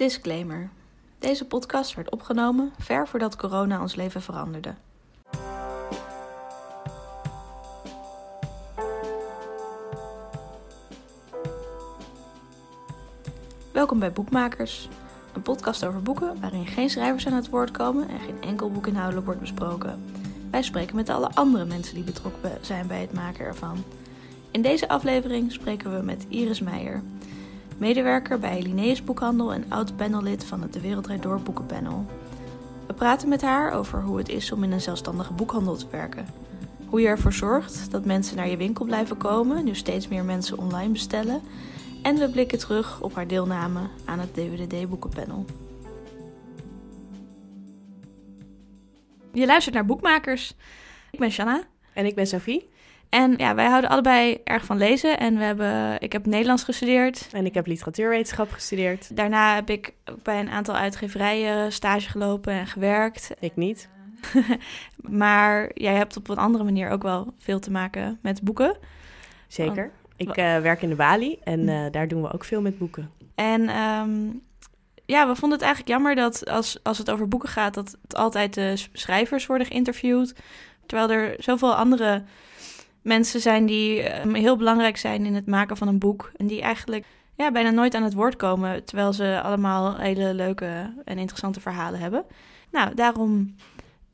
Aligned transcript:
Disclaimer. 0.00 0.70
Deze 1.18 1.46
podcast 1.46 1.94
werd 1.94 2.10
opgenomen 2.10 2.72
ver 2.78 3.08
voordat 3.08 3.36
corona 3.36 3.80
ons 3.80 3.94
leven 3.94 4.22
veranderde. 4.22 4.74
Welkom 13.72 13.98
bij 13.98 14.12
Boekmakers, 14.12 14.88
een 15.34 15.42
podcast 15.42 15.84
over 15.84 16.02
boeken 16.02 16.40
waarin 16.40 16.66
geen 16.66 16.90
schrijvers 16.90 17.26
aan 17.26 17.32
het 17.32 17.48
woord 17.48 17.70
komen 17.70 18.08
en 18.08 18.20
geen 18.20 18.42
enkel 18.42 18.70
boek 18.70 18.86
inhoudelijk 18.86 19.26
wordt 19.26 19.40
besproken. 19.40 20.12
Wij 20.50 20.62
spreken 20.62 20.96
met 20.96 21.08
alle 21.08 21.30
andere 21.34 21.64
mensen 21.64 21.94
die 21.94 22.04
betrokken 22.04 22.58
zijn 22.60 22.86
bij 22.86 23.00
het 23.00 23.12
maken 23.12 23.44
ervan. 23.44 23.84
In 24.50 24.62
deze 24.62 24.88
aflevering 24.88 25.52
spreken 25.52 25.96
we 25.96 26.02
met 26.02 26.26
Iris 26.28 26.60
Meijer, 26.60 27.02
medewerker 27.80 28.38
bij 28.38 28.62
Linnaeus 28.62 29.04
Boekhandel 29.04 29.52
en 29.52 29.64
oud-panellid 29.68 30.44
van 30.44 30.62
het 30.62 30.72
De 30.72 30.80
Wereldrijd 30.80 31.22
Door 31.22 31.40
Boekenpanel. 31.40 32.06
We 32.86 32.92
praten 32.94 33.28
met 33.28 33.42
haar 33.42 33.72
over 33.72 34.02
hoe 34.02 34.18
het 34.18 34.28
is 34.28 34.52
om 34.52 34.64
in 34.64 34.72
een 34.72 34.80
zelfstandige 34.80 35.32
boekhandel 35.32 35.76
te 35.76 35.86
werken. 35.90 36.26
Hoe 36.86 37.00
je 37.00 37.06
ervoor 37.06 37.32
zorgt 37.32 37.90
dat 37.90 38.04
mensen 38.04 38.36
naar 38.36 38.48
je 38.48 38.56
winkel 38.56 38.84
blijven 38.84 39.16
komen, 39.16 39.64
nu 39.64 39.74
steeds 39.74 40.08
meer 40.08 40.24
mensen 40.24 40.58
online 40.58 40.92
bestellen. 40.92 41.40
En 42.02 42.16
we 42.16 42.30
blikken 42.30 42.58
terug 42.58 43.00
op 43.00 43.14
haar 43.14 43.26
deelname 43.26 43.80
aan 44.04 44.18
het 44.18 44.34
DWDD 44.34 44.88
Boekenpanel. 44.88 45.44
Je 49.32 49.46
luistert 49.46 49.74
naar 49.74 49.86
Boekmakers. 49.86 50.54
Ik 51.10 51.18
ben 51.18 51.30
Shanna. 51.30 51.62
En 51.92 52.06
ik 52.06 52.14
ben 52.14 52.26
Sophie. 52.26 52.68
En 53.10 53.34
ja, 53.36 53.54
wij 53.54 53.66
houden 53.66 53.90
allebei 53.90 54.40
erg 54.44 54.64
van 54.64 54.76
lezen. 54.76 55.18
En 55.18 55.36
we 55.36 55.44
hebben, 55.44 56.00
ik 56.00 56.12
heb 56.12 56.26
Nederlands 56.26 56.64
gestudeerd. 56.64 57.28
En 57.32 57.46
ik 57.46 57.54
heb 57.54 57.66
literatuurwetenschap 57.66 58.50
gestudeerd. 58.50 59.16
Daarna 59.16 59.54
heb 59.54 59.70
ik 59.70 59.92
bij 60.22 60.40
een 60.40 60.50
aantal 60.50 60.74
uitgeverijen 60.74 61.72
stage 61.72 62.08
gelopen 62.08 62.52
en 62.52 62.66
gewerkt. 62.66 63.30
Ik 63.38 63.56
niet. 63.56 63.88
maar 65.22 65.70
jij 65.74 65.94
hebt 65.94 66.16
op 66.16 66.28
een 66.28 66.36
andere 66.36 66.64
manier 66.64 66.90
ook 66.90 67.02
wel 67.02 67.34
veel 67.38 67.58
te 67.58 67.70
maken 67.70 68.18
met 68.22 68.42
boeken. 68.42 68.76
Zeker. 69.48 69.90
Ik 70.16 70.36
uh, 70.36 70.58
werk 70.58 70.82
in 70.82 70.88
de 70.88 70.94
Bali 70.94 71.38
en 71.44 71.60
uh, 71.60 71.86
daar 71.90 72.08
doen 72.08 72.22
we 72.22 72.32
ook 72.32 72.44
veel 72.44 72.60
met 72.60 72.78
boeken. 72.78 73.10
En 73.34 73.76
um, 73.76 74.42
ja, 75.06 75.28
we 75.28 75.34
vonden 75.34 75.58
het 75.58 75.66
eigenlijk 75.66 75.88
jammer 75.88 76.14
dat 76.14 76.50
als, 76.50 76.78
als 76.82 76.98
het 76.98 77.10
over 77.10 77.28
boeken 77.28 77.48
gaat, 77.48 77.74
dat 77.74 77.96
het 78.02 78.14
altijd 78.14 78.54
de 78.54 78.74
schrijvers 78.92 79.46
worden 79.46 79.66
geïnterviewd. 79.66 80.34
Terwijl 80.86 81.10
er 81.10 81.34
zoveel 81.38 81.74
andere 81.74 82.22
mensen 83.02 83.40
zijn 83.40 83.66
die 83.66 84.20
um, 84.20 84.34
heel 84.34 84.56
belangrijk 84.56 84.96
zijn 84.96 85.26
in 85.26 85.34
het 85.34 85.46
maken 85.46 85.76
van 85.76 85.88
een 85.88 85.98
boek. 85.98 86.30
En 86.36 86.46
die 86.46 86.60
eigenlijk 86.60 87.04
ja, 87.36 87.52
bijna 87.52 87.70
nooit 87.70 87.94
aan 87.94 88.02
het 88.02 88.14
woord 88.14 88.36
komen, 88.36 88.84
terwijl 88.84 89.12
ze 89.12 89.40
allemaal 89.42 89.96
hele 89.96 90.34
leuke 90.34 90.94
en 91.04 91.18
interessante 91.18 91.60
verhalen 91.60 92.00
hebben. 92.00 92.24
Nou, 92.70 92.94
daarom 92.94 93.54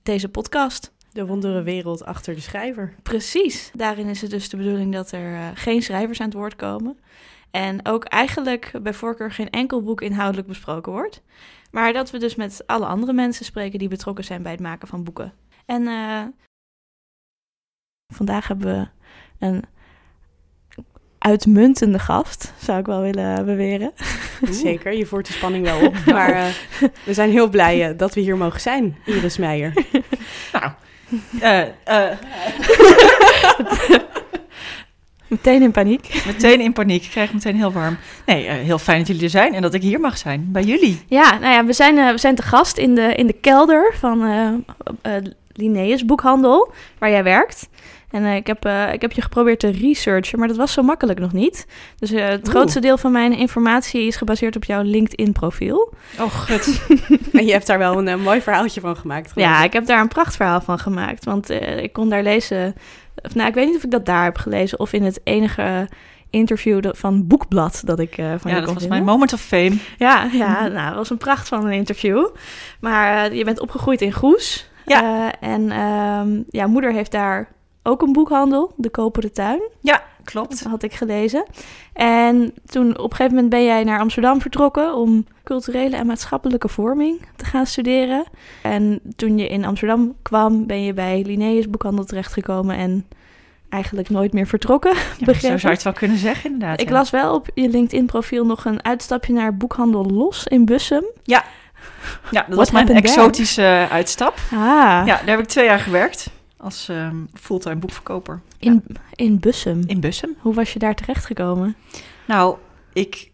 deze 0.02 0.28
podcast. 0.28 0.94
De 1.12 1.26
wondere 1.26 1.62
wereld 1.62 2.04
achter 2.04 2.34
de 2.34 2.40
schrijver. 2.40 2.94
Precies. 3.02 3.70
Daarin 3.74 4.06
is 4.06 4.20
het 4.20 4.30
dus 4.30 4.48
de 4.48 4.56
bedoeling 4.56 4.92
dat 4.92 5.12
er 5.12 5.32
uh, 5.32 5.46
geen 5.54 5.82
schrijvers 5.82 6.20
aan 6.20 6.26
het 6.26 6.36
woord 6.36 6.56
komen. 6.56 6.98
En 7.50 7.86
ook 7.86 8.04
eigenlijk 8.04 8.72
bij 8.82 8.94
voorkeur 8.94 9.32
geen 9.32 9.50
enkel 9.50 9.82
boek 9.82 10.00
inhoudelijk 10.00 10.48
besproken 10.48 10.92
wordt. 10.92 11.22
Maar 11.70 11.92
dat 11.92 12.10
we 12.10 12.18
dus 12.18 12.34
met 12.34 12.62
alle 12.66 12.86
andere 12.86 13.12
mensen 13.12 13.44
spreken 13.44 13.78
die 13.78 13.88
betrokken 13.88 14.24
zijn 14.24 14.42
bij 14.42 14.52
het 14.52 14.60
maken 14.60 14.88
van 14.88 15.04
boeken. 15.04 15.32
En 15.66 15.82
uh, 15.82 16.22
vandaag 18.08 18.48
hebben 18.48 18.66
we 18.66 18.88
een 19.46 19.64
uitmuntende 21.18 21.98
gast, 21.98 22.52
zou 22.58 22.78
ik 22.78 22.86
wel 22.86 23.00
willen 23.00 23.44
beweren. 23.44 23.92
Zeker, 24.50 24.92
je 24.92 25.06
voert 25.06 25.26
de 25.26 25.32
spanning 25.32 25.64
wel 25.64 25.86
op. 25.86 25.94
Maar 26.14 26.30
uh, 26.30 26.44
we 27.04 27.14
zijn 27.14 27.30
heel 27.30 27.48
blij 27.48 27.90
uh, 27.90 27.98
dat 27.98 28.14
we 28.14 28.20
hier 28.20 28.36
mogen 28.36 28.60
zijn, 28.60 28.96
Iris 29.04 29.36
Meijer. 29.36 29.72
nou, 30.52 30.72
uh, 31.42 31.62
meteen 35.26 35.62
in 35.62 35.70
paniek. 35.70 36.22
Meteen 36.26 36.60
in 36.60 36.72
paniek. 36.72 37.04
Ik 37.04 37.10
krijg 37.10 37.32
meteen 37.32 37.56
heel 37.56 37.72
warm. 37.72 37.98
Nee, 38.26 38.48
heel 38.48 38.78
fijn 38.78 38.98
dat 38.98 39.06
jullie 39.06 39.22
er 39.22 39.30
zijn 39.30 39.54
en 39.54 39.62
dat 39.62 39.74
ik 39.74 39.82
hier 39.82 40.00
mag 40.00 40.18
zijn, 40.18 40.48
bij 40.52 40.62
jullie. 40.62 41.00
Ja, 41.06 41.38
nou 41.38 41.52
ja, 41.52 41.64
we 41.64 41.72
zijn, 41.72 42.12
we 42.12 42.18
zijn 42.18 42.34
te 42.34 42.42
gast 42.42 42.78
in 42.78 42.94
de, 42.94 43.14
in 43.14 43.26
de 43.26 43.32
kelder 43.40 43.94
van 43.98 44.18
Linnaeus 45.52 46.04
Boekhandel, 46.04 46.72
waar 46.98 47.10
jij 47.10 47.24
werkt. 47.24 47.68
En 48.10 48.22
uh, 48.22 48.36
ik, 48.36 48.46
heb, 48.46 48.66
uh, 48.66 48.92
ik 48.92 49.00
heb 49.00 49.12
je 49.12 49.22
geprobeerd 49.22 49.58
te 49.58 49.70
researchen, 49.70 50.38
maar 50.38 50.48
dat 50.48 50.56
was 50.56 50.72
zo 50.72 50.82
makkelijk 50.82 51.18
nog 51.18 51.32
niet. 51.32 51.66
Dus 51.98 52.12
uh, 52.12 52.28
het 52.28 52.40
Oeh. 52.40 52.50
grootste 52.50 52.80
deel 52.80 52.98
van 52.98 53.12
mijn 53.12 53.32
informatie 53.32 54.06
is 54.06 54.16
gebaseerd 54.16 54.56
op 54.56 54.64
jouw 54.64 54.82
LinkedIn-profiel. 54.82 55.92
Oh, 56.20 56.34
gut. 56.34 56.86
en 57.32 57.46
je 57.46 57.52
hebt 57.52 57.66
daar 57.66 57.78
wel 57.78 58.06
een 58.06 58.20
mooi 58.20 58.40
verhaaltje 58.40 58.80
van 58.80 58.96
gemaakt. 58.96 59.32
Ja, 59.34 59.64
ik 59.64 59.72
heb 59.72 59.86
daar 59.86 60.00
een 60.00 60.08
prachtverhaal 60.08 60.60
van 60.60 60.78
gemaakt. 60.78 61.24
Want 61.24 61.50
ik 61.50 61.92
kon 61.92 62.08
daar 62.08 62.22
lezen... 62.22 62.74
Of, 63.22 63.34
nou, 63.34 63.48
ik 63.48 63.54
weet 63.54 63.66
niet 63.66 63.76
of 63.76 63.84
ik 63.84 63.90
dat 63.90 64.06
daar 64.06 64.24
heb 64.24 64.38
gelezen 64.38 64.80
of 64.80 64.92
in 64.92 65.02
het 65.02 65.20
enige 65.24 65.88
interview 66.30 66.84
van 66.92 67.26
Boekblad 67.26 67.82
dat 67.84 67.98
ik 67.98 68.18
uh, 68.18 68.32
van 68.38 68.50
ja, 68.50 68.60
dat 68.60 68.74
was 68.74 68.86
mijn 68.86 69.04
moment 69.04 69.32
of 69.32 69.40
fame. 69.40 69.78
Ja, 69.98 70.28
ja 70.32 70.66
nou, 70.68 70.86
dat 70.88 70.94
was 70.94 71.10
een 71.10 71.16
pracht 71.16 71.48
van 71.48 71.66
een 71.66 71.72
interview. 71.72 72.28
Maar 72.80 73.34
je 73.34 73.44
bent 73.44 73.60
opgegroeid 73.60 74.00
in 74.00 74.12
Goes. 74.12 74.70
Ja. 74.86 75.32
en 75.40 75.80
um, 75.80 76.44
ja, 76.48 76.66
moeder 76.66 76.92
heeft 76.92 77.10
daar 77.10 77.55
ook 77.86 78.02
een 78.02 78.12
boekhandel, 78.12 78.72
De 78.76 78.90
Koperen 78.90 79.32
Tuin. 79.32 79.60
Ja, 79.80 80.02
klopt. 80.24 80.62
Dat 80.62 80.70
had 80.70 80.82
ik 80.82 80.94
gelezen. 80.94 81.44
En 81.92 82.54
toen 82.66 82.98
op 82.98 83.10
een 83.10 83.16
gegeven 83.16 83.34
moment 83.34 83.50
ben 83.50 83.64
jij 83.64 83.84
naar 83.84 84.00
Amsterdam 84.00 84.40
vertrokken 84.40 84.94
om 84.94 85.26
culturele 85.44 85.96
en 85.96 86.06
maatschappelijke 86.06 86.68
vorming 86.68 87.26
te 87.36 87.44
gaan 87.44 87.66
studeren. 87.66 88.24
En 88.62 89.00
toen 89.16 89.38
je 89.38 89.48
in 89.48 89.64
Amsterdam 89.64 90.14
kwam, 90.22 90.66
ben 90.66 90.82
je 90.82 90.92
bij 90.92 91.22
Linnaeus 91.22 91.70
Boekhandel 91.70 92.04
terechtgekomen 92.04 92.76
en 92.76 93.06
eigenlijk 93.68 94.10
nooit 94.10 94.32
meer 94.32 94.46
vertrokken. 94.46 94.94
Ja, 95.18 95.32
zo 95.32 95.40
zou 95.40 95.58
je 95.58 95.68
het 95.68 95.82
wel 95.82 95.92
kunnen 95.92 96.18
zeggen, 96.18 96.50
inderdaad. 96.50 96.80
Ik 96.80 96.88
ja. 96.88 96.94
las 96.94 97.10
wel 97.10 97.34
op 97.34 97.48
je 97.54 97.68
LinkedIn-profiel 97.68 98.46
nog 98.46 98.64
een 98.64 98.84
uitstapje 98.84 99.32
naar 99.32 99.56
Boekhandel 99.56 100.04
Los 100.04 100.46
in 100.46 100.64
Bussum. 100.64 101.04
Ja, 101.22 101.44
ja 102.30 102.44
dat 102.48 102.56
was 102.56 102.70
mijn 102.70 102.88
exotische 102.88 103.60
there? 103.60 103.88
uitstap. 103.88 104.38
Ah. 104.52 104.58
Ja, 104.58 105.04
daar 105.04 105.24
heb 105.24 105.38
ik 105.38 105.46
twee 105.46 105.64
jaar 105.64 105.78
gewerkt 105.78 106.30
als 106.56 106.88
um, 106.88 107.28
fulltime 107.32 107.76
boekverkoper. 107.76 108.42
In, 108.58 108.82
ja. 108.86 109.00
in 109.14 109.38
Bussum? 109.38 109.82
In 109.86 110.00
Bussum. 110.00 110.36
Hoe 110.38 110.54
was 110.54 110.72
je 110.72 110.78
daar 110.78 110.94
terechtgekomen? 110.94 111.76
Nou, 112.26 112.56
ik 112.92 113.30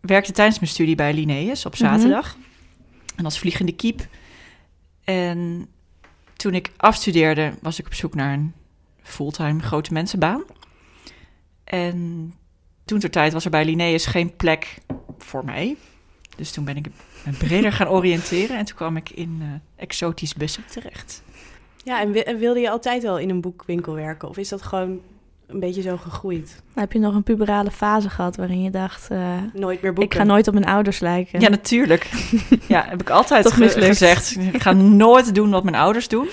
werkte 0.00 0.32
tijdens 0.32 0.58
mijn 0.58 0.70
studie 0.70 0.94
bij 0.94 1.14
Linnaeus 1.14 1.66
op 1.66 1.76
zaterdag. 1.76 2.36
Mm 2.36 2.42
-hmm. 2.42 2.50
En 3.16 3.24
als 3.24 3.38
vliegende 3.38 3.72
kiep. 3.72 4.06
En 5.04 5.68
toen 6.36 6.54
ik 6.54 6.70
afstudeerde, 6.76 7.54
was 7.60 7.78
ik 7.78 7.86
op 7.86 7.94
zoek 7.94 8.14
naar 8.14 8.32
een 8.32 8.52
fulltime 9.02 9.62
grote 9.62 9.92
mensenbaan. 9.92 10.42
En 11.64 12.32
toen 12.84 12.98
ter 12.98 13.10
tijd 13.10 13.32
was 13.32 13.44
er 13.44 13.50
bij 13.50 13.64
Linnaeus 13.64 14.06
geen 14.06 14.36
plek 14.36 14.78
voor 15.18 15.44
mij. 15.44 15.76
Dus 16.36 16.50
toen 16.50 16.64
ben 16.64 16.76
ik 16.76 16.86
me 17.24 17.32
breder 17.32 17.72
gaan 17.72 17.88
oriënteren. 17.88 18.58
En 18.58 18.64
toen 18.64 18.76
kwam 18.76 18.96
ik 18.96 19.10
in 19.10 19.38
uh, 19.42 19.48
exotisch 19.76 20.34
Bussum 20.34 20.64
terecht. 20.70 21.22
Ja, 21.84 22.00
en 22.00 22.38
wilde 22.38 22.60
je 22.60 22.70
altijd 22.70 23.02
wel 23.02 23.18
in 23.18 23.30
een 23.30 23.40
boekwinkel 23.40 23.94
werken? 23.94 24.28
Of 24.28 24.36
is 24.36 24.48
dat 24.48 24.62
gewoon 24.62 25.00
een 25.46 25.60
beetje 25.60 25.82
zo 25.82 25.96
gegroeid? 25.96 26.62
Heb 26.74 26.92
je 26.92 26.98
nog 26.98 27.14
een 27.14 27.22
puberale 27.22 27.70
fase 27.70 28.10
gehad 28.10 28.36
waarin 28.36 28.62
je 28.62 28.70
dacht... 28.70 29.08
Uh, 29.12 29.18
nooit 29.52 29.82
meer 29.82 29.92
boeken. 29.92 30.12
Ik 30.12 30.14
ga 30.14 30.24
nooit 30.24 30.48
op 30.48 30.54
mijn 30.54 30.66
ouders 30.66 31.00
lijken. 31.00 31.40
Ja, 31.40 31.48
natuurlijk. 31.48 32.10
ja, 32.68 32.84
heb 32.88 33.00
ik 33.00 33.10
altijd 33.10 33.52
ge 33.52 33.68
gezegd. 33.68 34.36
Ik 34.52 34.62
ga 34.62 34.72
nooit 34.72 35.34
doen 35.34 35.50
wat 35.50 35.64
mijn 35.64 35.76
ouders 35.76 36.08
doen. 36.08 36.28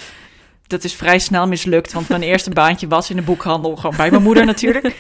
Dat 0.68 0.84
is 0.84 0.94
vrij 0.94 1.20
snel 1.20 1.48
mislukt, 1.48 1.94
want 1.94 2.10
mijn 2.10 2.22
eerste 2.22 2.50
baantje 2.50 2.88
was 2.88 3.10
in 3.10 3.16
de 3.16 3.22
boekhandel. 3.22 3.76
Gewoon 3.76 3.96
bij 3.98 4.10
mijn 4.10 4.24
moeder 4.24 4.46
natuurlijk. 4.46 4.96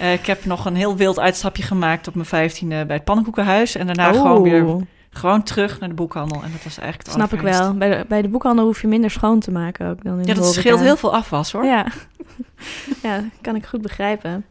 Uh, 0.00 0.12
ik 0.12 0.26
heb 0.26 0.44
nog 0.44 0.64
een 0.64 0.76
heel 0.76 0.96
wild 0.96 1.18
uitstapje 1.18 1.62
gemaakt 1.62 2.08
op 2.08 2.14
mijn 2.14 2.26
vijftiende 2.26 2.86
bij 2.86 2.96
het 2.96 3.04
Pannenkoekenhuis. 3.04 3.74
En 3.74 3.86
daarna 3.86 4.10
oh. 4.12 4.20
gewoon 4.20 4.42
weer 4.42 4.86
gewoon 5.12 5.42
terug 5.42 5.80
naar 5.80 5.88
de 5.88 5.94
boekhandel. 5.94 6.42
En 6.42 6.52
dat 6.52 6.64
was 6.64 6.78
eigenlijk 6.78 7.08
het 7.08 7.16
Snap 7.16 7.32
ik 7.32 7.40
wel. 7.40 7.74
Bij 7.74 7.98
de, 7.98 8.04
bij 8.08 8.22
de 8.22 8.28
boekhandel 8.28 8.64
hoef 8.64 8.80
je 8.80 8.88
minder 8.88 9.10
schoon 9.10 9.40
te 9.40 9.50
maken 9.50 9.88
ook 9.88 10.04
dan 10.04 10.20
in 10.20 10.26
Ja, 10.26 10.34
dat 10.34 10.54
scheelt 10.54 10.80
heel 10.80 10.96
veel 10.96 11.14
afwas 11.14 11.52
hoor. 11.52 11.64
Ja. 11.64 11.86
ja, 13.02 13.24
kan 13.40 13.56
ik 13.56 13.66
goed 13.66 13.82
begrijpen. 13.82 14.44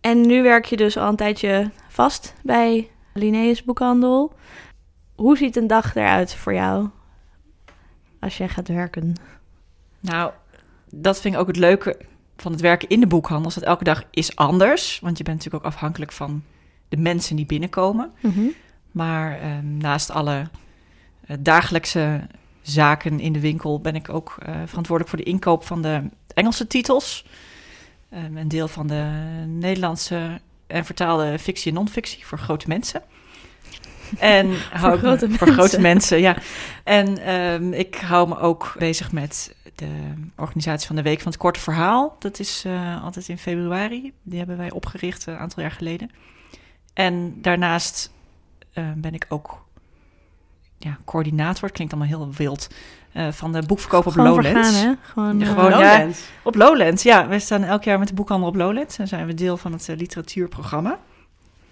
En 0.00 0.20
nu 0.20 0.42
werk 0.42 0.64
je 0.64 0.76
dus 0.76 0.96
al 0.96 1.08
een 1.08 1.16
tijdje 1.16 1.70
vast 1.88 2.34
bij 2.42 2.90
Linnaeus 3.14 3.64
Boekhandel. 3.64 4.34
Hoe 5.14 5.36
ziet 5.36 5.56
een 5.56 5.66
dag 5.66 5.94
eruit 5.94 6.34
voor 6.34 6.54
jou 6.54 6.88
als 8.20 8.36
jij 8.36 8.48
gaat 8.48 8.68
werken? 8.68 9.14
Nou, 10.00 10.32
dat 10.90 11.20
vind 11.20 11.34
ik 11.34 11.40
ook 11.40 11.46
het 11.46 11.56
leuke 11.56 12.00
van 12.36 12.52
het 12.52 12.60
werken 12.60 12.88
in 12.88 13.00
de 13.00 13.06
boekhandel. 13.06 13.48
Is 13.48 13.54
dat 13.54 13.64
elke 13.64 13.84
dag 13.84 14.04
is 14.10 14.36
anders. 14.36 15.00
Want 15.00 15.18
je 15.18 15.24
bent 15.24 15.36
natuurlijk 15.36 15.64
ook 15.64 15.72
afhankelijk 15.72 16.12
van 16.12 16.42
de 16.88 16.96
mensen 16.96 17.36
die 17.36 17.46
binnenkomen. 17.46 18.12
Mm 18.20 18.32
-hmm. 18.32 18.52
Maar 18.92 19.40
uh, 19.40 19.58
naast 19.58 20.10
alle 20.10 20.48
uh, 21.28 21.36
dagelijkse 21.40 22.26
zaken 22.62 23.20
in 23.20 23.32
de 23.32 23.40
winkel 23.40 23.80
ben 23.80 23.94
ik 23.94 24.08
ook 24.08 24.36
uh, 24.48 24.54
verantwoordelijk 24.66 25.08
voor 25.08 25.24
de 25.24 25.30
inkoop 25.30 25.64
van 25.64 25.82
de 25.82 26.02
Engelse 26.34 26.66
titels. 26.66 27.26
Um, 28.14 28.36
een 28.36 28.48
deel 28.48 28.68
van 28.68 28.86
de 28.86 29.04
Nederlandse 29.46 30.40
en 30.66 30.84
vertaalde 30.84 31.38
fictie 31.38 31.70
en 31.70 31.76
non-fictie 31.76 32.26
voor 32.26 32.38
grote 32.38 32.68
mensen. 32.68 33.02
En 34.18 34.54
hou 34.72 34.92
me- 34.92 34.98
grote 34.98 35.30
voor 35.30 35.48
grote 35.48 35.80
mensen, 35.80 36.20
ja. 36.20 36.36
En 36.84 37.18
ehm, 37.18 37.72
ik 37.72 37.94
hou 37.94 38.28
me 38.28 38.38
ook 38.38 38.74
bezig 38.78 39.12
met 39.12 39.54
de 39.74 40.12
organisatie 40.36 40.86
van 40.86 40.96
de 40.96 41.02
Week 41.02 41.20
van 41.20 41.32
het 41.32 41.40
Korte 41.40 41.60
Verhaal. 41.60 42.16
Dat 42.18 42.38
is 42.38 42.62
eh, 42.66 43.04
altijd 43.04 43.28
in 43.28 43.38
februari. 43.38 44.12
Die 44.22 44.38
hebben 44.38 44.56
wij 44.56 44.70
opgericht 44.70 45.26
een 45.26 45.36
aantal 45.36 45.62
jaar 45.62 45.72
geleden. 45.72 46.10
En 46.94 47.34
daarnaast 47.42 48.12
eh, 48.72 48.84
ben 48.96 49.14
ik 49.14 49.26
ook 49.28 49.64
ja, 50.78 50.98
coördinator. 51.04 51.62
Het 51.64 51.72
klinkt 51.72 51.92
allemaal 51.94 52.18
heel 52.18 52.32
wild. 52.36 52.68
eh, 53.12 53.32
van 53.32 53.52
de 53.52 53.62
boekverkoop 53.66 54.06
op 54.06 54.12
Gewoon 54.12 54.28
Lowlands. 54.28 54.68
vergaan, 54.68 54.88
hè? 54.88 54.94
Gewoon, 55.02 55.38
Ja, 55.38 55.44
eh, 55.46 55.52
gewoon, 55.52 55.70
ja. 55.70 55.76
Lowlands. 55.96 56.22
Op 56.42 56.54
Lowlands, 56.54 57.02
ja. 57.02 57.28
Wij 57.28 57.40
staan 57.40 57.62
elk 57.64 57.84
jaar 57.84 57.98
met 57.98 58.08
de 58.08 58.14
boekhandel 58.14 58.48
op 58.48 58.54
Lowlands. 58.54 58.98
En 58.98 59.08
zijn 59.08 59.26
we 59.26 59.34
deel 59.34 59.56
van 59.56 59.72
het 59.72 59.88
literatuurprogramma. 59.96 60.98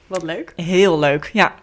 Wat 0.07 0.23
leuk. 0.23 0.53
Heel 0.57 0.99
leuk, 0.99 1.31
ja. 1.33 1.55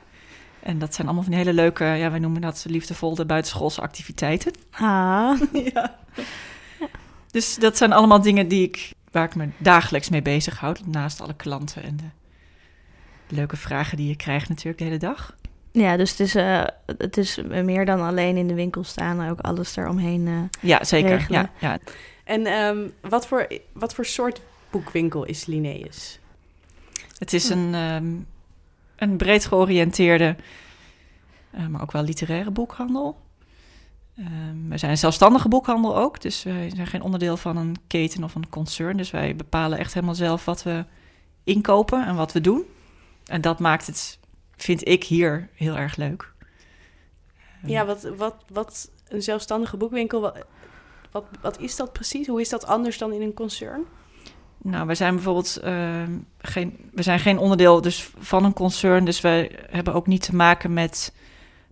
En 0.60 0.80
dat 0.80 0.94
zijn 0.94 1.08
allemaal 1.08 1.24
van 1.26 1.34
die 1.34 1.42
hele 1.42 1.54
leuke, 1.54 1.84
ja, 1.86 2.10
wij 2.10 2.20
noemen 2.20 2.42
dat 2.42 2.66
liefdevol 2.68 3.16
de 3.16 3.26
buitenschoolse 3.26 3.82
activiteiten. 3.82 4.52
Ah, 4.72 5.42
ja. 5.74 5.96
Dus 7.32 7.56
dat 7.56 7.78
zijn 7.78 7.94
allemaal 7.94 8.22
dingen 8.22 8.48
die 8.48 8.64
ik, 8.64 8.92
waar 9.12 9.24
ik 9.26 9.36
me 9.36 9.50
dagelijks 9.58 10.10
mee 10.10 10.22
bezighoud. 10.22 10.86
Naast 10.86 11.22
alle 11.22 11.34
klanten 11.36 11.84
en 11.84 11.98
de 11.98 12.04
leuke 13.28 13.58
vragen 13.58 13.98
die 13.98 14.08
je 14.08 14.16
krijgt 14.16 14.50
natuurlijk 14.50 14.78
de 14.78 14.84
hele 14.84 14.98
dag. 14.98 15.36
ja, 15.72 15.98
dus 15.98 16.10
het 16.12 16.20
is, 16.20 16.36
eh, 16.36 16.64
het 16.98 17.18
is 17.18 17.40
meer 17.52 17.86
dan 17.86 18.02
alleen 18.02 18.38
in 18.38 18.48
de 18.48 18.54
winkel 18.54 18.84
staan, 18.84 19.30
ook 19.30 19.40
alles 19.40 19.76
eromheen. 19.76 20.28
eh 20.28 20.60
Ja, 20.70 20.84
zeker. 20.84 21.10
Regelen. 21.10 21.50
Ja, 21.60 21.70
ja. 21.72 21.80
En 22.24 22.46
ehm, 22.46 22.78
wat, 23.10 23.28
voor, 23.28 23.48
wat 23.74 23.94
voor 23.94 24.06
soort 24.06 24.42
boekwinkel 24.70 25.24
is 25.24 25.46
Linnaeus? 25.46 26.20
Het 27.18 27.34
is 27.34 27.50
een, 27.50 27.74
ehm, 27.74 28.14
een 28.96 29.18
breed 29.18 29.46
georiënteerde, 29.46 30.36
eh, 31.52 31.68
maar 31.68 31.82
ook 31.82 31.92
wel 31.92 32.04
literaire 32.04 32.52
boekhandel. 32.52 33.18
Ehm, 34.18 34.70
we 34.70 34.78
zijn 34.78 34.92
een 34.92 34.98
zelfstandige 34.98 35.48
boekhandel 35.48 35.98
ook, 35.98 36.22
dus 36.22 36.44
wij 36.44 36.72
zijn 36.76 36.88
geen 36.88 37.02
onderdeel 37.02 37.38
van 37.38 37.58
een 37.58 37.76
keten 37.88 38.24
of 38.24 38.36
een 38.36 38.50
concern. 38.50 38.98
Dus 38.98 39.12
wij 39.12 39.36
bepalen 39.36 39.78
echt 39.78 39.94
helemaal 39.94 40.16
zelf 40.16 40.46
wat 40.46 40.64
we 40.64 40.86
inkopen 41.44 42.06
en 42.06 42.16
wat 42.16 42.32
we 42.32 42.42
doen. 42.42 42.64
En 43.28 43.42
dat 43.42 43.60
maakt 43.60 43.88
het, 43.88 44.20
vind 44.56 44.88
ik, 44.88 45.04
hier 45.04 45.50
heel 45.54 45.78
erg 45.78 45.96
leuk. 45.96 46.34
Ehm, 47.62 47.72
Ja, 47.72 47.86
wat, 47.86 48.04
wat, 48.18 48.36
wat 48.52 48.92
een 49.08 49.24
zelfstandige 49.24 49.78
boekwinkel, 49.78 50.22
wat, 50.22 50.46
wat, 51.12 51.26
wat 51.42 51.60
is 51.60 51.76
dat 51.76 51.94
precies? 51.94 52.28
Hoe 52.28 52.42
is 52.42 52.50
dat 52.50 52.66
anders 52.66 52.98
dan 52.98 53.14
in 53.14 53.22
een 53.22 53.34
concern? 53.34 53.86
Nou, 54.58 54.86
wij 54.86 54.96
zijn 54.96 55.14
bijvoorbeeld 55.16 55.58
ehm, 55.58 56.18
geen, 56.38 56.90
we 56.94 57.02
zijn 57.02 57.20
geen 57.20 57.38
onderdeel 57.38 57.82
dus 57.82 58.10
van 58.18 58.44
een 58.44 58.54
concern, 58.54 59.06
dus 59.06 59.22
wij 59.22 59.52
hebben 59.70 59.94
ook 59.94 60.08
niet 60.08 60.22
te 60.22 60.36
maken 60.36 60.74
met 60.74 61.14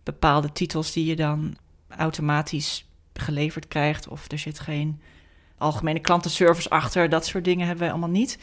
bepaalde 0.04 0.52
titels 0.52 0.92
die 0.92 1.06
je 1.06 1.16
dan 1.16 1.58
automatisch 1.90 2.86
geleverd 3.14 3.68
krijgt, 3.68 4.08
of 4.08 4.32
er 4.32 4.40
zit 4.40 4.60
geen 4.60 5.02
algemene 5.58 6.00
klantenservice 6.00 6.70
achter, 6.70 7.10
dat 7.10 7.26
soort 7.26 7.44
dingen 7.44 7.66
hebben 7.66 7.84
wij 7.84 7.92
allemaal 7.92 8.10
niet. 8.10 8.40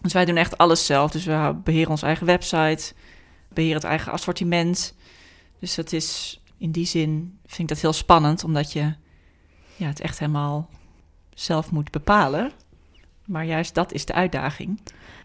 Dus 0.00 0.12
wij 0.12 0.24
doen 0.24 0.36
echt 0.36 0.58
alles 0.58 0.86
zelf. 0.86 1.10
Dus 1.10 1.24
we 1.24 1.54
beheren 1.64 1.90
onze 1.90 2.06
eigen 2.06 2.26
website, 2.26 2.92
beheren 3.48 3.76
het 3.76 3.84
eigen 3.84 4.12
assortiment. 4.12 4.94
Dus 5.58 5.74
dat 5.74 5.92
is 5.92 6.40
in 6.58 6.70
die 6.70 6.86
zin 6.86 7.38
vind 7.46 7.60
ik 7.60 7.68
dat 7.68 7.80
heel 7.80 7.92
spannend, 7.92 8.44
omdat 8.44 8.72
je 8.72 8.94
ja, 9.76 9.86
het 9.86 10.00
echt 10.00 10.18
helemaal 10.18 10.68
zelf 11.34 11.70
moet 11.70 11.90
bepalen. 11.90 12.52
Maar 13.26 13.44
juist 13.44 13.74
dat 13.74 13.92
is 13.92 14.04
de 14.04 14.12
uitdaging. 14.12 14.80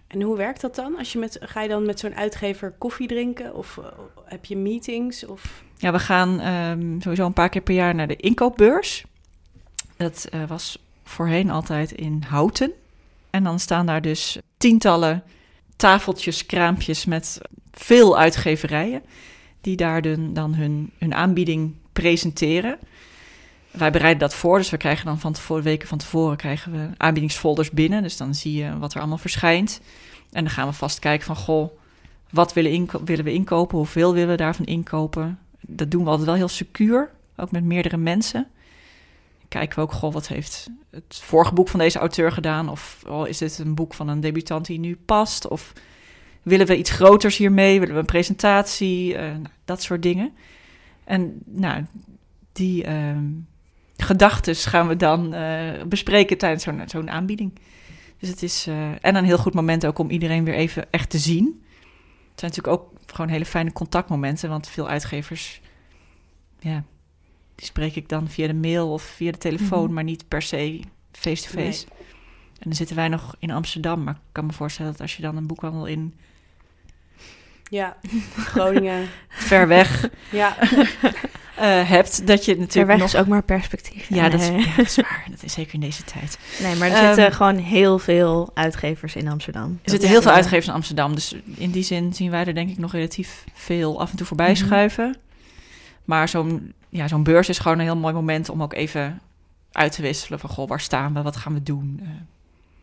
En 0.08 0.22
hoe 0.22 0.38
werkt 0.38 0.62
dat 0.62 0.76
dan? 0.76 0.98
Als 0.98 1.12
je 1.12 1.20
met, 1.20 1.38
ga 1.42 1.62
je 1.62 1.70
dan 1.70 1.86
met 1.86 2.00
zo'n 2.00 2.16
uitgever 2.16 2.72
koffie 2.72 3.08
drinken? 3.08 3.56
Of 3.56 3.78
eh, 3.78 3.86
heb 4.26 4.46
je 4.46 4.58
meetings? 4.58 5.26
Of... 5.26 5.64
Ja, 5.78 5.92
we 5.92 6.00
gaan 6.00 6.40
ehm, 6.40 7.00
sowieso 7.00 7.26
een 7.26 7.34
paar 7.34 7.50
keer 7.50 7.62
per 7.62 7.76
jaar 7.76 7.96
naar 7.96 8.08
de 8.08 8.16
inkoopbeurs. 8.16 9.06
Dat 9.98 10.28
eh, 10.32 10.44
was 10.48 10.78
voorheen 11.04 11.50
altijd 11.50 11.92
in 11.92 12.24
Houten. 12.28 12.74
En 13.30 13.44
dan 13.44 13.60
staan 13.60 13.86
daar 13.86 14.02
dus 14.02 14.38
tientallen 14.66 15.24
tafeltjes, 15.76 16.46
kraampjes 16.46 17.06
met 17.06 17.42
veel 17.72 18.18
uitgeverijen. 18.18 19.04
Die 19.62 19.76
daar 19.76 20.02
dan, 20.34 20.54
hun, 20.56 20.92
hun 20.98 21.14
aanbieding 21.14 21.74
presenteren. 21.94 22.78
Wij 23.72 23.92
bereiden 23.92 24.20
dat 24.20 24.36
voor, 24.36 24.58
dus 24.58 24.70
we 24.70 24.78
krijgen 24.78 25.06
dan 25.06 25.20
van 25.20 25.34
tevoren, 25.34 25.64
weken 25.64 25.88
van 25.88 25.98
tevoren 25.98 26.38
krijgen 26.38 26.72
we 26.72 26.90
aanbiedingsfolders 26.98 27.72
binnen. 27.72 28.04
Dus 28.04 28.18
dan 28.18 28.36
zie 28.36 28.64
je 28.64 28.78
wat 28.78 28.94
er 28.94 29.00
allemaal 29.00 29.18
verschijnt. 29.18 29.82
En 30.32 30.44
dan 30.44 30.54
gaan 30.54 30.68
we 30.68 30.74
vast 30.74 31.00
kijken 31.00 31.26
van, 31.26 31.36
goh, 31.36 31.78
wat 32.30 32.54
willen, 32.54 32.88
willen 33.06 33.26
we 33.26 33.34
inkopen? 33.34 33.78
Hoeveel 33.78 34.14
willen 34.14 34.30
we 34.30 34.36
daarvan 34.36 34.66
inkopen? 34.66 35.40
Dat 35.62 35.92
doen 35.92 36.04
we 36.04 36.10
altijd 36.10 36.28
wel 36.28 36.36
heel 36.36 36.48
secuur, 36.48 37.12
ook 37.36 37.52
met 37.52 37.64
meerdere 37.64 37.98
mensen. 37.98 38.48
Kijken 39.48 39.76
we 39.76 39.82
ook, 39.82 39.92
goh, 39.92 40.14
wat 40.14 40.28
heeft 40.28 40.68
het 40.92 41.20
vorige 41.24 41.54
boek 41.54 41.68
van 41.68 41.80
deze 41.80 42.00
auteur 42.00 42.32
gedaan? 42.32 42.70
Of 42.70 43.04
oh, 43.08 43.28
is 43.28 43.38
dit 43.38 43.58
een 43.58 43.76
boek 43.76 43.94
van 43.94 44.08
een 44.08 44.20
debutant 44.20 44.66
die 44.66 44.80
nu 44.80 44.96
past? 45.06 45.48
Of 45.48 45.74
willen 46.42 46.68
we 46.68 46.78
iets 46.78 46.92
groters 46.92 47.38
hiermee? 47.38 47.80
Willen 47.80 47.94
we 47.94 48.00
een 48.00 48.06
presentatie? 48.06 49.16
Eh, 49.16 49.30
nou, 49.30 49.42
dat 49.66 49.82
soort 49.82 50.02
dingen. 50.02 50.34
En 51.04 51.42
nou, 51.46 51.86
die 52.52 52.84
ehm 52.84 53.24
gedachten 53.98 54.56
gaan 54.56 54.88
we 54.88 54.96
dan 54.96 55.34
eh, 55.34 55.84
bespreken 55.88 56.38
tijdens 56.38 56.64
zo'n 56.64 56.82
zo'n 56.86 57.10
aanbieding. 57.10 57.60
Dus 58.20 58.30
het 58.30 58.44
is 58.44 58.68
eh, 58.68 58.90
en 59.02 59.16
een 59.16 59.26
heel 59.26 59.38
goed 59.38 59.54
moment 59.54 59.86
ook 59.86 60.00
om 60.00 60.10
iedereen 60.10 60.44
weer 60.44 60.54
even 60.54 60.92
echt 60.92 61.10
te 61.10 61.18
zien. 61.18 61.64
Het 62.32 62.40
zijn 62.40 62.52
natuurlijk 62.52 62.68
ook 62.68 62.94
gewoon 63.06 63.30
hele 63.30 63.46
fijne 63.46 63.72
contactmomenten, 63.72 64.50
want 64.50 64.68
veel 64.68 64.88
uitgevers, 64.88 65.62
ja, 66.60 66.84
die 67.56 67.66
spreek 67.66 67.96
ik 67.96 68.10
dan 68.10 68.30
via 68.30 68.48
de 68.48 68.54
mail 68.54 68.92
of 68.92 69.04
via 69.04 69.32
de 69.32 69.38
telefoon, 69.38 69.84
Mhm. 69.84 69.94
maar 69.94 70.04
niet 70.04 70.28
per 70.28 70.42
se 70.42 70.80
face-to-face. 71.12 71.86
En 72.60 72.72
dan 72.72 72.74
zitten 72.74 72.96
wij 72.96 73.08
nog 73.08 73.36
in 73.40 73.52
Amsterdam, 73.52 74.04
maar 74.04 74.14
ik 74.14 74.20
kan 74.32 74.46
me 74.46 74.54
voorstellen 74.54 74.92
dat 74.92 75.02
als 75.02 75.16
je 75.16 75.22
dan 75.22 75.38
een 75.38 75.48
boekhandel 75.48 75.86
in 75.86 76.14
Ja, 77.70 77.98
Groningen. 78.38 79.08
ver 79.30 79.68
weg 79.68 80.10
ja, 80.32 80.58
eh, 81.56 81.90
hebt, 81.90 82.28
dat 82.28 82.46
je 82.46 82.52
Ver 82.52 82.60
natuurlijk 82.62 82.88
weg 82.88 82.98
nog... 82.98 83.08
is 83.08 83.16
ook 83.16 83.28
maar 83.28 83.44
perspectief. 83.44 84.10
Ja, 84.10 84.30
dat 84.30 84.42
is, 84.42 84.50
nee. 84.50 84.60
ja, 84.60 84.76
dat 84.76 84.86
is 84.86 84.96
waar. 84.96 85.26
Dat 85.30 85.44
is 85.44 85.54
zeker 85.54 85.74
in 85.74 85.80
deze 85.80 86.04
tijd. 86.04 86.38
Nee, 86.62 86.76
maar 86.76 86.90
er 86.90 86.96
Ehm, 86.96 87.06
zitten 87.14 87.34
gewoon 87.34 87.58
heel 87.58 88.00
veel 88.00 88.52
uitgevers 88.54 89.16
in 89.16 89.28
Amsterdam. 89.28 89.80
Er 89.84 89.90
zitten 89.90 90.10
heel 90.10 90.22
veel 90.22 90.32
uitgevers 90.32 90.68
in 90.68 90.74
Amsterdam. 90.74 91.16
Dus 91.16 91.36
in 91.56 91.72
die 91.72 91.84
zin 91.84 92.14
zien 92.14 92.32
wij 92.32 92.46
er 92.46 92.54
denk 92.56 92.70
ik 92.70 92.78
nog 92.78 92.92
relatief 92.92 93.44
veel 93.54 94.00
af 94.02 94.12
en 94.12 94.18
toe 94.18 94.26
voorbij 94.26 94.52
Mhm. 94.52 94.66
schuiven. 94.66 95.18
Maar 96.06 96.30
zo'n 96.30 96.74
ja, 96.96 97.08
zo'n 97.08 97.24
beurs 97.24 97.50
is 97.50 97.60
gewoon 97.60 97.80
een 97.80 97.86
heel 97.86 97.98
mooi 97.98 98.14
moment 98.14 98.50
om 98.50 98.64
ook 98.64 98.74
even 98.74 99.22
uit 99.72 99.92
te 99.92 100.02
wisselen 100.02 100.40
van... 100.40 100.50
Goh, 100.50 100.68
waar 100.68 100.80
staan 100.80 101.14
we? 101.14 101.22
Wat 101.22 101.36
gaan 101.36 101.54
we 101.54 101.64
doen? 101.64 102.00
Eh, 102.04 102.10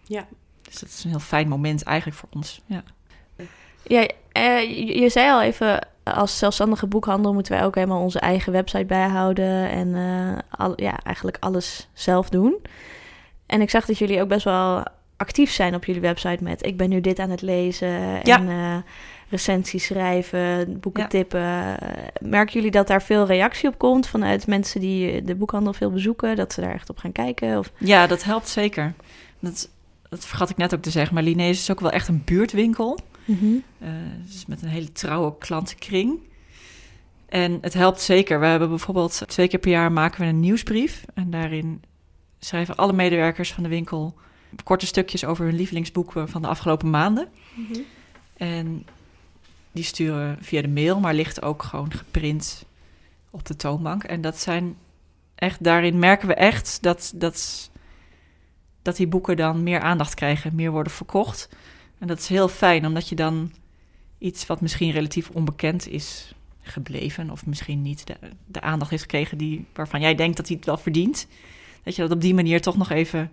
ja. 0.03 0.27
dus 0.63 0.79
dat 0.79 0.89
is 0.89 1.05
een 1.05 1.11
heel 1.11 1.19
fijn 1.19 1.49
moment 1.49 1.83
eigenlijk 1.83 2.19
voor 2.19 2.29
ons. 2.33 2.61
Ja, 2.67 2.83
Ja, 3.83 4.07
eh, 4.33 4.61
je, 4.61 5.01
je 5.01 5.09
zei 5.09 5.31
al 5.31 5.43
even, 5.43 5.87
als 6.03 6.39
zelfstandige 6.39 6.87
boekhandel 6.87 7.33
moeten 7.33 7.53
wij 7.53 7.65
ook 7.65 7.75
helemaal 7.75 8.03
onze 8.03 8.21
eigen 8.21 8.53
website 8.53 8.85
bijhouden 8.85 9.71
en 9.71 9.95
eh, 9.95 10.59
al, 10.59 10.73
ja, 10.83 10.99
eigenlijk 11.03 11.37
alles 11.41 11.89
zelf 11.93 12.29
doen. 12.29 12.57
En 13.47 13.61
ik 13.61 13.71
zag 13.71 13.85
dat 13.85 13.99
jullie 13.99 14.21
ook 14.21 14.29
best 14.29 14.45
wel 14.45 14.85
actief 15.17 15.51
zijn 15.51 15.75
op 15.75 15.85
jullie 15.85 16.01
website 16.01 16.43
met 16.45 16.67
ik 16.67 16.77
ben 16.77 16.89
nu 16.89 17.01
dit 17.01 17.19
aan 17.19 17.31
het 17.31 17.43
lezen 17.43 17.89
Ja. 18.23 18.39
en 18.39 18.49
eh 18.49 18.77
recensies 19.33 19.85
schrijven, 19.85 20.81
boeken 20.81 21.03
Ja. 21.03 21.09
tippen. 21.09 21.81
Eh, 21.81 21.99
Merken 22.21 22.55
jullie 22.55 22.71
dat 22.71 22.87
daar 22.87 23.03
veel 23.03 23.27
reactie 23.27 23.69
op 23.69 23.79
komt 23.79 24.07
vanuit 24.07 24.47
mensen 24.47 24.81
die 24.81 25.23
de 25.25 25.35
boekhandel 25.35 25.73
veel 25.73 25.91
bezoeken, 25.91 26.37
dat 26.37 26.53
ze 26.53 26.61
daar 26.61 26.75
echt 26.75 26.91
op 26.91 26.99
gaan 26.99 27.13
kijken? 27.13 27.59
Of... 27.59 27.73
ja 27.79 28.07
dat 28.07 28.23
helpt 28.25 28.49
zeker. 28.49 28.95
Dat, 29.41 29.69
dat 30.09 30.27
vergat 30.27 30.51
ik 30.51 30.57
net 30.57 30.75
ook 30.75 30.83
te 30.83 30.91
zeggen. 30.91 31.15
Maar 31.15 31.23
Linnaeus 31.23 31.59
is 31.61 31.71
ook 31.71 31.81
wel 31.81 31.91
echt 31.91 32.09
een 32.09 32.23
buurtwinkel. 32.25 32.99
Eh, 33.27 33.89
dus 34.27 34.47
met 34.47 34.63
een 34.63 34.69
hele 34.69 34.93
trouwe 34.93 35.35
klantenkring. 35.39 36.19
En 37.29 37.59
het 37.61 37.75
helpt 37.75 38.01
zeker. 38.01 38.41
We 38.41 38.47
hebben 38.47 38.69
bijvoorbeeld 38.69 39.23
twee 39.27 39.49
keer 39.49 39.59
per 39.59 39.71
jaar 39.71 39.93
maken 39.93 40.21
we 40.21 40.27
een 40.27 40.41
nieuwsbrief. 40.41 41.05
En 41.15 41.31
daarin 41.31 41.83
schrijven 42.39 42.77
alle 42.77 42.93
medewerkers 42.93 43.53
van 43.53 43.63
de 43.63 43.69
winkel 43.69 44.15
korte 44.65 44.87
stukjes 44.87 45.25
over 45.25 45.45
hun 45.45 45.55
lievelingsboeken 45.57 46.29
van 46.29 46.43
de 46.43 46.49
afgelopen 46.49 46.91
maanden. 46.91 47.29
En 48.37 48.87
die 49.73 49.85
sturen 49.85 50.39
via 50.41 50.63
de 50.63 50.69
mail, 50.69 51.01
maar 51.01 51.15
ligt 51.15 51.43
ook 51.43 51.63
gewoon 51.63 51.93
geprint 51.93 52.65
op 53.31 53.47
de 53.47 53.57
toonbank. 53.57 54.05
En 54.05 54.21
dat 54.21 54.39
zijn 54.39 54.77
echt, 55.35 55.65
daarin 55.65 55.99
merken 55.99 56.29
we 56.29 56.35
echt 56.35 56.79
dat, 56.83 57.13
dat, 57.15 57.71
dat 58.83 58.97
die 58.97 59.07
boeken 59.07 59.37
dan 59.37 59.63
meer 59.63 59.81
aandacht 59.81 60.15
krijgen, 60.15 60.55
meer 60.55 60.71
worden 60.71 60.93
verkocht. 60.93 61.49
En 61.99 62.07
dat 62.07 62.19
is 62.19 62.29
heel 62.29 62.49
fijn, 62.49 62.87
omdat 62.87 63.09
je 63.09 63.15
dan 63.15 63.53
iets 64.19 64.47
wat 64.47 64.61
misschien 64.61 64.91
relatief 64.91 65.31
onbekend 65.31 65.89
is 65.89 66.35
gebleven, 66.61 67.31
of 67.31 67.47
misschien 67.47 67.83
niet 67.83 68.05
de, 68.47 68.61
aandacht 68.61 68.91
heeft 68.91 69.03
gekregen 69.03 69.39
die, 69.39 69.67
waarvan 69.75 70.01
jij 70.01 70.15
denkt 70.15 70.37
dat 70.37 70.47
hij 70.47 70.57
het 70.57 70.67
wel 70.67 70.77
verdient, 70.77 71.27
dat 71.83 71.97
je 71.97 72.03
dat 72.03 72.11
op 72.11 72.21
die 72.21 72.35
manier 72.35 72.61
toch 72.61 72.77
nog 72.77 72.91
even 72.91 73.31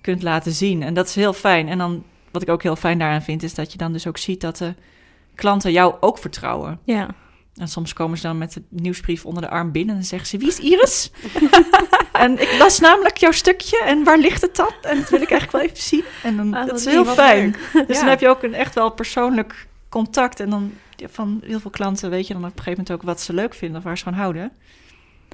kunt 0.00 0.22
laten 0.22 0.52
zien. 0.52 0.82
En 0.82 0.94
dat 0.94 1.08
is 1.08 1.14
heel 1.14 1.32
fijn. 1.32 1.68
En 1.68 1.78
dan, 1.78 2.04
wat 2.30 2.42
ik 2.42 2.48
ook 2.48 2.62
heel 2.62 2.76
fijn 2.76 2.98
daaraan 2.98 3.22
vind, 3.22 3.42
is 3.42 3.54
dat 3.54 3.72
je 3.72 3.78
dan 3.78 3.92
dus 3.92 4.06
ook 4.06 4.18
ziet 4.18 4.40
dat 4.40 4.56
de 4.56 4.74
klanten 5.38 5.72
jou 5.72 5.94
ook 6.00 6.18
vertrouwen. 6.18 6.80
Ja, 6.84 7.08
En 7.54 7.68
soms 7.68 7.92
komen 7.92 8.16
ze 8.18 8.26
dan 8.26 8.38
met 8.38 8.52
de 8.52 8.62
nieuwsbrief 8.68 9.26
onder 9.26 9.42
de 9.42 9.48
arm 9.48 9.72
binnen 9.72 9.96
en 9.96 10.04
zeggen 10.04 10.28
ze: 10.28 10.38
Wie 10.38 10.48
is 10.48 10.58
Iris? 10.58 11.10
en 12.12 12.40
ik 12.40 12.56
las 12.58 12.78
namelijk 12.78 13.16
jouw 13.16 13.30
stukje 13.32 13.82
en 13.84 14.04
waar 14.04 14.18
ligt 14.18 14.42
het 14.42 14.56
dan? 14.56 14.72
En 14.82 14.96
dat 15.00 15.08
wil 15.10 15.20
ik 15.20 15.30
eigenlijk 15.30 15.52
wel 15.52 15.60
even 15.60 15.82
zien. 15.82 16.04
En 16.22 16.36
dan, 16.36 16.54
Ah, 16.54 16.66
dat 16.66 16.78
is 16.78 16.84
heel 16.84 17.04
fijn. 17.04 17.56
Dus 17.72 17.82
Ja. 17.86 18.00
dan 18.00 18.08
heb 18.08 18.20
je 18.20 18.28
ook 18.28 18.42
een 18.42 18.54
echt 18.54 18.74
wel 18.74 18.90
persoonlijk 18.90 19.66
contact. 19.88 20.40
En 20.40 20.50
dan 20.50 20.72
ja, 20.96 21.06
van 21.10 21.40
heel 21.44 21.60
veel 21.60 21.70
klanten 21.70 22.10
weet 22.10 22.26
je 22.26 22.32
dan 22.32 22.42
op 22.42 22.48
een 22.48 22.56
gegeven 22.62 22.84
moment 22.84 22.90
ook 22.92 23.02
wat 23.02 23.20
ze 23.20 23.32
leuk 23.32 23.54
vinden 23.54 23.78
of 23.78 23.84
waar 23.84 23.98
ze 23.98 24.04
van 24.04 24.12
houden. 24.14 24.52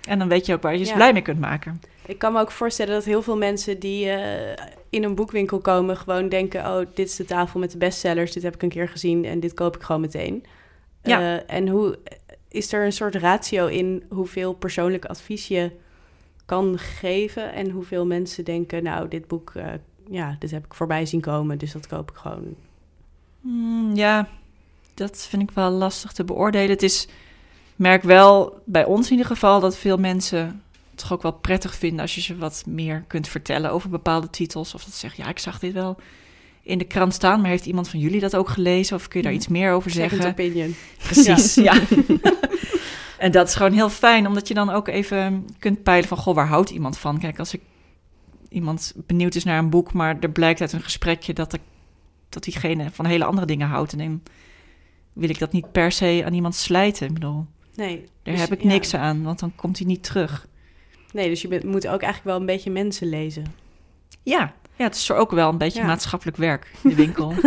En 0.08 0.18
dan 0.18 0.28
weet 0.28 0.46
je 0.46 0.52
ook 0.52 0.62
waar 0.62 0.76
je 0.76 0.84
ze 0.84 0.90
Ja. 0.90 0.96
blij 0.96 1.12
mee 1.12 1.22
kunt 1.22 1.40
maken. 1.40 1.80
Ik 2.06 2.18
kan 2.18 2.32
me 2.32 2.40
ook 2.40 2.50
voorstellen 2.50 2.94
dat 2.94 3.04
heel 3.04 3.22
veel 3.22 3.36
mensen 3.36 3.78
die 3.78 4.10
eh, 4.10 4.64
in 4.90 5.04
een 5.04 5.14
boekwinkel 5.14 5.58
komen... 5.58 5.96
gewoon 5.96 6.28
denken, 6.28 6.60
oh, 6.60 6.86
dit 6.94 7.08
is 7.08 7.16
de 7.16 7.24
tafel 7.24 7.60
met 7.60 7.70
de 7.70 7.78
bestsellers. 7.78 8.32
Dit 8.32 8.42
heb 8.42 8.54
ik 8.54 8.62
een 8.62 8.68
keer 8.68 8.88
gezien 8.88 9.24
en 9.24 9.40
dit 9.40 9.54
koop 9.54 9.76
ik 9.76 9.82
gewoon 9.82 10.00
meteen. 10.00 10.44
Ja. 11.02 11.20
Eh, 11.20 11.56
en 11.56 11.68
hoe 11.68 11.98
is 12.48 12.72
er 12.72 12.84
een 12.84 12.92
soort 12.92 13.14
ratio 13.14 13.66
in 13.66 14.04
hoeveel 14.08 14.52
persoonlijk 14.52 15.04
advies 15.04 15.48
je 15.48 15.70
kan 16.46 16.78
geven... 16.78 17.52
en 17.52 17.70
hoeveel 17.70 18.06
mensen 18.06 18.44
denken, 18.44 18.82
nou, 18.82 19.08
dit 19.08 19.26
boek, 19.26 19.52
eh, 19.54 19.66
ja, 20.10 20.36
dit 20.38 20.50
heb 20.50 20.64
ik 20.64 20.74
voorbij 20.74 21.06
zien 21.06 21.20
komen... 21.20 21.58
dus 21.58 21.72
dat 21.72 21.86
koop 21.86 22.10
ik 22.10 22.16
gewoon. 22.16 22.54
Hmm, 23.40 23.94
ja, 23.94 24.28
dat 24.94 25.26
vind 25.30 25.42
ik 25.42 25.50
wel 25.50 25.70
lastig 25.70 26.12
te 26.12 26.24
beoordelen. 26.24 26.70
Het 26.70 26.82
is, 26.82 27.08
merk 27.76 28.02
wel 28.02 28.60
bij 28.64 28.84
ons 28.84 29.06
in 29.06 29.10
ieder 29.12 29.26
geval 29.26 29.60
dat 29.60 29.76
veel 29.76 29.96
mensen 29.96 30.62
het 30.90 30.98
toch 30.98 31.12
ook 31.12 31.22
wel 31.22 31.32
prettig 31.32 31.74
vinden 31.74 32.00
als 32.00 32.14
je 32.14 32.20
ze 32.20 32.36
wat 32.36 32.62
meer 32.66 33.04
kunt 33.06 33.28
vertellen 33.28 33.70
over 33.70 33.90
bepaalde 33.90 34.30
titels. 34.30 34.74
Of 34.74 34.84
dat 34.84 34.92
ze 34.92 34.98
zeggen, 34.98 35.24
ja, 35.24 35.30
ik 35.30 35.38
zag 35.38 35.58
dit 35.58 35.72
wel 35.72 35.96
in 36.62 36.78
de 36.78 36.84
krant 36.84 37.14
staan, 37.14 37.40
maar 37.40 37.50
heeft 37.50 37.66
iemand 37.66 37.88
van 37.88 37.98
jullie 37.98 38.20
dat 38.20 38.36
ook 38.36 38.48
gelezen? 38.48 38.96
Of 38.96 39.08
kun 39.08 39.16
je 39.20 39.22
daar 39.22 39.32
Hmm. 39.32 39.40
iets 39.40 39.50
meer 39.50 39.72
over 39.72 39.90
Second 39.90 40.10
zeggen? 40.10 40.30
opinion. 40.30 40.74
Precies, 40.96 41.54
ja. 41.54 41.80
en 43.18 43.32
dat 43.32 43.48
is 43.48 43.54
gewoon 43.54 43.72
heel 43.72 43.90
fijn, 43.90 44.26
omdat 44.26 44.48
je 44.48 44.54
dan 44.54 44.70
ook 44.70 44.88
even 44.88 45.46
kunt 45.58 45.82
peilen 45.82 46.08
van, 46.08 46.18
goh, 46.18 46.34
waar 46.34 46.46
houdt 46.46 46.70
iemand 46.70 46.98
van? 46.98 47.18
Kijk, 47.18 47.38
als 47.38 47.54
ik 47.54 47.60
iemand 48.48 48.92
benieuwd 49.06 49.34
is 49.34 49.44
naar 49.44 49.58
een 49.58 49.70
boek, 49.70 49.92
maar 49.92 50.16
er 50.20 50.30
blijkt 50.30 50.60
uit 50.60 50.72
een 50.72 50.82
gesprekje 50.82 51.32
dat, 51.32 51.52
ik, 51.52 51.60
dat 52.28 52.44
diegene 52.44 52.90
van 52.92 53.06
hele 53.06 53.24
andere 53.24 53.46
dingen 53.46 53.68
houdt, 53.68 53.92
en 53.92 53.98
dan 53.98 54.22
wil 55.12 55.28
ik 55.28 55.38
dat 55.38 55.52
niet 55.52 55.72
per 55.72 55.92
se 55.92 56.22
aan 56.26 56.34
iemand 56.34 56.54
slijten. 56.54 57.06
Ik 57.06 57.14
bedoel, 57.14 57.46
Nee. 57.76 57.96
daar 58.22 58.32
dus, 58.34 58.42
heb 58.42 58.52
ik 58.52 58.62
ja. 58.62 58.68
niks 58.68 58.94
aan, 58.94 59.22
want 59.22 59.38
dan 59.38 59.52
komt 59.56 59.78
hij 59.78 59.86
niet 59.86 60.02
terug. 60.02 60.46
Nee, 61.12 61.28
dus 61.28 61.42
je 61.42 61.48
bent- 61.48 61.64
moet 61.64 61.86
ook 61.86 62.02
eigenlijk 62.02 62.24
wel 62.24 62.36
een 62.36 62.46
beetje 62.46 62.70
mensen 62.70 63.08
lezen. 63.08 63.44
Ja, 64.22 64.52
ja 64.76 64.84
het 64.84 64.94
is 64.94 65.08
er 65.08 65.16
ook 65.16 65.30
wel 65.30 65.48
een 65.48 65.58
beetje 65.58 65.80
Ja. 65.80 65.86
maatschappelijk 65.86 66.36
werk 66.36 66.72
in 66.82 66.88
de 66.90 66.96
winkel. 66.96 67.32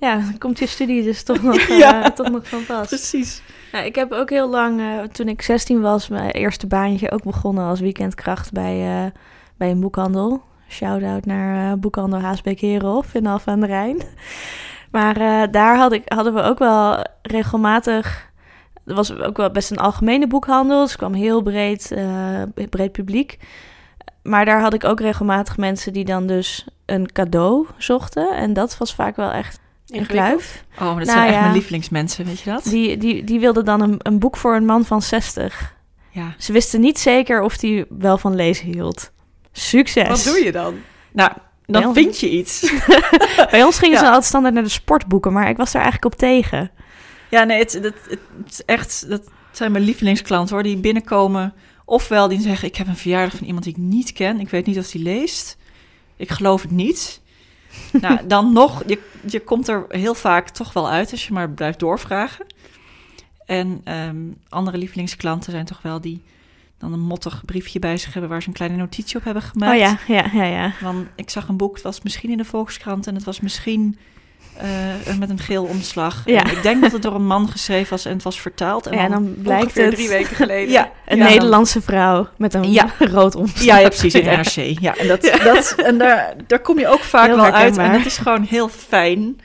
Ja, 0.00 0.14
dan 0.16 0.38
komt 0.38 0.58
je 0.58 0.66
studie 0.66 1.02
dus 1.02 1.22
toch 1.22 1.42
nog, 1.42 1.56
eh, 1.68 1.78
Ja. 1.78 2.10
toch 2.10 2.30
nog 2.30 2.48
van 2.48 2.66
pas. 2.66 2.88
Precies. 2.88 3.42
Nou, 3.72 3.84
ik 3.84 3.94
heb 3.94 4.12
ook 4.12 4.30
heel 4.30 4.48
lang, 4.48 4.80
eh, 4.80 5.02
toen 5.02 5.28
ik 5.28 5.42
16 5.42 5.80
was, 5.80 6.08
mijn 6.08 6.30
eerste 6.30 6.66
baantje 6.66 7.10
ook 7.10 7.22
begonnen 7.22 7.64
als 7.64 7.80
weekendkracht 7.80 8.52
bij, 8.52 9.04
eh, 9.04 9.10
bij 9.56 9.70
een 9.70 9.80
boekhandel. 9.80 10.42
Shout-out 10.68 11.24
naar 11.24 11.78
boekhandel 11.78 12.20
Haasbeek 12.20 12.60
Herenhof 12.60 13.14
in 13.14 13.26
Alphen 13.26 13.52
aan 13.52 13.60
de 13.60 13.66
Rijn. 13.66 14.02
Maar 14.90 15.14
daar 15.50 15.76
had 15.76 15.92
ik, 15.92 16.02
hadden 16.04 16.34
we 16.34 16.42
ook 16.42 16.58
wel 16.58 17.04
regelmatig... 17.22 18.27
Het 18.88 18.96
was 18.96 19.18
ook 19.18 19.36
wel 19.36 19.50
best 19.50 19.70
een 19.70 19.78
algemene 19.78 20.26
boekhandel, 20.26 20.80
dus 20.80 20.90
het 20.90 20.98
kwam 20.98 21.12
heel 21.12 21.42
breed, 21.42 21.92
eh, 21.92 22.42
breed 22.70 22.92
publiek. 22.92 23.38
Maar 24.22 24.44
daar 24.44 24.60
had 24.60 24.74
ik 24.74 24.84
ook 24.84 25.00
regelmatig 25.00 25.56
mensen 25.56 25.92
die 25.92 26.04
dan 26.04 26.26
dus 26.26 26.66
een 26.86 27.12
cadeau 27.12 27.66
zochten. 27.76 28.36
En 28.36 28.52
dat 28.52 28.78
was 28.78 28.94
vaak 28.94 29.16
wel 29.16 29.30
echt 29.30 29.60
een 29.86 30.06
kluif. 30.06 30.64
Oh, 30.74 30.80
maar 30.80 30.88
dat 30.88 31.06
Nou 31.06 31.10
zijn 31.10 31.24
echt 31.24 31.34
ja. 31.34 31.40
mijn 31.40 31.52
lievelingsmensen, 31.52 32.24
weet 32.24 32.40
je 32.40 32.50
dat? 32.50 32.64
Die, 32.64 32.96
die, 32.96 33.24
die 33.24 33.40
wilde 33.40 33.62
dan 33.62 33.80
een, 33.80 33.94
een 33.98 34.18
boek 34.18 34.36
voor 34.36 34.54
een 34.54 34.64
man 34.64 34.84
van 34.84 35.02
60. 35.02 35.76
Ja. 36.10 36.34
Ze 36.38 36.52
wisten 36.52 36.80
niet 36.80 36.98
zeker 36.98 37.42
of 37.42 37.60
hij 37.60 37.86
wel 37.88 38.18
van 38.18 38.34
lezen 38.34 38.66
hield. 38.66 39.10
Succes. 39.52 40.08
Wat 40.08 40.24
doe 40.24 40.44
je 40.44 40.52
dan? 40.52 40.74
Nou, 41.12 41.30
dan 41.66 41.94
vind 41.94 42.20
je 42.20 42.30
iets. 42.30 42.72
Bij 43.50 43.64
ons 43.64 43.78
gingen 43.78 43.98
ze 43.98 44.04
altijd 44.04 44.24
standaard 44.24 44.54
naar 44.54 44.62
de 44.62 44.68
sportboeken, 44.68 45.32
maar 45.32 45.48
ik 45.48 45.56
was 45.56 45.72
daar 45.72 45.82
eigenlijk 45.82 46.14
op 46.14 46.20
tegen. 46.20 46.70
Ja, 47.30 47.44
nee, 47.44 47.58
het, 47.58 47.72
het, 47.72 47.94
het 48.08 48.20
is 48.48 48.64
echt, 48.64 49.08
dat 49.08 49.22
zijn 49.52 49.72
mijn 49.72 49.84
lievelingsklanten 49.84 50.54
hoor, 50.54 50.62
die 50.62 50.76
binnenkomen. 50.76 51.54
Ofwel 51.84 52.28
die 52.28 52.40
zeggen, 52.40 52.68
ik 52.68 52.76
heb 52.76 52.86
een 52.86 52.96
verjaardag 52.96 53.36
van 53.36 53.46
iemand 53.46 53.64
die 53.64 53.72
ik 53.72 53.78
niet 53.78 54.12
ken. 54.12 54.40
Ik 54.40 54.48
weet 54.48 54.66
niet 54.66 54.78
of 54.78 54.90
die 54.90 55.02
leest. 55.02 55.56
Ik 56.16 56.30
geloof 56.30 56.62
het 56.62 56.70
niet. 56.70 57.20
nou, 58.00 58.26
dan 58.26 58.52
nog, 58.52 58.82
je, 58.86 58.98
je 59.26 59.40
komt 59.40 59.68
er 59.68 59.84
heel 59.88 60.14
vaak 60.14 60.48
toch 60.48 60.72
wel 60.72 60.90
uit 60.90 61.10
als 61.10 61.26
je 61.26 61.32
maar 61.32 61.50
blijft 61.50 61.78
doorvragen. 61.78 62.46
En 63.46 63.80
ehm, 63.84 64.16
andere 64.48 64.78
lievelingsklanten 64.78 65.52
zijn 65.52 65.64
toch 65.64 65.82
wel 65.82 66.00
die 66.00 66.22
dan 66.78 66.92
een 66.92 67.00
mottig 67.00 67.44
briefje 67.44 67.78
bij 67.78 67.96
zich 67.96 68.12
hebben 68.12 68.30
waar 68.30 68.42
ze 68.42 68.48
een 68.48 68.54
kleine 68.54 68.76
notitie 68.76 69.16
op 69.16 69.24
hebben 69.24 69.42
gemaakt. 69.42 69.72
Oh 69.72 69.78
ja, 69.78 69.98
ja, 70.06 70.30
ja, 70.32 70.44
ja. 70.44 70.72
Want 70.80 71.08
ik 71.14 71.30
zag 71.30 71.48
een 71.48 71.56
boek, 71.56 71.74
het 71.74 71.82
was 71.82 72.02
misschien 72.02 72.30
in 72.30 72.36
de 72.36 72.44
Volkskrant 72.44 73.06
en 73.06 73.14
het 73.14 73.24
was 73.24 73.40
misschien 73.40 73.98
eh, 74.58 75.16
met 75.18 75.30
een 75.30 75.38
geel 75.38 75.64
omslag. 75.64 76.22
Ja. 76.24 76.44
En 76.44 76.50
ik 76.50 76.62
denk 76.62 76.82
dat 76.82 76.92
het 76.92 77.02
door 77.02 77.14
een 77.14 77.26
man 77.26 77.48
geschreven 77.48 77.90
was 77.90 78.04
en 78.04 78.12
het 78.12 78.22
was 78.22 78.40
vertaald. 78.40 78.86
En 78.86 78.96
ja, 78.96 79.04
en 79.04 79.10
dan, 79.10 79.34
blijkt 79.42 79.74
het 79.74 79.94
drie 79.94 80.08
weken 80.08 80.36
geleden. 80.44 80.72
Ja, 80.72 80.90
een 81.06 81.18
ja, 81.18 81.28
Nederlandse 81.28 81.80
vrouw 81.80 82.28
met 82.36 82.54
een 82.54 82.80
rood 82.98 83.34
omslag. 83.34 83.64
ja, 83.64 83.88
precies, 83.88 84.14
in 84.14 84.28
het 84.28 84.56
NRC. 84.56 84.78
Ja, 84.80 84.96
en, 84.96 85.06
dat, 85.06 85.38
dat, 85.44 85.74
en 85.76 85.98
daar, 85.98 86.34
daar 86.46 86.60
kom 86.60 86.78
je 86.78 86.88
ook 86.88 87.02
vaak 87.02 87.26
Heel 87.26 87.36
wel 87.36 87.50
uit. 87.50 87.76
En 87.76 87.92
dat 87.92 88.06
is 88.06 88.18
gewoon 88.18 88.42
heel 88.42 88.68
fijn. 88.68 89.40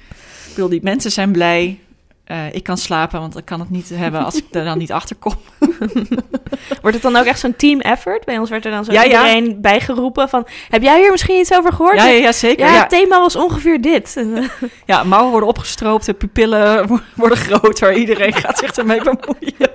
Ik 0.48 0.60
bedoel, 0.60 0.70
die 0.70 0.84
mensen 0.84 1.12
zijn 1.12 1.32
blij. 1.32 1.80
Eh, 2.24 2.54
ik 2.54 2.64
kan 2.64 2.78
slapen, 2.78 3.20
want 3.20 3.38
ik 3.38 3.46
kan 3.46 3.60
het 3.60 3.70
niet 3.70 3.90
hebben 3.90 4.26
als 4.26 4.36
ik 4.36 4.46
er 4.52 4.64
dan 4.66 4.78
niet 4.78 4.92
achter 4.92 5.16
kom. 5.16 5.34
Wordt 6.82 6.94
het 6.94 7.02
dan 7.02 7.16
ook 7.16 7.26
echt 7.26 7.40
zo'n 7.40 7.56
team 7.56 7.80
effort? 7.80 8.26
Bij 8.26 8.38
ons 8.38 8.50
werd 8.50 8.66
er 8.66 8.72
dan 8.72 8.86
zo 8.86 8.92
Ja, 8.92 9.02
ja. 9.04 9.08
iedereen 9.28 9.62
bijgeroepen 9.62 10.30
van... 10.30 10.48
Heb 10.70 10.82
jij 10.82 11.00
hier 11.02 11.12
misschien 11.12 11.40
iets 11.40 11.54
over 11.54 11.74
gehoord? 11.74 11.96
Ja, 11.96 12.08
ja, 12.08 12.32
zeker. 12.32 12.66
Ja, 12.66 12.80
het 12.80 12.90
thema 12.90 13.20
was 13.20 13.36
ongeveer 13.36 13.82
dit. 13.82 14.26
Ja, 14.86 15.04
mouwen 15.04 15.32
worden 15.32 15.50
opgestroopt, 15.50 16.06
de 16.06 16.14
pupillen 16.14 16.88
wo- 16.88 17.00
worden 17.16 17.38
groter. 17.38 17.94
Iedereen 17.96 18.34
gaat 18.34 18.58
zich 18.58 18.72
ermee 18.72 19.02
bemoeien. 19.04 19.72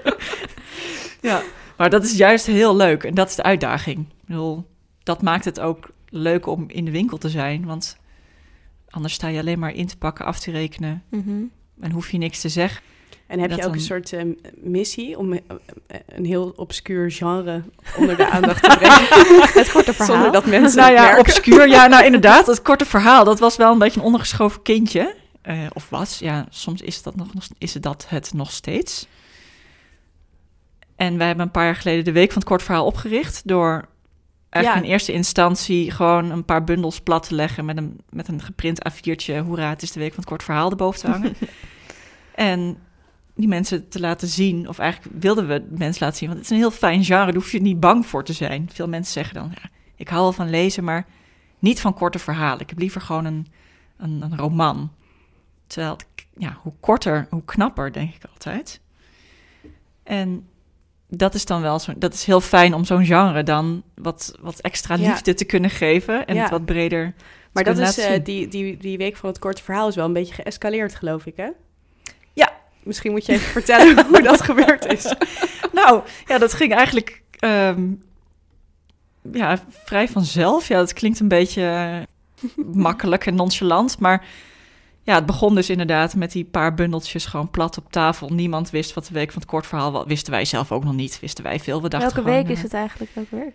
ja, 1.21 1.41
maar 1.77 1.91
dat 1.91 2.05
is 2.05 2.17
juist 2.17 2.47
heel 2.47 2.77
leuk. 2.77 3.05
En 3.05 3.15
dat 3.15 3.29
is 3.29 3.35
de 3.37 3.43
uitdaging. 3.43 3.99
Ik 3.99 4.27
bedoel, 4.27 4.65
dat 5.03 5.23
maakt 5.23 5.45
het 5.45 5.61
ook 5.61 5.89
leuk 6.09 6.47
om 6.47 6.65
in 6.69 6.85
de 6.85 6.91
winkel 6.91 7.19
te 7.19 7.29
zijn. 7.29 7.67
Want 7.67 7.97
anders 8.91 9.15
sta 9.15 9.29
je 9.29 9.39
alleen 9.41 9.59
maar 9.59 9.75
in 9.75 9.87
te 9.87 9.97
pakken, 9.97 10.25
af 10.25 10.39
te 10.39 10.51
rekenen. 10.51 11.03
mhm. 11.11 11.43
En 11.81 11.91
hoef 11.91 12.11
je 12.11 12.19
niks 12.19 12.41
te 12.41 12.49
zeggen. 12.49 12.83
En 13.27 13.39
heb 13.41 13.49
Dat 13.51 13.59
je 13.59 13.65
ook 13.65 13.71
dan- 13.71 13.79
een 13.81 13.87
soort 13.87 14.13
eh, 14.13 14.23
missie 14.57 15.19
om 15.19 15.33
eh, 15.33 15.39
eh, 15.87 16.01
een 16.07 16.25
heel 16.25 16.53
obscuur 16.57 17.11
genre 17.11 17.63
onder 17.97 18.17
de 18.17 18.31
aandacht 18.31 18.63
te 18.63 18.77
brengen? 18.79 19.49
Het 19.63 19.71
korte 19.73 19.95
verhaal. 19.95 20.15
Zonder 20.15 20.33
dat 20.33 20.47
mensen 20.47 20.79
nou 20.81 20.93
ja, 20.93 21.03
merken. 21.03 21.21
obscuur. 21.21 21.69
Ja, 21.69 21.87
nou 21.87 22.05
inderdaad, 22.11 22.47
het 22.47 22.63
korte 22.63 22.85
verhaal. 22.85 23.25
Dat 23.25 23.39
was 23.39 23.57
wel 23.57 23.73
een 23.73 23.79
beetje 23.79 24.01
een 24.01 24.07
ondergeschoven 24.07 24.63
kindje. 24.63 25.15
Eh, 25.43 25.59
of 25.73 25.89
was, 25.91 26.19
ja, 26.19 26.47
soms 26.51 26.81
is, 26.83 27.03
dat 27.03 27.17
nog, 27.17 27.35
nog- 27.35 27.49
is 27.59 27.73
dat 27.73 28.07
het 28.09 28.33
nog 28.35 28.51
steeds. 28.53 29.07
En 30.97 31.19
wij 31.19 31.27
hebben 31.27 31.45
een 31.47 31.51
paar 31.53 31.65
jaar 31.65 31.77
geleden 31.77 32.05
de 32.05 32.13
Week 32.13 32.29
van 32.29 32.39
het 32.39 32.49
Kort 32.49 32.63
Verhaal 32.63 32.87
opgericht... 32.87 33.43
door 33.45 33.89
eigenlijk 34.51 34.85
Ja. 34.85 34.91
in 34.91 34.95
eerste 34.99 35.13
instantie 35.13 35.91
gewoon 35.91 36.31
een 36.31 36.45
paar 36.45 36.65
bundels 36.65 37.01
plat 37.01 37.29
te 37.29 37.35
leggen... 37.35 37.65
met 37.65 37.77
een, 37.77 38.01
met 38.11 38.29
een 38.29 38.43
geprint 38.43 38.81
A4'tje, 38.93 39.37
hoera, 39.45 39.69
het 39.69 39.83
is 39.83 39.93
de 39.93 40.01
Week 40.01 40.09
van 40.11 40.19
het 40.21 40.29
Kort 40.29 40.43
Verhaal 40.43 40.71
erboven 40.71 41.01
te 41.01 41.09
hangen. 41.11 41.35
en 42.35 42.79
die 43.35 43.49
mensen 43.49 43.89
te 43.89 44.01
laten 44.01 44.29
zien, 44.29 44.69
of 44.69 44.79
eigenlijk 44.79 45.17
wilden 45.21 45.47
we 45.49 45.67
mensen 45.71 46.03
laten 46.05 46.19
zien... 46.19 46.29
want 46.29 46.41
het 46.41 46.51
is 46.51 46.57
een 46.57 46.63
heel 46.63 46.71
fijn 46.71 47.05
genre, 47.05 47.25
daar 47.25 47.35
hoef 47.35 47.53
je 47.53 47.61
niet 47.61 47.81
bang 47.81 48.07
voor 48.07 48.25
te 48.25 48.33
zijn. 48.33 48.69
Veel 48.73 48.89
mensen 48.89 49.13
zeggen 49.13 49.35
dan, 49.35 49.53
ja, 49.63 49.69
ik 49.97 50.09
hou 50.09 50.23
wel 50.23 50.33
van 50.33 50.51
lezen, 50.51 50.85
maar 50.85 51.07
niet 51.59 51.81
van 51.81 51.95
korte 51.95 52.19
verhalen. 52.19 52.61
Ik 52.61 52.69
heb 52.69 52.79
liever 52.79 53.01
gewoon 53.01 53.25
een, 53.25 53.47
een, 53.97 54.23
een 54.23 54.37
roman. 54.37 54.93
Terwijl, 55.67 55.93
het- 55.93 56.07
ja, 56.37 56.59
hoe 56.63 56.73
korter, 56.81 57.27
hoe 57.31 57.45
knapper, 57.45 57.93
denk 57.93 58.15
ik 58.15 58.23
altijd. 58.33 58.81
En 60.03 60.47
dat 61.09 61.35
is 61.35 61.45
dan 61.45 61.63
wel 61.63 61.79
zo, 61.79 61.93
dat 61.97 62.15
is 62.15 62.25
heel 62.25 62.41
fijn 62.41 62.75
om 62.75 62.85
zo'n 62.85 63.05
genre 63.07 63.43
dan 63.43 63.83
wat, 63.95 64.35
wat 64.41 64.61
extra 64.61 64.95
Ja. 64.95 65.09
liefde 65.09 65.35
te 65.35 65.45
kunnen 65.45 65.71
geven 65.71 66.27
en 66.27 66.35
Ja. 66.35 66.43
het 66.43 66.51
wat 66.51 66.65
breder. 66.65 67.15
Maar 67.53 67.65
dat 67.65 67.79
is, 67.79 67.99
eh, 67.99 68.25
die, 68.25 68.49
die, 68.49 68.77
die 68.77 68.99
week 68.99 69.17
van 69.17 69.29
het 69.29 69.39
korte 69.39 69.63
verhaal 69.63 69.89
is 69.89 69.95
wel 69.95 70.05
een 70.05 70.13
beetje 70.13 70.35
geëscaleerd, 70.35 70.95
geloof 70.95 71.27
ik, 71.27 71.37
hè? 71.37 71.49
Ja. 72.33 72.53
Misschien 72.83 73.11
moet 73.11 73.27
je 73.27 73.33
even 73.33 73.47
vertellen 73.53 74.07
hoe 74.09 74.23
dat 74.23 74.43
gebeurd 74.43 74.87
is. 74.87 75.15
Nou, 75.73 76.03
ja, 76.27 76.39
dat 76.39 76.53
ging 76.55 76.75
eigenlijk 76.75 77.23
ehm, 77.39 77.91
ja, 79.33 79.59
vrij 79.85 80.09
vanzelf. 80.09 80.69
Ja, 80.69 80.77
dat 80.79 80.93
klinkt 80.93 81.21
een 81.21 81.29
beetje 81.29 81.93
makkelijk 82.89 83.27
en 83.27 83.35
nonchalant, 83.35 83.99
maar 83.99 84.25
ja, 85.09 85.15
het 85.15 85.27
begon 85.27 85.55
dus 85.55 85.71
inderdaad 85.71 86.15
met 86.15 86.33
die 86.33 86.45
paar 86.45 86.75
bundeltjes 86.75 87.27
gewoon 87.27 87.51
plat 87.51 87.79
op 87.79 87.93
tafel. 87.93 88.29
Niemand 88.29 88.71
wist 88.71 88.95
wat 88.95 89.07
de 89.07 89.15
week 89.15 89.33
van 89.33 89.41
het 89.41 89.51
kort 89.51 89.67
verhaal 89.67 89.93
was. 89.93 90.05
Wisten 90.07 90.33
wij 90.33 90.45
zelf 90.45 90.73
ook 90.73 90.85
nog 90.85 90.95
niet. 90.95 91.21
Wisten 91.21 91.45
wij 91.45 91.61
veel. 91.61 91.83
We 91.83 91.89
dachten 91.89 92.15
Welke 92.15 92.31
gewoon, 92.31 92.43
week 92.45 92.53
is 92.53 92.57
eh, 92.57 92.65
het 92.65 92.75
eigenlijk 92.75 93.11
ook 93.15 93.31
weer? 93.31 93.53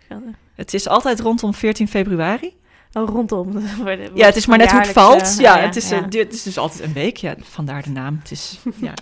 Het 0.55 0.73
is 0.73 0.87
altijd 0.87 1.19
rondom 1.19 1.53
14 1.53 1.87
februari. 1.87 2.53
Oh, 2.93 3.09
rondom. 3.09 3.57
Ja, 4.15 4.25
het 4.25 4.35
is 4.35 4.45
maar 4.45 4.57
net 4.57 4.71
hoe 4.71 4.79
het 4.79 4.89
valt. 4.89 5.21
eh, 5.21 5.37
ja, 5.37 5.55
oh 5.55 5.61
het, 5.61 5.75
is, 5.75 5.91
eh, 5.91 6.01
het 6.09 6.33
is 6.33 6.43
dus 6.43 6.57
altijd 6.57 6.83
een 6.83 6.93
week. 6.93 7.17
Ja, 7.17 7.35
vandaar 7.41 7.83
de 7.83 7.89
naam. 7.89 8.19
Het 8.19 8.31
is, 8.31 8.59
ja. 8.75 8.93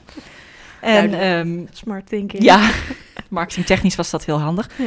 En 0.82 1.14
ehm, 1.14 1.66
Smart 1.72 2.08
thinking. 2.08 2.44
ja, 2.44 2.70
marketingtechnisch 3.30 3.96
was 3.96 4.10
dat 4.10 4.26
heel 4.26 4.40
handig. 4.40 4.70
Ja. 4.78 4.86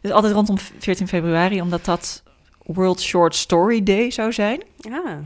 Dus 0.00 0.10
altijd 0.10 0.32
rondom 0.32 0.58
14 0.78 1.08
februari, 1.08 1.60
omdat 1.60 1.84
dat 1.84 2.22
World 2.62 3.00
Short 3.00 3.34
Story 3.34 3.82
Day 3.82 4.10
zou 4.10 4.32
zijn. 4.32 4.62
Ja. 4.76 5.20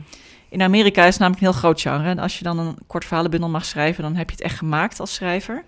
In 0.53 0.63
Amerika 0.63 1.01
is 1.03 1.09
het 1.09 1.19
namelijk 1.19 1.43
een 1.43 1.51
heel 1.51 1.59
groot 1.61 1.81
genre. 1.81 2.09
En 2.09 2.19
als 2.19 2.39
je 2.39 2.45
dan 2.45 2.59
een 2.59 2.79
kort 2.87 3.05
verhalenbundel 3.05 3.49
mag 3.49 3.65
schrijven, 3.65 4.03
dan 4.03 4.15
heb 4.17 4.31
je 4.31 4.37
het 4.37 4.45
echt 4.45 4.59
gemaakt 4.59 5.01
als 5.01 5.15
schrijver. 5.15 5.65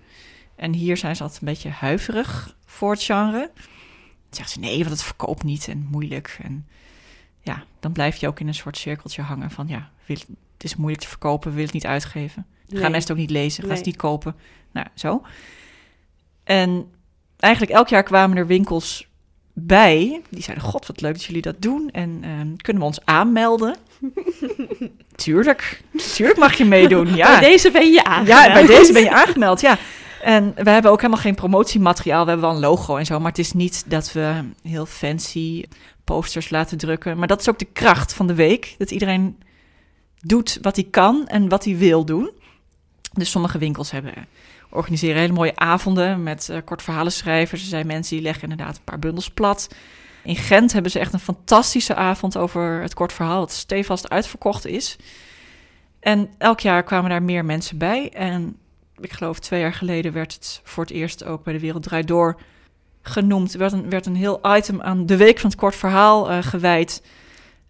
En 0.56 0.72
hier 0.72 0.96
zijn 0.96 1.16
ze 1.16 1.22
altijd 1.22 1.40
een 1.40 1.48
beetje 1.48 1.68
huiverig 1.70 2.56
voor 2.66 2.90
het 2.90 3.02
genre. 3.02 3.50
Dan 3.54 3.64
zeggen 4.30 4.48
ze 4.54 4.58
nee, 4.58 4.78
want 4.78 4.90
het 4.90 5.02
verkoopt 5.02 5.42
niet 5.42 5.68
en 5.68 5.88
moeilijk. 5.90 6.38
En 6.42 6.66
ja, 7.40 7.64
dan 7.80 7.92
blijf 7.92 8.16
je 8.16 8.28
ook 8.28 8.40
in 8.40 8.48
een 8.48 8.54
soort 8.54 8.76
cirkeltje 8.76 9.22
hangen 9.22 9.50
van 9.50 9.68
ja, 9.68 9.90
wil, 10.06 10.16
het 10.52 10.64
is 10.64 10.76
moeilijk 10.76 11.02
te 11.02 11.08
verkopen, 11.08 11.50
willen 11.50 11.64
het 11.64 11.74
niet 11.74 11.86
uitgeven. 11.86 12.46
Gaan 12.68 12.80
Nee. 12.80 12.90
mensen 12.90 13.00
het 13.00 13.10
ook 13.10 13.16
niet 13.16 13.30
lezen, 13.30 13.58
gaan 13.60 13.68
Nee. 13.68 13.76
het 13.76 13.86
niet 13.86 13.96
kopen. 13.96 14.36
Nou, 14.72 14.86
zo. 14.94 15.22
En 16.44 16.90
eigenlijk 17.36 17.72
elk 17.72 17.88
jaar 17.88 18.02
kwamen 18.02 18.36
er 18.36 18.46
winkels 18.46 19.08
bij. 19.52 20.22
Die 20.28 20.42
zeiden, 20.42 20.66
god, 20.66 20.86
wat 20.86 21.00
leuk 21.00 21.12
dat 21.12 21.24
jullie 21.24 21.42
dat 21.42 21.62
doen. 21.62 21.90
En 21.90 22.18
ehm, 22.22 22.56
kunnen 22.56 22.82
we 22.82 22.88
ons 22.88 23.04
aanmelden? 23.04 23.76
tuurlijk, 25.24 25.82
tuurlijk 26.14 26.38
mag 26.38 26.54
je 26.54 26.64
meedoen, 26.64 27.14
ja. 27.14 27.38
Bij 27.38 27.48
deze 27.48 27.70
ben 27.70 27.92
je 27.92 28.04
aan. 28.04 28.26
Ja, 28.26 28.52
bij 28.52 28.66
deze 28.66 28.92
ben 28.92 29.02
je 29.02 29.10
aangemeld, 29.10 29.60
ja. 29.60 29.78
En 30.22 30.52
we 30.54 30.70
hebben 30.70 30.90
ook 30.90 31.00
helemaal 31.00 31.22
geen 31.22 31.34
promotiemateriaal. 31.34 32.24
We 32.24 32.30
hebben 32.30 32.48
wel 32.48 32.56
een 32.56 32.62
logo 32.62 32.96
en 32.96 33.06
zo, 33.06 33.18
maar 33.18 33.30
het 33.30 33.38
is 33.38 33.52
niet 33.52 33.84
dat 33.86 34.12
we 34.12 34.44
heel 34.62 34.86
fancy 34.86 35.64
posters 36.04 36.50
laten 36.50 36.78
drukken. 36.78 37.18
Maar 37.18 37.28
dat 37.28 37.40
is 37.40 37.48
ook 37.48 37.58
de 37.58 37.68
kracht 37.72 38.14
van 38.14 38.26
de 38.26 38.34
week. 38.34 38.74
Dat 38.78 38.90
iedereen 38.90 39.38
doet 40.20 40.58
wat 40.62 40.76
hij 40.76 40.86
kan 40.90 41.26
en 41.26 41.48
wat 41.48 41.64
hij 41.64 41.76
wil 41.76 42.04
doen. 42.04 42.30
Dus 43.12 43.30
sommige 43.30 43.58
winkels 43.58 43.90
hebben, 43.90 44.12
organiseren 44.70 45.20
hele 45.20 45.32
mooie 45.32 45.56
avonden 45.56 46.22
met 46.22 46.48
eh 46.48 46.58
kort 46.64 46.82
verhalenschrijvers. 46.82 47.62
Er 47.62 47.68
zijn 47.68 47.86
mensen 47.86 48.16
die 48.16 48.24
leggen 48.24 48.50
inderdaad 48.50 48.76
een 48.76 48.84
paar 48.84 48.98
bundels 48.98 49.30
plat. 49.30 49.68
In 50.24 50.36
Gent 50.36 50.72
hebben 50.72 50.90
ze 50.90 50.98
echt 50.98 51.12
een 51.12 51.20
fantastische 51.20 51.94
avond 51.94 52.36
over 52.36 52.80
het 52.80 52.94
kort 52.94 53.12
verhaal, 53.12 53.40
dat 53.40 53.52
stevast 53.52 54.10
uitverkocht 54.10 54.66
is. 54.66 54.96
En 56.00 56.30
elk 56.38 56.60
jaar 56.60 56.82
kwamen 56.82 57.10
daar 57.10 57.22
meer 57.22 57.44
mensen 57.44 57.78
bij. 57.78 58.10
En 58.12 58.56
ik 59.00 59.12
geloof 59.12 59.38
twee 59.38 59.60
jaar 59.60 59.74
geleden 59.74 60.12
werd 60.12 60.34
het 60.34 60.60
voor 60.64 60.84
het 60.84 60.92
eerst 60.92 61.24
ook 61.24 61.44
bij 61.44 61.52
de 61.52 61.60
Wereld 61.60 61.82
Draait 61.82 62.06
Door 62.08 62.40
genoemd. 63.02 63.52
Er 63.52 63.58
werd 63.58 63.72
een, 63.72 63.90
werd 63.90 64.06
een 64.06 64.16
heel 64.16 64.40
item 64.56 64.82
aan 64.82 65.06
de 65.06 65.16
week 65.16 65.38
van 65.38 65.50
het 65.50 65.58
kort 65.58 65.76
verhaal 65.76 66.30
eh, 66.30 66.42
gewijd. 66.42 67.02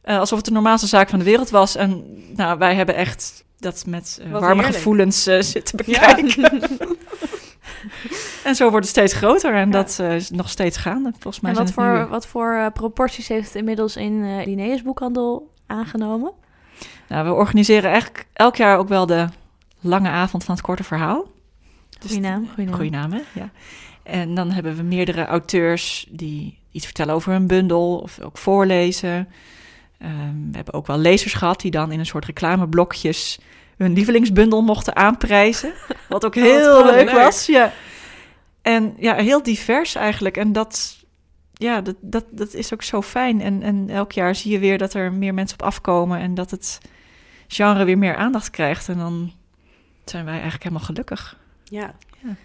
Eh, 0.00 0.18
alsof 0.18 0.36
het 0.36 0.46
de 0.46 0.52
normaalste 0.52 0.86
zaak 0.86 1.08
van 1.08 1.18
de 1.18 1.24
wereld 1.24 1.50
was. 1.50 1.76
En 1.76 2.04
nou, 2.36 2.58
wij 2.58 2.74
hebben 2.74 2.94
echt 2.94 3.44
dat 3.58 3.84
met 3.86 4.18
eh, 4.20 4.30
warme 4.30 4.54
heerlijk. 4.54 4.74
gevoelens 4.74 5.22
zitten 5.22 5.76
bekijken. 5.76 6.60
en 8.44 8.54
zo 8.54 8.70
wordt 8.70 8.86
het 8.86 8.96
steeds 8.96 9.12
groter 9.12 9.54
en 9.54 9.66
Ja. 9.66 9.72
dat 9.72 9.98
eh, 10.00 10.14
is 10.14 10.30
nog 10.30 10.48
steeds 10.48 10.76
gaande. 10.76 11.12
Volgens 11.18 11.40
mij 11.40 11.50
En 11.52 11.56
wat 11.56 11.66
nu- 11.66 11.72
voor, 11.72 12.08
wat 12.08 12.26
voor 12.26 12.52
eh, 12.54 12.66
proporties 12.72 13.28
heeft 13.28 13.46
het 13.46 13.54
inmiddels 13.54 13.96
in 13.96 14.24
eh 14.24 14.46
Linnaeus 14.46 14.82
boekhandel 14.82 15.50
aangenomen? 15.66 16.32
Nou, 17.08 17.26
we 17.26 17.32
organiseren 17.32 17.90
eigenlijk 17.90 18.26
elk 18.32 18.56
jaar 18.56 18.78
ook 18.78 18.88
wel 18.88 19.06
de 19.06 19.26
lange 19.80 20.08
avond 20.08 20.44
van 20.44 20.54
het 20.54 20.64
korte 20.64 20.84
verhaal. 20.84 21.26
Dus 21.98 22.10
Goeie 22.10 22.20
naam, 22.28 22.48
goeie 22.54 22.66
naam. 22.68 22.74
Goeie 22.76 22.90
naam, 22.90 23.12
hè? 23.12 23.20
Ja. 23.32 23.50
En 24.02 24.34
dan 24.34 24.50
hebben 24.50 24.76
we 24.76 24.82
meerdere 24.82 25.26
auteurs 25.26 26.06
die 26.10 26.58
iets 26.70 26.84
vertellen 26.84 27.14
over 27.14 27.32
hun 27.32 27.46
bundel 27.46 27.98
of 27.98 28.20
ook 28.20 28.38
voorlezen. 28.38 29.28
Ehm, 29.98 30.50
we 30.50 30.56
hebben 30.56 30.74
ook 30.74 30.86
wel 30.86 30.98
lezers 30.98 31.34
gehad 31.34 31.60
die 31.60 31.70
dan 31.70 31.92
in 31.92 31.98
een 31.98 32.06
soort 32.06 32.24
reclameblokjes 32.24 33.38
hun 33.76 33.92
lievelingsbundel 33.92 34.62
mochten 34.62 34.96
aanprijzen. 34.96 35.72
Wat 36.08 36.24
ook 36.24 36.34
heel 36.34 36.82
wat 36.82 36.94
leuk 36.94 37.04
leuk. 37.04 37.10
was. 37.10 37.46
Ja. 37.46 37.72
En 38.62 38.94
ja, 38.98 39.14
heel 39.14 39.42
divers 39.42 39.94
eigenlijk. 39.94 40.36
En 40.36 40.52
dat, 40.52 41.04
ja, 41.52 41.80
dat, 41.80 41.96
dat, 42.00 42.24
dat 42.30 42.54
is 42.54 42.72
ook 42.72 42.82
zo 42.82 43.02
fijn. 43.02 43.40
En, 43.40 43.62
en 43.62 43.90
elk 43.90 44.12
jaar 44.12 44.34
zie 44.34 44.52
je 44.52 44.58
weer 44.58 44.78
dat 44.78 44.94
er 44.94 45.12
meer 45.12 45.34
mensen 45.34 45.58
op 45.60 45.66
afkomen 45.66 46.18
en 46.18 46.34
dat 46.34 46.50
het 46.50 46.80
genre 47.48 47.84
weer 47.84 47.98
meer 47.98 48.16
aandacht 48.16 48.50
krijgt. 48.50 48.88
En 48.88 48.98
dan 48.98 49.32
zijn 50.04 50.24
wij 50.24 50.34
eigenlijk 50.34 50.62
helemaal 50.62 50.86
gelukkig. 50.86 51.38
Ja. 51.64 51.94
Ja. 52.22 52.36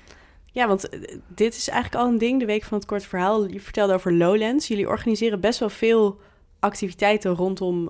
Ja, 0.51 0.67
want 0.67 0.89
eh, 0.89 1.17
dit 1.27 1.55
is 1.55 1.69
eigenlijk 1.69 2.03
al 2.03 2.11
een 2.11 2.17
ding, 2.17 2.39
de 2.39 2.45
week 2.45 2.63
van 2.63 2.77
het 2.77 2.87
kort 2.87 3.05
verhaal. 3.05 3.47
Je 3.47 3.59
vertelde 3.59 3.93
over 3.93 4.13
Lowlands. 4.13 4.67
Jullie 4.67 4.87
organiseren 4.87 5.39
best 5.39 5.59
wel 5.59 5.69
veel 5.69 6.19
activiteiten 6.59 7.31
rondom 7.31 7.89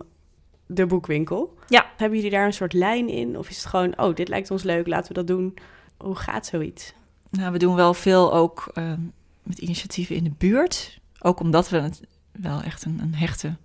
de 0.72 0.86
boekwinkel. 0.86 1.58
Ja. 1.68 1.86
Hebben 1.98 2.18
jullie 2.18 2.32
daar 2.34 2.46
een 2.46 2.54
soort 2.54 2.74
lijn 2.74 3.10
in? 3.10 3.38
Of 3.38 3.50
is 3.50 3.58
het 3.58 3.66
gewoon, 3.66 3.98
oh, 4.00 4.16
dit 4.16 4.28
lijkt 4.28 4.52
ons 4.52 4.64
leuk, 4.64 4.88
laten 4.88 5.08
we 5.08 5.14
dat 5.14 5.28
doen? 5.28 5.54
Hoe 5.98 6.16
gaat 6.16 6.46
zoiets? 6.46 6.94
Nou, 7.30 7.52
we 7.52 7.58
doen 7.58 7.76
wel 7.76 7.94
veel 7.94 8.34
ook 8.34 8.72
eh, 8.74 8.94
met 9.44 9.58
initiatieven 9.58 10.16
in 10.16 10.24
de 10.24 10.32
buurt. 10.38 11.00
Ook 11.20 11.40
omdat 11.40 11.70
we 11.70 11.78
het 11.80 12.02
wel 12.32 12.62
echt 12.62 12.86
een, 12.86 13.00
een 13.02 13.16
hechte 13.16 13.56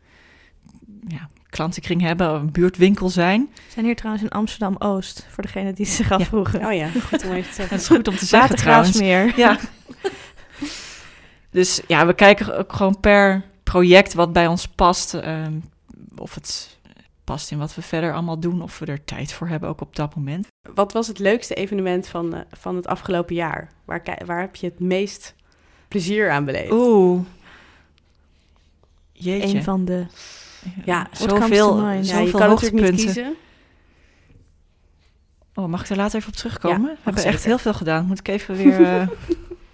ja, 1.09 1.29
klantenkring 1.49 2.01
hebben, 2.01 2.31
een 2.35 2.53
buurtwinkel 2.53 3.09
zijn. 3.09 3.51
We 3.55 3.61
zijn 3.73 3.85
hier 3.85 3.97
trouwens 3.97 4.25
in 4.25 4.31
Amsterdam-Oost, 4.31 5.27
voor 5.31 5.43
degene 5.43 5.73
die 5.73 5.87
zich 5.87 6.11
afvroegen. 6.13 6.67
Oh 6.67 6.73
ja, 6.75 6.89
goed 6.89 7.25
om 7.25 7.33
even 7.33 7.51
te 7.53 7.57
Dat 7.57 7.69
zeggen. 7.69 7.77
is 7.77 7.87
goed 7.87 8.09
om 8.09 8.17
te 8.17 8.25
zeggen 8.27 8.57
trouwens. 8.57 8.99
Watergraafsmeer. 8.99 9.39
Ja. 9.39 9.59
Dus 11.51 11.81
ja, 11.87 12.07
we 12.07 12.15
kijken 12.15 12.59
ook 12.59 12.73
gewoon 12.73 13.01
per 13.01 13.45
project 13.63 14.15
wat 14.15 14.33
bij 14.33 14.47
ons 14.47 14.69
past. 14.69 15.15
ehm, 15.15 15.53
of 16.17 16.35
het 16.35 16.74
past 17.25 17.51
in 17.51 17.59
wat 17.59 17.75
we 17.75 17.83
verder 17.83 18.13
allemaal 18.13 18.41
doen. 18.41 18.63
Of 18.63 18.79
we 18.79 18.87
er 18.87 19.05
tijd 19.05 19.33
voor 19.33 19.49
hebben, 19.49 19.69
ook 19.69 19.81
op 19.81 19.97
dat 19.97 20.15
moment. 20.15 20.47
Wat 20.75 20.93
was 20.93 21.07
het 21.07 21.19
leukste 21.19 21.55
evenement 21.55 22.07
van, 22.07 22.35
eh, 22.35 22.41
van 22.51 22.77
het 22.77 22.87
afgelopen 22.87 23.35
jaar? 23.35 23.71
Waar, 23.85 24.03
waar 24.27 24.41
heb 24.41 24.57
je 24.57 24.67
het 24.67 24.81
meest 24.81 25.35
plezier 25.89 26.31
aan 26.31 26.45
beleefd? 26.45 26.73
Oeh. 26.73 27.21
Jeetje. 29.13 29.57
Een 29.57 29.63
van 29.63 29.85
de... 29.85 30.07
Ja, 30.85 31.09
zoveel, 31.13 31.81
ja, 31.81 31.93
je 31.93 32.05
zoveel 32.05 32.39
kan 32.39 32.49
natuurlijk 32.49 32.73
niet 32.73 32.83
hoogtepunten. 32.83 33.05
kiezen. 33.05 33.35
Oh, 35.55 35.67
mag 35.67 35.83
ik 35.83 35.89
er 35.89 35.97
later 35.97 36.19
even 36.19 36.29
op 36.29 36.37
terugkomen? 36.37 36.91
Ja, 36.91 36.95
we 36.95 37.01
hebben 37.03 37.23
zeker. 37.23 37.37
echt 37.37 37.45
heel 37.45 37.59
veel 37.59 37.75
gedaan. 37.75 38.07
Moet 38.07 38.19
ik 38.19 38.29
even 38.29 38.57
weer 38.57 38.85
eh, 38.85 39.09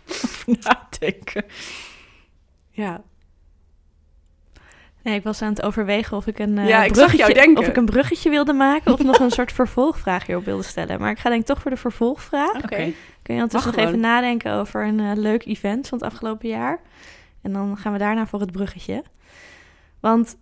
over 0.25 0.59
nadenken. 0.61 1.45
Ja. 2.71 3.03
Nee, 5.03 5.15
ik 5.15 5.23
was 5.23 5.43
aan 5.43 5.49
het 5.49 5.63
overwegen 5.63 6.17
of 6.17 6.27
ik 6.27 6.39
een, 6.39 6.59
eh, 6.59 6.69
Ja, 6.69 6.85
ik 6.85 6.95
zag 6.95 6.97
jou 6.97 7.07
bruggetje, 7.07 7.35
denken. 7.35 7.63
of 7.63 7.69
ik 7.69 7.77
een 7.77 7.85
bruggetje 7.85 8.31
wilde 8.31 8.53
maken 8.53 8.93
of 8.93 9.03
nog 9.03 9.19
een 9.19 9.31
soort 9.31 9.53
vervolgvraag 9.63 10.27
hierop 10.27 10.45
wilde 10.45 10.63
stellen. 10.63 11.01
Maar 11.01 11.11
ik 11.11 11.19
ga 11.19 11.29
denk 11.29 11.41
ik 11.41 11.47
toch 11.47 11.61
voor 11.61 11.71
de 11.71 11.77
vervolgvraag. 11.77 12.55
Oké. 12.55 12.93
Kun 13.23 13.35
je 13.35 13.43
ondertussen 13.43 13.71
nog 13.77 13.87
even 13.87 14.01
nadenken 14.01 14.53
over 14.53 14.87
een 14.87 15.01
eh, 15.01 15.11
leuk 15.15 15.47
event 15.47 15.89
van 15.89 15.99
het 15.99 16.07
afgelopen 16.07 16.49
jaar? 16.49 16.81
En 17.43 17.53
dan 17.53 17.77
gaan 17.77 17.93
we 17.93 17.99
daarna 17.99 18.27
voor 18.27 18.41
het 18.41 18.53
bruggetje. 18.53 19.05
Want 20.01 20.37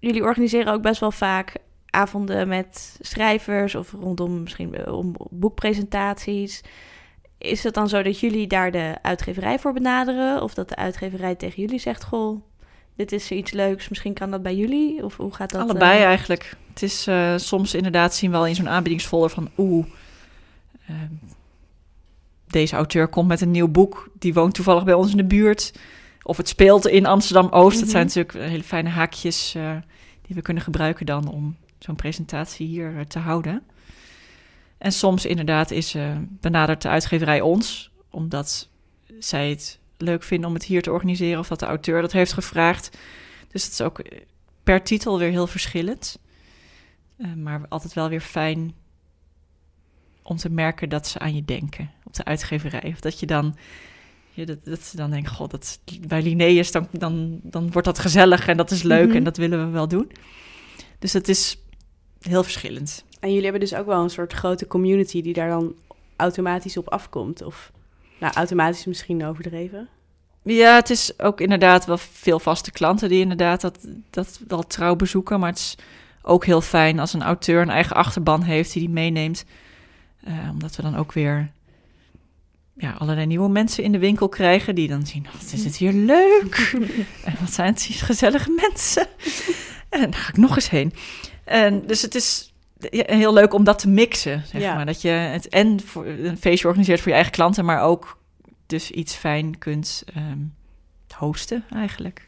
jullie 0.00 0.22
organiseren 0.22 0.72
ook 0.72 0.82
best 0.82 1.00
wel 1.00 1.10
vaak 1.12 1.56
avonden 1.90 2.48
met 2.48 2.96
schrijvers 3.00 3.74
of 3.74 3.92
rondom 3.92 4.42
misschien 4.42 4.74
eh, 4.74 4.92
om 4.98 5.14
boekpresentaties. 5.30 6.62
Is 7.38 7.64
het 7.64 7.74
dan 7.74 7.88
zo 7.88 8.02
dat 8.02 8.20
jullie 8.20 8.46
daar 8.46 8.70
de 8.70 8.94
uitgeverij 9.02 9.58
voor 9.58 9.72
benaderen? 9.72 10.42
Of 10.42 10.54
dat 10.54 10.68
de 10.68 10.76
uitgeverij 10.76 11.34
tegen 11.34 11.62
jullie 11.62 11.78
zegt: 11.78 12.04
Goh, 12.04 12.42
dit 12.96 13.12
is 13.12 13.30
iets 13.30 13.52
leuks, 13.52 13.88
misschien 13.88 14.14
kan 14.14 14.30
dat 14.30 14.42
bij 14.42 14.56
jullie? 14.56 15.04
Of 15.04 15.16
hoe 15.16 15.34
gaat 15.34 15.50
dat? 15.50 15.60
Allebei 15.60 15.98
eh? 15.98 16.04
eigenlijk. 16.04 16.56
Het 16.68 16.82
is 16.82 17.06
eh, 17.06 17.36
soms 17.36 17.74
inderdaad 17.74 18.14
zien 18.14 18.30
we 18.30 18.36
wel 18.36 18.46
in 18.46 18.54
zo'n 18.54 18.68
aanbiedingsfolder 18.68 19.30
van... 19.30 19.50
Oeh, 19.58 19.86
eh, 20.86 20.94
deze 22.46 22.76
auteur 22.76 23.08
komt 23.08 23.28
met 23.28 23.40
een 23.40 23.50
nieuw 23.50 23.68
boek. 23.68 24.10
Die 24.18 24.34
woont 24.34 24.54
toevallig 24.54 24.84
bij 24.84 24.94
ons 24.94 25.10
in 25.10 25.16
de 25.16 25.24
buurt. 25.24 25.72
Of 26.22 26.36
het 26.36 26.48
speelt 26.48 26.86
in 26.86 27.06
Amsterdam-Oost. 27.06 27.80
Dat 27.80 27.88
zijn 27.88 28.06
Mhm. 28.06 28.18
natuurlijk 28.18 28.50
hele 28.50 28.62
fijne 28.62 28.88
haakjes 28.88 29.54
eh, 29.54 29.76
die 30.22 30.36
we 30.36 30.42
kunnen 30.42 30.62
gebruiken 30.62 31.06
dan... 31.06 31.28
om 31.28 31.56
zo'n 31.78 31.96
presentatie 31.96 32.66
hier 32.66 33.06
te 33.06 33.18
houden. 33.18 33.62
En 34.78 34.92
soms 34.92 35.26
inderdaad 35.26 35.70
is 35.70 35.96
benadert 36.40 36.82
de 36.82 36.88
uitgeverij 36.88 37.40
ons... 37.40 37.90
omdat 38.10 38.68
zij 39.18 39.50
het 39.50 39.78
leuk 39.98 40.22
vinden 40.22 40.48
om 40.48 40.54
het 40.54 40.64
hier 40.64 40.82
te 40.82 40.92
organiseren... 40.92 41.38
of 41.38 41.48
dat 41.48 41.60
de 41.60 41.66
auteur 41.66 42.00
dat 42.00 42.12
heeft 42.12 42.32
gevraagd. 42.32 42.98
Dus 43.48 43.64
het 43.64 43.72
is 43.72 43.80
ook 43.80 44.02
per 44.62 44.82
titel 44.82 45.18
weer 45.18 45.30
heel 45.30 45.46
verschillend. 45.46 46.18
Eh, 47.16 47.32
maar 47.32 47.60
altijd 47.68 47.92
wel 47.92 48.08
weer 48.08 48.20
fijn 48.20 48.74
om 50.22 50.36
te 50.36 50.50
merken 50.50 50.88
dat 50.88 51.06
ze 51.06 51.18
aan 51.18 51.34
je 51.34 51.44
denken 51.44 51.90
op 52.04 52.14
de 52.14 52.24
uitgeverij. 52.24 52.90
Of 52.92 53.00
dat 53.00 53.20
je 53.20 53.26
dan, 53.26 53.56
ja, 54.30 54.44
dat, 54.44 54.64
dat 54.64 54.82
ze 54.82 54.96
dan 54.96 55.10
denken, 55.10 55.32
god, 55.32 55.50
dat, 55.50 55.80
bij 56.06 56.22
Linnaeus, 56.22 56.72
dan, 56.72 56.88
dan, 56.90 57.40
dan 57.42 57.70
wordt 57.70 57.86
dat 57.86 57.98
gezellig 57.98 58.48
en 58.48 58.56
dat 58.56 58.70
is 58.70 58.82
leuk 58.82 59.06
Mhm. 59.06 59.16
en 59.16 59.24
dat 59.24 59.36
willen 59.36 59.66
we 59.66 59.72
wel 59.72 59.88
doen. 59.88 60.10
Dus 60.98 61.12
het 61.12 61.28
is 61.28 61.58
heel 62.20 62.42
verschillend. 62.42 63.04
En 63.20 63.28
jullie 63.28 63.42
hebben 63.42 63.60
dus 63.60 63.74
ook 63.74 63.86
wel 63.86 64.02
een 64.02 64.10
soort 64.10 64.32
grote 64.32 64.66
community 64.66 65.22
die 65.22 65.32
daar 65.32 65.48
dan 65.48 65.74
automatisch 66.16 66.76
op 66.76 66.88
afkomt. 66.88 67.42
Of 67.42 67.72
nou, 68.20 68.34
automatisch 68.34 68.84
misschien 68.84 69.24
overdreven. 69.24 69.88
Ja, 70.42 70.74
het 70.74 70.90
is 70.90 71.18
ook 71.18 71.40
inderdaad 71.40 71.86
wel 71.86 71.98
veel 71.98 72.38
vaste 72.38 72.70
klanten 72.70 73.08
die 73.08 73.20
inderdaad 73.20 73.60
dat, 73.60 73.78
dat 74.10 74.40
wel 74.48 74.62
trouw 74.62 74.96
bezoeken. 74.96 75.40
Maar 75.40 75.48
het 75.48 75.58
is 75.58 75.76
ook 76.22 76.44
heel 76.44 76.60
fijn 76.60 76.98
als 76.98 77.12
een 77.12 77.22
auteur 77.22 77.62
een 77.62 77.70
eigen 77.70 77.96
achterban 77.96 78.42
heeft 78.42 78.72
die 78.72 78.82
die 78.82 78.90
meeneemt. 78.90 79.44
Eh, 80.24 80.48
omdat 80.50 80.76
we 80.76 80.82
dan 80.82 80.96
ook 80.96 81.12
weer 81.12 81.52
ja, 82.76 82.92
allerlei 82.98 83.26
nieuwe 83.26 83.48
mensen 83.48 83.84
in 83.84 83.92
de 83.92 83.98
winkel 83.98 84.28
krijgen 84.28 84.74
die 84.74 84.88
dan 84.88 85.06
zien, 85.06 85.26
wat 85.32 85.52
is 85.52 85.64
het 85.64 85.76
hier 85.76 85.92
leuk. 85.92 86.72
en 87.24 87.36
wat 87.40 87.52
zijn 87.52 87.72
het 87.72 87.82
hier 87.82 87.96
gezellige 87.96 88.50
mensen. 88.50 89.06
en 89.88 90.10
daar 90.10 90.20
ga 90.20 90.28
ik 90.28 90.36
nog 90.36 90.56
eens 90.56 90.70
heen. 90.70 90.92
En 91.44 91.86
dus 91.86 92.02
het 92.02 92.14
is 92.14 92.53
heel 92.90 93.32
leuk 93.32 93.54
om 93.54 93.64
dat 93.64 93.78
te 93.78 93.88
mixen, 93.88 94.42
zeg 94.46 94.60
Ja. 94.62 94.74
maar. 94.74 94.86
Dat 94.86 95.02
je 95.02 95.08
het 95.08 95.48
en 95.48 95.80
voor, 95.80 96.06
een 96.06 96.38
feestje 96.38 96.66
organiseert 96.66 96.98
voor 97.00 97.08
je 97.08 97.14
eigen 97.14 97.32
klanten, 97.32 97.64
maar 97.64 97.82
ook 97.82 98.18
dus 98.66 98.90
iets 98.90 99.14
fijn 99.14 99.58
kunt 99.58 100.04
ehm, 100.14 100.38
hosten 101.16 101.64
eigenlijk. 101.70 102.26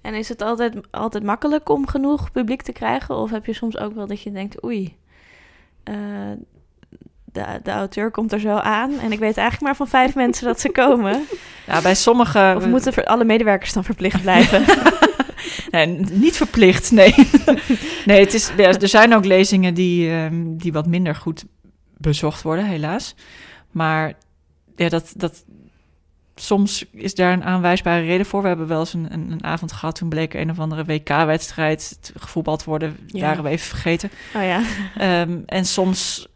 En 0.00 0.14
is 0.14 0.28
het 0.28 0.42
altijd, 0.42 0.74
altijd 0.90 1.24
makkelijk 1.24 1.68
om 1.68 1.86
genoeg 1.86 2.32
publiek 2.32 2.62
te 2.62 2.72
krijgen? 2.72 3.16
Of 3.16 3.30
heb 3.30 3.46
je 3.46 3.52
soms 3.52 3.78
ook 3.78 3.94
wel 3.94 4.06
dat 4.06 4.22
je 4.22 4.32
denkt, 4.32 4.64
oei, 4.64 4.96
eh, 5.84 5.94
de, 7.24 7.60
de 7.62 7.70
auteur 7.70 8.10
komt 8.10 8.32
er 8.32 8.40
zo 8.40 8.56
aan 8.56 8.98
en 8.98 9.12
ik 9.12 9.18
weet 9.18 9.36
eigenlijk 9.36 9.60
maar 9.60 9.76
van 9.76 9.88
vijf 9.88 10.14
mensen 10.24 10.46
dat 10.46 10.60
ze 10.60 10.70
komen. 10.70 11.26
Ja, 11.66 11.82
bij 11.82 11.94
sommige... 11.94 12.54
Of 12.56 12.66
moeten 12.66 13.04
alle 13.04 13.24
medewerkers 13.24 13.72
dan 13.72 13.84
verplicht 13.84 14.22
blijven? 14.22 14.64
Nee, 15.70 15.86
niet 16.10 16.36
verplicht, 16.36 16.90
nee. 16.90 17.14
nee, 18.06 18.20
het 18.20 18.34
is, 18.34 18.52
ja, 18.56 18.72
er 18.72 18.88
zijn 18.88 19.14
ook 19.14 19.24
lezingen 19.24 19.74
die, 19.74 20.10
ehm, 20.10 20.56
die 20.56 20.72
wat 20.72 20.86
minder 20.86 21.14
goed 21.14 21.44
bezocht 21.96 22.42
worden, 22.42 22.64
helaas. 22.64 23.14
Maar 23.70 24.14
ja, 24.76 24.88
dat, 24.88 25.12
dat, 25.16 25.44
soms 26.34 26.84
is 26.92 27.14
daar 27.14 27.32
een 27.32 27.44
aanwijsbare 27.44 28.04
reden 28.04 28.26
voor. 28.26 28.42
We 28.42 28.48
hebben 28.48 28.66
wel 28.66 28.80
eens 28.80 28.94
een, 28.94 29.12
een, 29.12 29.30
een 29.30 29.44
avond 29.44 29.72
gehad, 29.72 29.94
toen 29.94 30.08
bleek 30.08 30.34
een 30.34 30.50
of 30.50 30.58
andere 30.58 30.84
WK-wedstrijd 30.84 32.12
gevoetbald 32.16 32.58
te 32.58 32.64
worden. 32.68 32.96
Ja. 33.06 33.20
Waren 33.20 33.44
we 33.44 33.48
even 33.48 33.68
vergeten. 33.68 34.10
oh 34.34 34.42
ja. 34.42 34.62
Ehm, 34.96 35.38
en 35.46 35.64
soms 35.64 36.28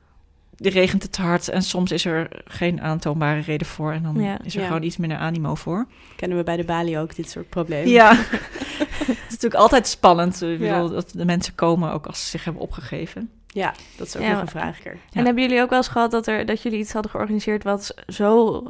regent 0.70 1.02
het 1.02 1.12
te 1.12 1.22
hard 1.22 1.48
en 1.48 1.62
soms 1.62 1.90
is 1.92 2.04
er 2.04 2.28
geen 2.44 2.80
aantoonbare 2.80 3.40
reden 3.40 3.66
voor. 3.66 3.92
En 3.92 4.02
dan 4.02 4.20
Ja. 4.20 4.38
is 4.44 4.54
er 4.54 4.60
Ja. 4.60 4.66
gewoon 4.66 4.82
iets 4.82 4.96
minder 4.96 5.18
animo 5.18 5.54
voor. 5.54 5.86
Kennen 6.16 6.38
we 6.38 6.44
bij 6.44 6.56
de 6.56 6.64
Bali 6.64 6.98
ook 6.98 7.14
dit 7.16 7.30
soort 7.30 7.48
problemen? 7.48 7.88
Ja, 7.90 8.14
het 8.16 9.08
is 9.08 9.30
natuurlijk 9.30 9.54
altijd 9.54 9.86
spannend. 9.86 10.42
Ik 10.42 10.60
Ja. 10.60 10.72
bedoel, 10.74 10.90
dat 10.90 11.10
de 11.14 11.24
mensen 11.24 11.54
komen 11.54 11.92
ook 11.92 12.06
als 12.06 12.20
ze 12.22 12.26
zich 12.28 12.44
hebben 12.44 12.62
opgegeven. 12.62 13.30
Ja, 13.46 13.74
dat 13.96 14.06
is 14.06 14.16
ook 14.16 14.22
Ja, 14.22 14.32
nog 14.32 14.40
een 14.40 14.48
vraagker. 14.48 14.92
Ja. 14.92 15.18
En 15.18 15.24
hebben 15.24 15.42
jullie 15.42 15.60
ook 15.62 15.68
wel 15.70 15.78
eens 15.78 15.88
gehad 15.88 16.10
dat, 16.10 16.26
er, 16.26 16.46
dat 16.46 16.62
jullie 16.62 16.78
iets 16.78 16.92
hadden 16.92 17.10
georganiseerd 17.10 17.62
wat 17.64 17.94
zo 18.08 18.62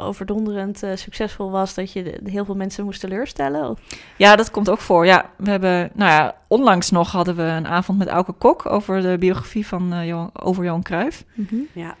overdonderend 0.00 0.82
eh, 0.82 0.90
succesvol 0.94 1.50
was 1.50 1.74
dat 1.74 1.92
je 1.92 2.02
de- 2.02 2.30
heel 2.30 2.44
veel 2.44 2.54
mensen 2.54 2.84
moest 2.84 3.00
teleurstellen? 3.00 3.68
Of- 3.70 3.78
Ja, 4.16 4.36
dat 4.36 4.50
komt 4.50 4.68
ook 4.70 4.80
voor. 4.80 5.06
Ja, 5.06 5.30
we 5.36 5.50
hebben, 5.50 5.90
nou 5.94 6.10
ja, 6.10 6.34
onlangs 6.48 6.90
nog 6.90 7.12
hadden 7.12 7.36
we 7.36 7.42
een 7.42 7.66
avond 7.66 7.98
met 7.98 8.08
Auke 8.08 8.32
Kok 8.32 8.66
over 8.66 9.02
de 9.02 9.16
biografie 9.18 9.66
van 9.66 9.92
eh, 9.92 10.06
Johan, 10.06 10.30
over 10.32 10.64
Johan 10.64 10.82
Cruijff. 10.82 11.24
Ja, 11.72 11.96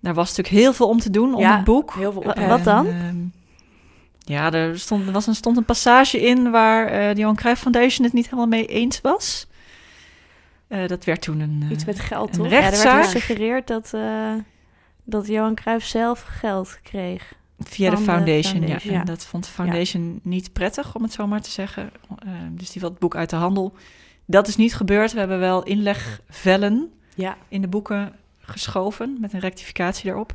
Daar 0.00 0.14
was 0.14 0.28
natuurlijk 0.36 0.62
heel 0.64 0.72
veel 0.72 0.88
om 0.88 0.98
te 0.98 1.10
doen 1.10 1.34
om 1.34 1.40
Ja, 1.40 1.54
het 1.56 1.64
boek. 1.64 1.94
heel 1.94 2.12
veel 2.12 2.22
wat 2.48 2.64
dan? 2.64 2.86
Ehm, 2.86 3.16
ja, 4.18 4.52
er 4.52 4.78
stond, 4.78 5.06
er 5.06 5.12
was 5.12 5.26
een, 5.26 5.34
stond 5.34 5.56
een 5.56 5.64
passage 5.64 6.20
in 6.20 6.50
waar 6.50 6.86
eh, 6.86 7.14
de 7.14 7.20
Johan 7.20 7.36
Cruijff 7.36 7.60
Foundation 7.60 8.04
het 8.04 8.12
niet 8.14 8.24
helemaal 8.24 8.46
mee 8.46 8.66
eens 8.66 9.00
was. 9.00 9.46
Eh, 10.68 10.86
dat 10.86 11.04
werd 11.04 11.20
toen 11.22 11.40
een... 11.40 11.64
Iets 11.70 11.84
met 11.84 12.00
geld, 12.00 12.28
een 12.36 12.42
toch? 12.42 12.50
Ja, 12.50 12.62
er 12.72 12.82
werd 12.82 13.04
gesuggereerd 13.04 13.66
dat, 13.66 13.90
eh, 13.94 14.32
dat 15.04 15.26
Johan 15.26 15.54
Cruijff 15.54 15.86
zelf 15.86 16.22
geld 16.22 16.78
kreeg. 16.82 17.32
Via 17.58 17.90
de 17.90 17.96
foundation, 17.96 18.66
ja. 18.66 18.80
En 18.80 19.04
dat 19.04 19.24
vond 19.24 19.44
de 19.44 19.50
foundation 19.50 20.20
niet 20.22 20.52
prettig, 20.52 20.94
om 20.94 21.02
het 21.02 21.12
zo 21.12 21.26
maar 21.26 21.40
te 21.42 21.50
zeggen. 21.50 21.90
Eh, 22.18 22.32
dus 22.50 22.70
die 22.70 22.80
wil 22.80 22.90
het 22.90 22.98
boek 22.98 23.16
uit 23.16 23.30
de 23.30 23.36
handel. 23.36 23.74
Dat 24.26 24.48
is 24.48 24.56
niet 24.56 24.74
gebeurd. 24.74 25.12
We 25.12 25.18
hebben 25.18 25.38
wel 25.38 25.62
inlegvellen 25.62 26.92
Ja, 27.14 27.36
in 27.48 27.60
de 27.60 27.68
boeken 27.68 28.12
geschoven 28.40 29.16
met 29.20 29.32
een 29.32 29.40
rectificatie 29.40 30.04
daarop. 30.06 30.34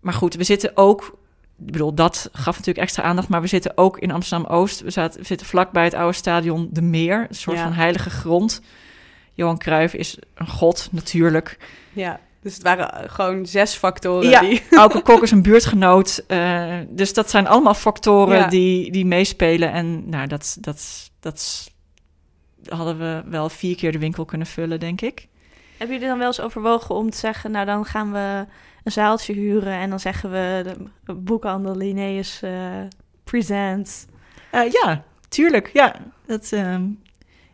Maar 0.00 0.14
goed, 0.14 0.34
we 0.34 0.44
zitten 0.44 0.76
ook... 0.76 1.18
Ik 1.66 1.72
bedoel, 1.72 1.94
dat 1.94 2.28
gaf 2.32 2.56
natuurlijk 2.56 2.78
extra 2.86 3.02
aandacht, 3.02 3.28
maar 3.28 3.40
we 3.40 3.46
zitten 3.46 3.72
ook 3.76 3.98
in 3.98 4.10
Amsterdam-Oost. 4.10 4.80
We, 4.80 4.90
zaten, 4.90 5.20
we 5.20 5.26
zitten 5.26 5.46
vlakbij 5.46 5.84
het 5.84 5.94
oude 5.94 6.16
stadion 6.16 6.68
De 6.72 6.82
Meer, 6.82 7.26
een 7.28 7.34
soort 7.34 7.56
Ja. 7.56 7.62
van 7.62 7.72
heilige 7.72 8.10
grond. 8.10 8.60
Johan 9.34 9.58
Cruijff 9.58 9.94
is 9.94 10.18
een 10.34 10.48
god, 10.48 10.88
natuurlijk. 10.92 11.58
ja. 11.92 12.20
Dus 12.42 12.54
het 12.54 12.62
waren 12.62 12.92
eh, 12.92 13.10
gewoon 13.10 13.46
zes 13.46 13.74
factoren 13.74 14.28
Ja. 14.28 14.40
die... 14.40 14.62
Auke 14.70 15.02
Kok 15.02 15.22
is 15.22 15.30
een 15.30 15.42
buurtgenoot. 15.42 16.24
eh, 16.26 16.78
dus 16.88 17.12
dat 17.12 17.30
zijn 17.30 17.46
allemaal 17.46 17.74
factoren 17.74 18.36
Ja. 18.36 18.46
die, 18.46 18.92
die 18.92 19.06
meespelen. 19.06 19.72
En 19.72 20.08
nou, 20.08 20.26
dat, 20.26 20.56
dat, 20.60 21.10
dat 21.20 21.70
hadden 22.68 22.98
we 22.98 23.22
wel 23.30 23.48
vier 23.48 23.76
keer 23.76 23.92
de 23.92 23.98
winkel 23.98 24.24
kunnen 24.24 24.46
vullen, 24.46 24.80
denk 24.80 25.00
ik. 25.00 25.28
Hebben 25.76 25.96
jullie 25.96 26.10
dan 26.10 26.18
wel 26.18 26.26
eens 26.26 26.40
overwogen 26.40 26.94
om 26.94 27.10
te 27.10 27.16
zeggen, 27.18 27.50
nou 27.50 27.66
dan 27.66 27.84
gaan 27.84 28.12
we 28.12 28.46
een 28.84 28.92
zaaltje 28.92 29.32
huren 29.32 29.72
en 29.72 29.90
dan 29.90 30.00
zeggen 30.00 30.30
we 30.30 30.62
de 31.04 31.14
boekhandel 31.14 31.76
Linnaeus 31.76 32.42
eh 32.42 32.52
presents. 33.24 34.04
Eh, 34.50 34.70
ja, 34.70 35.04
tuurlijk. 35.28 35.70
Ja, 35.72 35.94
dat 36.26 36.52
ehm, 36.52 36.82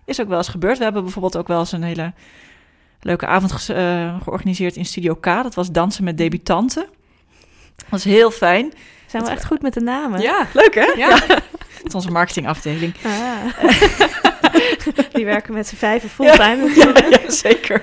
is 0.04 0.20
ook 0.20 0.28
wel 0.28 0.36
eens 0.38 0.48
gebeurd. 0.48 0.78
We 0.78 0.84
hebben 0.84 1.02
bijvoorbeeld 1.02 1.36
ook 1.36 1.48
wel 1.48 1.58
eens 1.58 1.72
een 1.72 1.82
hele 1.82 2.12
leuke 3.06 3.26
avond 3.26 3.68
eh, 3.68 4.22
georganiseerd 4.22 4.76
in 4.76 4.84
Studio 4.84 5.14
K. 5.14 5.24
Dat 5.24 5.54
was 5.54 5.70
dansen 5.70 6.04
met 6.04 6.18
debutanten. 6.18 6.86
Dat 7.76 7.86
was 7.88 8.04
heel 8.04 8.30
fijn. 8.30 8.72
Zijn 9.06 9.24
we 9.24 9.30
echt 9.30 9.44
goed 9.44 9.62
met 9.62 9.74
de 9.74 9.80
namen? 9.80 10.20
Ja, 10.20 10.46
Leuk, 10.52 10.74
hè? 10.74 10.92
ja. 10.96 11.26
Dat 11.26 11.42
is 11.82 11.94
onze 11.94 12.10
marketingafdeling. 12.10 12.94
Ah. 13.02 13.44
Die 15.12 15.24
werken 15.24 15.54
met 15.54 15.66
z'n 15.66 15.74
vijven 15.74 16.08
fulltime. 16.08 16.74
Ja, 16.74 17.30
zeker. 17.30 17.82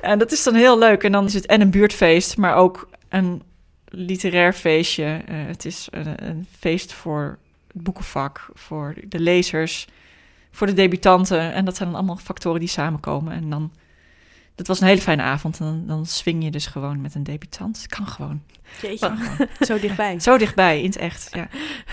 En 0.00 0.18
dat 0.18 0.32
is 0.32 0.42
dan 0.42 0.54
heel 0.54 0.78
leuk. 0.78 1.02
En 1.04 1.12
dan 1.12 1.24
is 1.24 1.34
het 1.34 1.46
en 1.46 1.60
een 1.60 1.70
buurtfeest, 1.70 2.36
maar 2.36 2.54
ook 2.54 2.88
een 3.08 3.42
literair 3.84 4.52
feestje. 4.52 5.22
Eh, 5.26 5.36
het 5.46 5.64
is 5.64 5.88
een, 5.90 6.28
een 6.28 6.46
feest 6.58 6.92
voor 6.92 7.38
het 7.72 7.82
boekenvak, 7.82 8.48
voor 8.54 8.94
de 9.08 9.20
lezers, 9.20 9.86
voor 10.50 10.66
de 10.66 10.72
debutanten. 10.72 11.52
En 11.52 11.64
dat 11.64 11.76
zijn 11.76 11.88
dan 11.88 11.98
allemaal 11.98 12.16
factoren 12.16 12.60
die 12.60 12.68
samenkomen. 12.68 13.32
En 13.32 13.50
dan, 13.50 13.72
dat 14.58 14.66
was 14.66 14.80
een 14.80 14.86
hele 14.86 15.00
fijne 15.00 15.22
avond. 15.22 15.60
En 15.60 15.66
dan, 15.66 15.86
dan 15.86 16.06
swing 16.06 16.44
je 16.44 16.50
dus 16.50 16.66
gewoon 16.66 17.00
met 17.00 17.14
een 17.14 17.22
debutant. 17.22 17.76
Het 17.82 17.86
kan 17.96 18.06
gewoon. 18.06 18.42
Jeetje, 18.82 18.98
Kan 18.98 19.18
zo 19.66 19.78
dichtbij. 19.80 20.20
Zo 20.20 20.38
dichtbij, 20.38 20.78
in 20.80 20.86
het 20.86 20.96
echt. 20.96 21.28
Ja. 21.32 21.48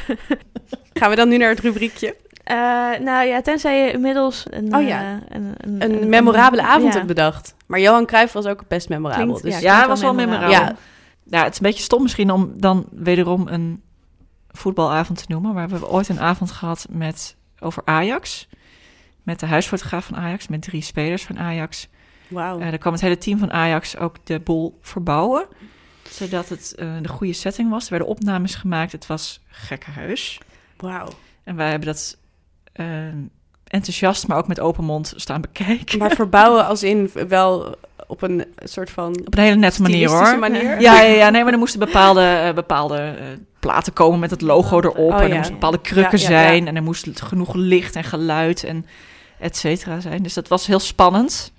Gaan 1.00 1.10
we 1.10 1.16
dan 1.16 1.30
nu 1.30 1.38
naar 1.38 1.50
het 1.50 1.60
rubriekje? 1.60 2.16
Eh, 2.44 2.56
nou 3.00 3.26
ja, 3.28 3.42
tenzij 3.42 3.86
je 3.86 3.92
inmiddels 3.92 4.46
een, 4.50 4.76
Oh 4.76 4.88
ja. 4.88 5.02
eh, 5.30 5.36
een, 5.38 5.54
een, 5.58 5.82
Een 6.02 6.10
memorabele 6.10 6.62
avond 6.62 6.88
ja. 6.88 6.94
hebt 6.94 7.08
bedacht. 7.08 7.56
Maar 7.66 7.80
Johan 7.80 8.06
Cruijff 8.06 8.34
was 8.34 8.46
ook 8.46 8.68
best 8.68 8.90
memorabel. 8.90 9.26
Klinkt- 9.26 9.44
dus 9.44 9.60
ja, 9.60 9.88
was 9.88 10.02
wel 10.02 10.14
memorabel. 10.14 10.50
Ja. 10.50 10.76
Ja, 11.24 11.44
het 11.44 11.52
is 11.52 11.58
een 11.60 11.66
beetje 11.66 11.84
stom 11.84 12.02
misschien 12.02 12.32
om 12.32 12.54
dan 12.58 12.86
wederom 12.92 13.48
een 13.48 13.82
voetbalavond 14.52 15.18
te 15.18 15.26
noemen. 15.28 15.54
Maar 15.54 15.66
we 15.66 15.72
hebben 15.72 15.90
ooit 15.90 16.10
een 16.10 16.20
avond 16.20 16.52
gehad 16.52 16.86
met, 16.90 17.36
over 17.60 17.82
Ajax. 17.86 18.48
Met 19.24 19.40
de 19.40 19.46
huisfotograaf 19.46 20.06
van 20.06 20.16
Ajax, 20.18 20.48
met 20.48 20.62
drie 20.62 20.82
spelers 20.82 21.24
van 21.24 21.40
Ajax. 21.40 21.88
Wauw. 22.28 22.60
Eh 22.60 22.70
daar 22.70 22.78
kwam 22.78 22.94
het 22.94 23.02
hele 23.02 23.18
team 23.18 23.40
van 23.40 23.52
Ajax 23.52 23.98
ook 23.98 24.16
de 24.24 24.40
boel 24.40 24.78
verbouwen. 24.82 25.46
Zodat 26.10 26.50
het 26.50 26.76
eh, 26.76 26.88
de 27.02 27.08
goede 27.10 27.34
setting 27.34 27.70
was. 27.70 27.84
Er 27.84 27.90
werden 27.90 28.08
opnames 28.08 28.56
gemaakt. 28.56 28.92
Het 28.92 29.08
was 29.08 29.42
gekkenhuis. 29.48 30.40
Wauw. 30.78 31.08
En 31.44 31.56
wij 31.56 31.70
hebben 31.70 31.88
dat 31.88 32.18
eh, 32.74 32.86
enthousiast, 33.64 34.28
maar 34.28 34.38
ook 34.38 34.48
met 34.48 34.60
open 34.60 34.84
mond 34.84 35.14
staan 35.16 35.42
bekijken. 35.42 35.98
Maar 35.98 36.12
verbouwen 36.16 36.66
als 36.66 36.84
in 36.84 37.12
wel 37.28 37.76
op 38.08 38.22
een 38.22 38.46
soort 38.64 38.90
van 38.90 39.20
Op 39.26 39.38
een 39.38 39.44
hele 39.44 39.56
nette 39.56 39.82
manier 39.82 40.10
hoor. 40.10 40.40
manier? 40.40 40.82
Ja, 40.82 41.02
ja, 41.02 41.14
ja, 41.14 41.30
nee, 41.30 41.44
maar 41.44 41.54
er 41.54 41.60
moesten 41.60 41.80
bepaalde, 41.80 42.52
bepaalde 42.56 42.98
eh, 42.98 43.26
platen 43.60 43.94
komen 43.94 44.20
met 44.20 44.32
het 44.32 44.42
logo 44.42 44.78
erop. 44.80 44.98
Oh, 44.98 45.16
en 45.16 45.22
er 45.22 45.28
ja. 45.30 45.36
moesten 45.36 45.54
bepaalde 45.54 45.82
krukken 45.82 46.20
Ja, 46.20 46.30
ja, 46.30 46.40
ja. 46.42 46.48
zijn. 46.48 46.68
En 46.68 46.76
er 46.76 46.84
moest 46.84 47.22
genoeg 47.22 47.54
licht 47.54 47.96
en 47.96 48.04
geluid 48.04 48.64
en 48.64 48.86
et 49.40 49.58
cetera 49.58 50.00
zijn. 50.00 50.24
Dus 50.24 50.34
dat 50.34 50.48
was 50.48 50.68
heel 50.68 50.80
spannend. 50.80 51.52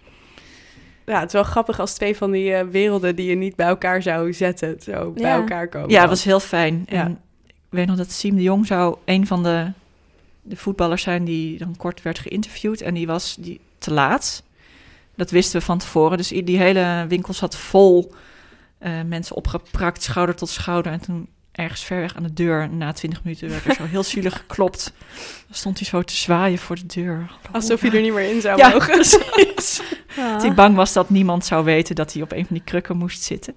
Ja, 1.07 1.19
het 1.19 1.27
is 1.27 1.33
wel 1.33 1.42
grappig 1.42 1.81
als 1.81 1.95
twee 1.95 2.16
van 2.16 2.31
die 2.31 2.53
eh, 2.55 2.66
werelden 2.66 3.16
die 3.16 3.29
je 3.29 3.35
niet 3.35 3.57
bij 3.57 3.66
elkaar 3.66 4.03
zou 4.03 4.33
zetten, 4.33 4.77
zo 4.81 5.11
bij 5.11 5.23
Ja. 5.23 5.37
elkaar 5.37 5.69
komen. 5.69 5.90
Ja, 5.90 6.01
het 6.01 6.09
was 6.09 6.25
heel 6.25 6.40
fijn. 6.40 6.87
Ja. 6.88 7.05
En 7.05 7.21
ik 7.47 7.55
weet 7.69 7.87
nog 7.87 7.97
dat 7.97 8.11
Siem 8.11 8.37
de 8.37 8.42
Jong 8.42 8.66
zou 8.66 8.97
een 9.05 9.27
van 9.27 9.42
de, 9.42 9.71
de 10.42 10.57
voetballers 10.57 11.03
zijn 11.03 11.25
die 11.25 11.59
dan 11.59 11.77
kort 11.77 12.03
werd 12.03 12.19
geïnterviewd. 12.19 12.81
En 12.81 12.95
die 12.95 13.07
was 13.07 13.37
die, 13.40 13.61
te 13.79 13.92
laat. 13.92 14.42
Dat 15.14 15.31
wisten 15.31 15.59
we 15.61 15.66
van 15.66 15.79
tevoren. 15.79 16.16
Dus 16.16 16.29
die 16.29 16.59
hele 16.59 17.05
winkel 17.09 17.33
zat 17.35 17.57
vol 17.57 18.12
eh, 18.79 18.92
mensen 19.07 19.37
opgeprakt, 19.37 20.03
schouder 20.03 20.35
tot 20.35 20.49
schouder. 20.49 20.92
En 20.92 21.01
toen 21.01 21.29
ergens 21.57 21.85
ver 21.85 22.01
weg 22.01 22.16
aan 22.16 22.23
de 22.23 22.33
deur, 22.33 22.69
na 22.71 22.92
twintig 22.92 23.23
minuten, 23.25 23.49
werd 23.49 23.64
er 23.64 23.75
zo 23.75 23.85
heel 23.85 24.03
zielig 24.03 24.37
geklopt. 24.47 24.92
Dan 25.47 25.55
stond 25.57 25.79
hij 25.79 25.88
zo 25.88 26.03
te 26.03 26.16
zwaaien 26.16 26.59
voor 26.59 26.77
de 26.77 26.87
deur. 26.87 27.31
Alsof 27.53 27.83
je 27.83 27.90
er 27.90 28.01
niet 28.01 28.12
meer 28.12 28.35
in 28.35 28.40
zou 28.40 28.57
Ja, 28.59 28.69
mogen. 28.69 28.92
precies. 28.95 29.81
Ah. 30.19 30.33
Dat 30.33 30.42
hij 30.42 30.55
bang 30.55 30.77
was 30.77 30.92
dat 30.92 31.11
niemand 31.11 31.45
zou 31.45 31.64
weten 31.64 31.95
dat 31.95 32.12
hij 32.12 32.23
op 32.23 32.33
een 32.33 32.47
van 32.47 32.55
die 32.57 32.64
krukken 32.64 32.97
moest 32.97 33.23
zitten. 33.23 33.55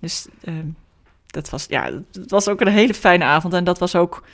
Dus 0.00 0.26
ehm, 0.44 0.66
dat 1.26 1.50
was, 1.50 1.66
ja, 1.68 1.84
het 2.12 2.30
was 2.30 2.48
ook 2.48 2.60
een 2.60 2.68
hele 2.68 2.94
fijne 2.94 3.24
avond. 3.24 3.54
En 3.54 3.64
dat 3.64 3.78
was 3.78 3.94
ook, 3.94 4.24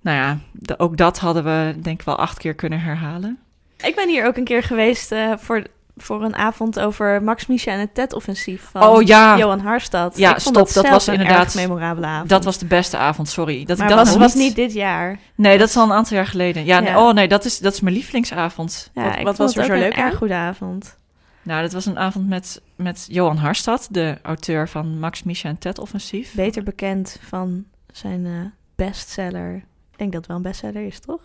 nou 0.00 0.16
ja, 0.16 0.38
de- 0.52 0.78
ook 0.78 0.96
dat 0.96 1.18
hadden 1.18 1.44
we 1.44 1.74
denk 1.80 2.00
ik 2.00 2.06
wel 2.06 2.16
acht 2.18 2.38
keer 2.38 2.54
kunnen 2.54 2.80
herhalen. 2.80 3.38
Ik 3.76 3.94
ben 3.94 4.08
hier 4.08 4.26
ook 4.26 4.36
een 4.36 4.44
keer 4.44 4.62
geweest 4.62 5.12
eh, 5.12 5.32
voor 5.36 5.62
voor 5.96 6.22
een 6.22 6.34
avond 6.36 6.80
over 6.80 7.22
Max 7.22 7.46
Misha 7.46 7.72
en 7.72 7.78
het 7.78 7.94
TED-offensief 7.94 8.68
van 8.70 8.82
Oh 8.82 9.02
ja, 9.02 9.38
Johan 9.38 9.60
Harstad. 9.60 10.16
Ja, 10.16 10.34
ik 10.34 10.40
vond 10.40 10.56
stop, 10.56 10.64
dat 10.66 10.72
zelf 10.84 10.88
was 10.88 11.06
een 11.06 11.12
inderdaad- 11.12 11.44
erg 11.44 11.54
memorabele 11.54 12.06
avond. 12.06 12.28
dat 12.28 12.44
was 12.44 12.58
de 12.58 12.66
beste 12.66 12.96
avond, 12.96 13.28
sorry. 13.28 13.64
Dat 13.64 13.78
maar 13.78 13.90
ik 13.90 13.96
dat 13.96 14.16
was, 14.16 14.34
niet- 14.34 14.44
niet 14.44 14.56
dit 14.56 14.72
jaar. 14.72 15.18
Nee, 15.34 15.58
dat 15.58 15.68
is 15.68 15.76
al 15.76 15.84
een 15.84 15.92
aantal 15.92 16.16
jaar 16.16 16.26
geleden. 16.26 16.64
Ja, 16.64 16.80
nee, 16.80 16.96
oh 16.98 17.12
nee, 17.12 17.28
dat 17.28 17.44
is, 17.44 17.58
dat 17.58 17.72
is 17.72 17.80
mijn 17.80 17.94
lievelingsavond. 17.94 18.90
Ja, 18.94 19.02
Wat- 19.02 19.10
ik 19.18 19.24
wat 19.24 19.36
vond 19.36 19.54
was 19.54 19.68
er 19.68 19.74
zo 19.74 19.80
leuk 19.80 19.92
een 19.96 20.02
erg 20.02 20.16
goede 20.16 20.34
avond. 20.34 20.96
Nou, 21.42 21.62
dat 21.62 21.72
was 21.72 21.86
een 21.86 21.98
avond 21.98 22.28
met, 22.28 22.60
met 22.76 23.06
Johan 23.10 23.36
Harstad, 23.36 23.88
de 23.90 24.18
auteur 24.22 24.68
van 24.68 24.98
Max, 24.98 25.22
Misha 25.22 25.48
en 25.48 25.58
Ted 25.58 25.78
Offensief. 25.78 26.34
Beter 26.34 26.62
bekend 26.62 27.18
van 27.28 27.64
zijn 27.92 28.26
eh, 28.26 28.32
bestseller. 28.74 29.54
Ik 29.92 29.98
denk 29.98 30.12
dat 30.12 30.20
het 30.20 30.26
wel 30.26 30.36
een 30.36 30.42
bestseller 30.42 30.86
is, 30.86 31.00
toch? 31.00 31.20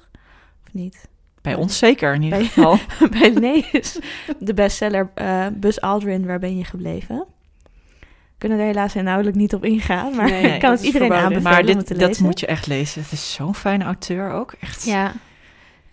Of 0.67 0.73
niet? 0.73 1.07
Bij 1.41 1.55
ons 1.55 1.77
zeker, 1.77 2.13
in 2.13 2.21
ieder 2.21 2.37
Bij- 2.39 2.47
geval. 2.47 2.77
Bij 3.19 3.29
nee 3.29 3.65
is 3.71 3.99
de 4.39 4.53
bestseller 4.53 5.11
eh 5.13 5.47
Buzz 5.53 5.77
Aldrin, 5.77 6.25
Waar 6.25 6.39
ben 6.39 6.57
je 6.57 6.63
gebleven? 6.63 7.25
We 7.99 8.45
kunnen 8.47 8.59
er 8.59 8.65
helaas 8.65 8.95
inhoudelijk 8.95 9.35
niet 9.37 9.53
op 9.53 9.65
ingaan, 9.65 10.15
maar 10.15 10.29
Nee, 10.29 10.53
ik 10.53 10.59
kan 10.59 10.71
het 10.71 10.81
iedereen 10.81 11.07
verboden. 11.07 11.35
aanbevelen 11.37 11.65
Maar 11.65 11.75
om 11.75 11.83
te 11.83 11.89
dit, 11.93 11.99
dat 11.99 12.07
lezen. 12.07 12.25
moet 12.25 12.39
je 12.39 12.45
echt 12.45 12.67
lezen. 12.67 13.01
Het 13.01 13.11
is 13.11 13.33
zo'n 13.33 13.55
fijne 13.55 13.83
auteur 13.83 14.31
ook. 14.31 14.53
Echt. 14.59 14.85
Ja. 14.85 15.13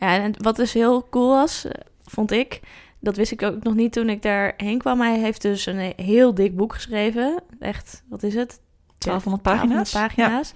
ja, 0.00 0.18
en 0.22 0.32
wat 0.42 0.56
dus 0.56 0.72
heel 0.72 1.06
cool 1.10 1.28
was, 1.28 1.64
eh, 1.64 1.72
vond 2.04 2.30
ik, 2.30 2.60
dat 3.00 3.16
wist 3.16 3.32
ik 3.32 3.42
ook 3.42 3.62
nog 3.62 3.74
niet 3.74 3.92
toen 3.92 4.08
ik 4.08 4.22
daarheen 4.22 4.78
kwam. 4.78 5.00
Hij 5.00 5.18
heeft 5.18 5.42
dus 5.42 5.66
een 5.66 5.92
heel 5.96 6.34
dik 6.34 6.56
boek 6.56 6.74
geschreven. 6.74 7.42
Echt, 7.60 8.02
wat 8.08 8.22
is 8.22 8.34
het? 8.34 8.60
1200 8.98 9.44
1200 9.44 9.92
pagina's. 9.92 9.92
pagina's. 9.92 10.52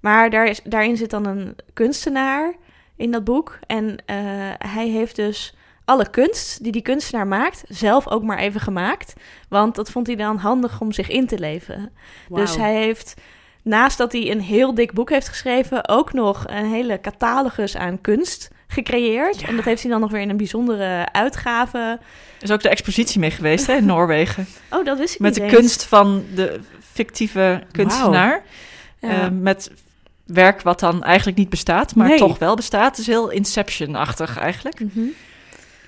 Maar 0.00 0.30
daar 0.30 0.46
is, 0.46 0.60
daarin 0.64 0.96
zit 0.96 1.10
dan 1.10 1.26
een 1.26 1.56
kunstenaar 1.74 2.54
in 3.00 3.10
dat 3.10 3.24
boek. 3.24 3.58
En 3.66 3.96
eh, 4.06 4.16
hij 4.58 4.88
heeft 4.88 5.16
dus 5.16 5.54
alle 5.84 6.10
kunst 6.10 6.62
die 6.62 6.72
die 6.72 6.82
kunstenaar 6.82 7.26
maakt, 7.26 7.62
zelf 7.68 8.08
ook 8.08 8.22
maar 8.22 8.38
even 8.38 8.60
gemaakt. 8.60 9.12
Want 9.48 9.74
dat 9.74 9.90
vond 9.90 10.06
hij 10.06 10.16
dan 10.16 10.36
handig 10.36 10.80
om 10.80 10.92
zich 10.92 11.08
in 11.08 11.26
te 11.26 11.38
leven. 11.38 11.92
Dus 12.28 12.56
hij 12.56 12.74
heeft, 12.74 13.14
naast 13.62 13.98
dat 13.98 14.12
hij 14.12 14.30
een 14.30 14.40
heel 14.40 14.74
dik 14.74 14.92
boek 14.92 15.10
heeft 15.10 15.28
geschreven, 15.28 15.88
ook 15.88 16.12
nog 16.12 16.44
een 16.48 16.70
hele 16.70 17.00
catalogus 17.00 17.76
aan 17.76 18.00
kunst 18.00 18.50
gecreëerd. 18.66 19.40
Ja. 19.40 19.48
En 19.48 19.56
dat 19.56 19.64
heeft 19.64 19.82
hij 19.82 19.90
dan 19.90 20.00
nog 20.00 20.10
weer 20.10 20.20
in 20.20 20.30
een 20.30 20.36
bijzondere 20.36 21.12
uitgave. 21.12 21.78
Er 21.78 22.44
is 22.44 22.50
ook 22.50 22.62
de 22.62 22.68
expositie 22.68 23.20
mee 23.20 23.30
geweest 23.30 23.66
hè, 23.66 23.74
in 23.74 23.86
Noorwegen. 23.92 24.46
Oh, 24.70 24.84
dat 24.84 24.98
wist 24.98 25.14
ik 25.14 25.20
Met 25.20 25.30
niet 25.30 25.40
de 25.40 25.46
eens. 25.48 25.58
kunst 25.58 25.84
van 25.84 26.24
de 26.34 26.60
fictieve 26.92 27.62
kunstenaar. 27.70 28.42
Ja. 28.98 29.08
Eh, 29.08 29.28
met 29.32 29.70
werk 30.32 30.62
wat 30.62 30.80
dan 30.80 31.02
eigenlijk 31.04 31.38
niet 31.38 31.48
bestaat, 31.48 31.94
maar 31.94 32.08
Nee. 32.08 32.18
toch 32.18 32.38
wel 32.38 32.56
bestaat. 32.56 32.90
Het 32.90 32.98
is 32.98 33.06
heel 33.06 33.30
Inception-achtig 33.30 34.38
eigenlijk. 34.38 34.80
Mhm. 34.80 35.00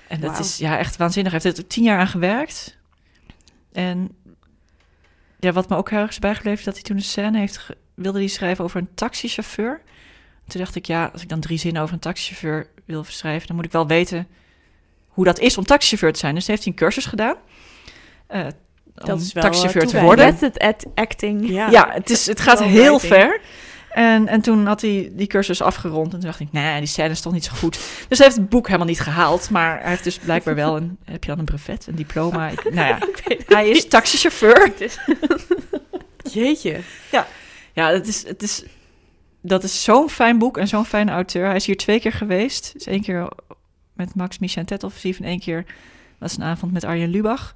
En 0.07 0.19
dat 0.19 0.39
is 0.39 0.57
ja, 0.57 0.77
echt 0.77 0.97
waanzinnig. 0.97 1.31
Hij 1.31 1.41
heeft 1.43 1.57
er 1.57 1.67
tien 1.67 1.83
jaar 1.83 1.99
aan 1.99 2.07
gewerkt. 2.07 2.77
En 3.71 4.09
ja, 5.39 5.51
wat 5.51 5.69
me 5.69 5.75
ook 5.75 5.89
heel 5.89 5.99
erg 5.99 6.09
is 6.09 6.19
bijgebleven, 6.19 6.59
is 6.59 6.65
dat 6.65 6.73
hij 6.73 6.83
toen 6.83 6.95
een 6.95 7.01
scène 7.03 7.37
heeft, 7.39 7.67
wilde 7.93 8.17
hij 8.19 8.27
schrijven 8.27 8.63
over 8.63 8.79
een 8.79 8.89
taxichauffeur. 8.95 9.81
Toen 10.47 10.61
dacht 10.61 10.75
ik, 10.75 10.85
ja, 10.85 11.09
als 11.13 11.21
ik 11.21 11.29
dan 11.29 11.39
drie 11.39 11.57
zinnen 11.57 11.81
over 11.81 11.93
een 11.93 11.99
taxichauffeur 11.99 12.67
wil 12.85 13.03
schrijven, 13.03 13.47
dan 13.47 13.55
moet 13.55 13.65
ik 13.65 13.71
wel 13.71 13.87
weten 13.87 14.27
hoe 15.07 15.25
dat 15.25 15.39
is 15.39 15.57
om 15.57 15.65
taxichauffeur 15.65 16.13
te 16.13 16.19
zijn. 16.19 16.35
Dus 16.35 16.47
heeft 16.47 16.63
hij 16.63 16.71
een 16.71 16.77
cursus 16.77 17.05
gedaan. 17.05 17.35
eh, 18.27 18.45
Dat 18.95 19.09
om 19.09 19.19
is 19.21 19.33
wel, 19.33 19.43
taxichauffeur 19.43 19.81
eh, 19.81 19.87
te 19.87 19.93
toewijding. 19.93 20.29
worden. 20.39 20.51
Met 20.55 20.61
het 20.61 20.87
acting. 20.95 21.49
Ja. 21.49 21.69
Ja, 21.69 21.89
het, 21.91 22.09
is, 22.09 22.25
het 22.27 22.39
gaat 22.39 22.63
heel 22.63 22.99
writing. 22.99 23.13
ver. 23.13 23.41
En, 23.93 24.27
en 24.27 24.41
toen 24.41 24.65
had 24.65 24.81
hij 24.81 25.11
die 25.13 25.27
cursus 25.27 25.61
afgerond. 25.61 26.05
En 26.05 26.19
toen 26.19 26.29
dacht 26.29 26.39
ik, 26.39 26.51
nee, 26.51 26.77
die 26.79 26.87
scène 26.87 27.09
is 27.09 27.21
toch 27.21 27.33
niet 27.33 27.43
zo 27.43 27.51
goed. 27.55 27.79
Dus 28.07 28.17
hij 28.17 28.27
heeft 28.27 28.39
het 28.39 28.49
boek 28.49 28.65
helemaal 28.65 28.87
niet 28.87 28.99
gehaald. 28.99 29.49
Maar 29.49 29.79
hij 29.81 29.89
heeft 29.89 30.03
dus 30.03 30.17
blijkbaar 30.17 30.55
wel 30.55 30.75
een... 30.75 30.97
Heb 31.05 31.23
je 31.23 31.29
dan 31.29 31.39
een 31.39 31.45
brevet, 31.45 31.87
een 31.87 31.95
diploma? 31.95 32.49
Ik, 32.49 32.73
nou 32.73 32.87
ja, 32.87 32.97
hij 33.55 33.69
is 33.69 33.87
taxichauffeur. 33.87 34.71
Jeetje. 36.33 36.79
Ja, 37.73 37.91
het 37.91 38.07
is, 38.07 38.27
het 38.27 38.41
is, 38.41 38.63
dat 39.41 39.63
is 39.63 39.83
zo'n 39.83 40.09
fijn 40.09 40.37
boek 40.37 40.57
en 40.57 40.67
zo'n 40.67 40.85
fijne 40.85 41.11
auteur. 41.11 41.45
Hij 41.45 41.55
is 41.55 41.65
hier 41.65 41.77
twee 41.77 41.99
keer 41.99 42.13
geweest. 42.13 42.73
Dus 42.73 42.85
één 42.85 43.01
keer 43.01 43.29
met 43.93 44.15
Max 44.15 44.39
Micha 44.39 44.59
en 44.59 44.65
Ted 44.65 44.83
Offensief. 44.83 45.19
En 45.19 45.25
één 45.25 45.39
keer 45.39 45.65
was 46.17 46.37
een 46.37 46.43
avond 46.43 46.71
met 46.71 46.83
Arjen 46.83 47.09
Lubach. 47.09 47.55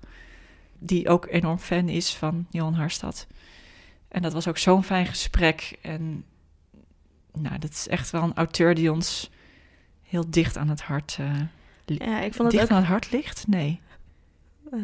Die 0.80 1.10
ook 1.10 1.28
enorm 1.30 1.60
fan 1.60 1.90
is 1.90 2.14
van 2.14 2.48
Johan 2.50 2.74
Harstad. 2.74 3.28
En 4.18 4.24
dat 4.24 4.34
was 4.34 4.48
ook 4.48 4.58
zo'n 4.58 4.84
fijn 4.84 5.06
gesprek. 5.06 5.78
En 5.82 6.26
nou, 7.34 7.60
dat 7.60 7.72
is 7.72 7.88
echt 7.88 8.10
wel 8.10 8.24
een 8.24 8.36
auteur 8.36 8.76
die 8.76 8.92
ons 8.92 9.30
heel 10.04 10.26
dicht 10.30 10.58
aan 10.58 10.70
het 10.70 10.82
hart... 10.82 11.18
eh, 11.20 11.34
Ja, 11.86 12.20
ik 12.20 12.34
vond 12.34 12.52
het 12.52 12.52
dicht 12.52 12.64
ook... 12.64 12.70
aan 12.72 12.78
het 12.78 12.88
hart 12.88 13.12
ligt? 13.12 13.48
Nee. 13.48 13.82
eh, 14.72 14.80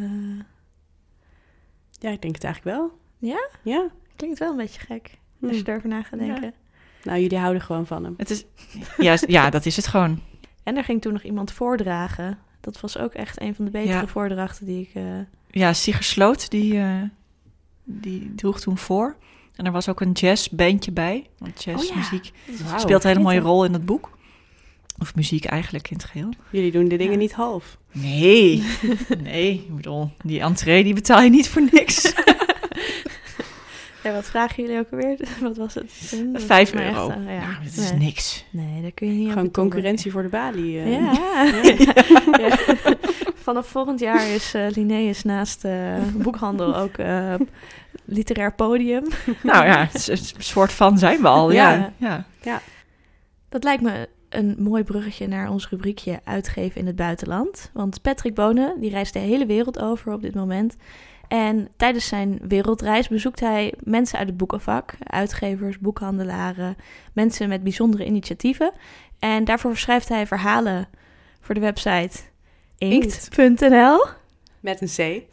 Ja, 1.91 2.09
ik 2.09 2.21
denk 2.21 2.35
het 2.35 2.43
eigenlijk 2.43 2.77
wel. 2.77 2.99
Ja? 3.17 3.47
Ja. 3.63 3.89
klinkt 4.15 4.39
wel 4.39 4.51
een 4.51 4.57
beetje 4.57 4.79
gek, 4.79 5.17
als 5.41 5.51
Hm. 5.51 5.57
je 5.57 5.63
erover 5.65 5.89
na 5.89 6.03
gaat 6.03 6.19
denken. 6.19 6.53
Nou, 7.03 7.19
jullie 7.19 7.37
houden 7.37 7.61
gewoon 7.61 7.87
van 7.87 8.03
hem. 8.03 8.13
Het 8.17 8.29
is, 8.29 8.45
ja, 8.97 9.17
ja, 9.27 9.49
dat 9.49 9.65
is 9.65 9.75
het 9.75 9.87
gewoon. 9.87 10.21
En 10.63 10.77
er 10.77 10.83
ging 10.83 11.01
toen 11.01 11.13
nog 11.13 11.23
iemand 11.23 11.51
voordragen. 11.51 12.39
Dat 12.61 12.79
was 12.81 12.97
ook 12.97 13.13
echt 13.13 13.41
een 13.41 13.55
van 13.55 13.65
de 13.65 13.71
betere 13.71 13.93
Ja. 13.93 14.07
voordrachten 14.07 14.65
die 14.65 14.81
ik... 14.81 14.95
eh, 14.95 15.03
Ja, 15.49 15.73
Sigrid 15.73 16.03
Sloot, 16.05 16.49
die, 16.49 16.79
eh, 16.79 17.01
die 17.83 18.31
droeg 18.35 18.59
toen 18.59 18.77
voor. 18.77 19.15
En 19.55 19.65
er 19.65 19.71
was 19.71 19.89
ook 19.89 20.01
een 20.01 20.11
jazzbandje 20.11 20.91
bij. 20.91 21.27
Want 21.37 21.63
jazzmuziek 21.63 22.31
Wauw. 22.65 22.79
speelt 22.79 23.03
een 23.03 23.09
hele 23.09 23.21
mooie 23.23 23.39
rol 23.39 23.65
in 23.65 23.73
het 23.73 23.85
boek. 23.85 24.09
Of 24.99 25.15
muziek 25.15 25.45
eigenlijk 25.45 25.89
in 25.89 25.97
het 25.97 26.05
geheel. 26.05 26.29
Jullie 26.51 26.71
doen 26.71 26.87
de 26.87 26.95
dingen 26.97 27.13
Ja. 27.13 27.19
niet 27.19 27.33
half. 27.33 27.77
Nee, 27.91 28.63
nee. 29.23 29.53
Ik 29.53 29.75
bedoel, 29.75 30.09
die 30.23 30.39
entree 30.41 30.83
die 30.83 30.93
betaal 30.93 31.21
je 31.21 31.29
niet 31.29 31.49
voor 31.49 31.61
niks. 31.71 32.01
Ja, 34.03 34.13
wat 34.13 34.25
vragen 34.25 34.63
jullie 34.63 34.79
ook 34.79 34.91
alweer? 34.91 35.17
Wat 35.41 35.57
was 35.57 35.73
het? 35.73 35.91
Vijf 36.33 36.73
echt, 36.73 36.93
euro. 36.95 37.09
eh, 37.09 37.15
ja. 37.25 37.39
Nou, 37.47 37.63
dat 37.63 37.73
is 37.83 37.89
nee. 37.91 37.99
niks. 37.99 38.45
Nee, 38.49 38.81
daar 38.81 38.91
kun 38.91 39.07
je 39.07 39.13
niet 39.13 39.31
Gewoon 39.31 39.51
concurrentie 39.51 40.11
voor 40.11 40.21
de 40.21 40.27
balie. 40.29 40.79
eh. 40.79 40.91
Ja. 40.91 41.13
Ja. 43.45 43.51
Vanaf 43.51 43.67
volgend 43.67 43.99
jaar 43.99 44.27
is 44.27 44.53
eh 44.53 44.65
Linnaeus 44.69 45.23
naast 45.23 45.65
eh 45.65 45.97
boekhandel 46.23 46.75
ook 46.75 46.97
eh, 46.97 47.33
literair 48.05 48.53
podium. 48.53 49.03
Nou 49.43 49.65
ja, 49.65 49.81
een 49.81 50.17
soort 50.37 50.71
van 50.71 50.97
zijn 50.97 51.21
we 51.21 51.27
al. 51.27 51.51
Ja, 51.51 51.93
Ja. 51.97 52.25
ja. 52.41 52.61
Dat 53.49 53.63
lijkt 53.63 53.81
me 53.83 54.09
een 54.29 54.55
mooi 54.59 54.83
bruggetje 54.83 55.27
naar 55.27 55.49
ons 55.49 55.69
rubriekje 55.69 56.19
uitgeven 56.23 56.81
in 56.81 56.87
het 56.87 56.95
buitenland. 56.95 57.69
Want 57.73 58.01
Patrick 58.01 58.33
Bonen 58.35 58.79
die 58.79 58.89
reist 58.89 59.13
de 59.13 59.19
hele 59.19 59.45
wereld 59.45 59.79
over 59.79 60.13
op 60.13 60.21
dit 60.21 60.35
moment. 60.35 60.75
En 61.27 61.67
tijdens 61.77 62.07
zijn 62.07 62.39
wereldreis 62.47 63.07
bezoekt 63.07 63.39
hij 63.39 63.73
mensen 63.83 64.17
uit 64.17 64.27
het 64.27 64.37
boekenvak, 64.37 64.93
uitgevers, 65.03 65.79
boekhandelaren, 65.79 66.75
mensen 67.13 67.49
met 67.49 67.63
bijzondere 67.63 68.05
initiatieven. 68.05 68.71
En 69.19 69.43
daarvoor 69.43 69.77
schrijft 69.77 70.09
hij 70.09 70.27
verhalen 70.27 70.87
voor 71.41 71.55
de 71.55 71.61
website 71.61 72.19
inkt.nl. 72.91 74.05
Met 74.59 74.81
een 74.81 75.21
C. 75.21 75.31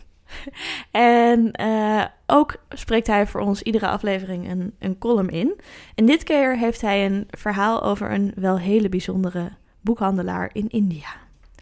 En 0.91 1.53
eh, 1.53 2.05
ook 2.27 2.57
spreekt 2.69 3.07
hij 3.07 3.27
voor 3.27 3.41
ons 3.41 3.63
iedere 3.63 3.89
aflevering 3.89 4.51
een, 4.51 4.75
een 4.79 4.99
column 4.99 5.31
in. 5.31 5.61
En 5.95 6.07
dit 6.07 6.25
keer 6.25 6.59
heeft 6.59 6.81
hij 6.81 7.07
een 7.07 7.29
verhaal 7.31 7.83
over 7.83 8.11
een 8.11 8.33
wel 8.35 8.59
hele 8.59 8.89
bijzondere 8.89 9.51
boekhandelaar 9.81 10.51
in 10.53 10.69
India. 10.69 11.09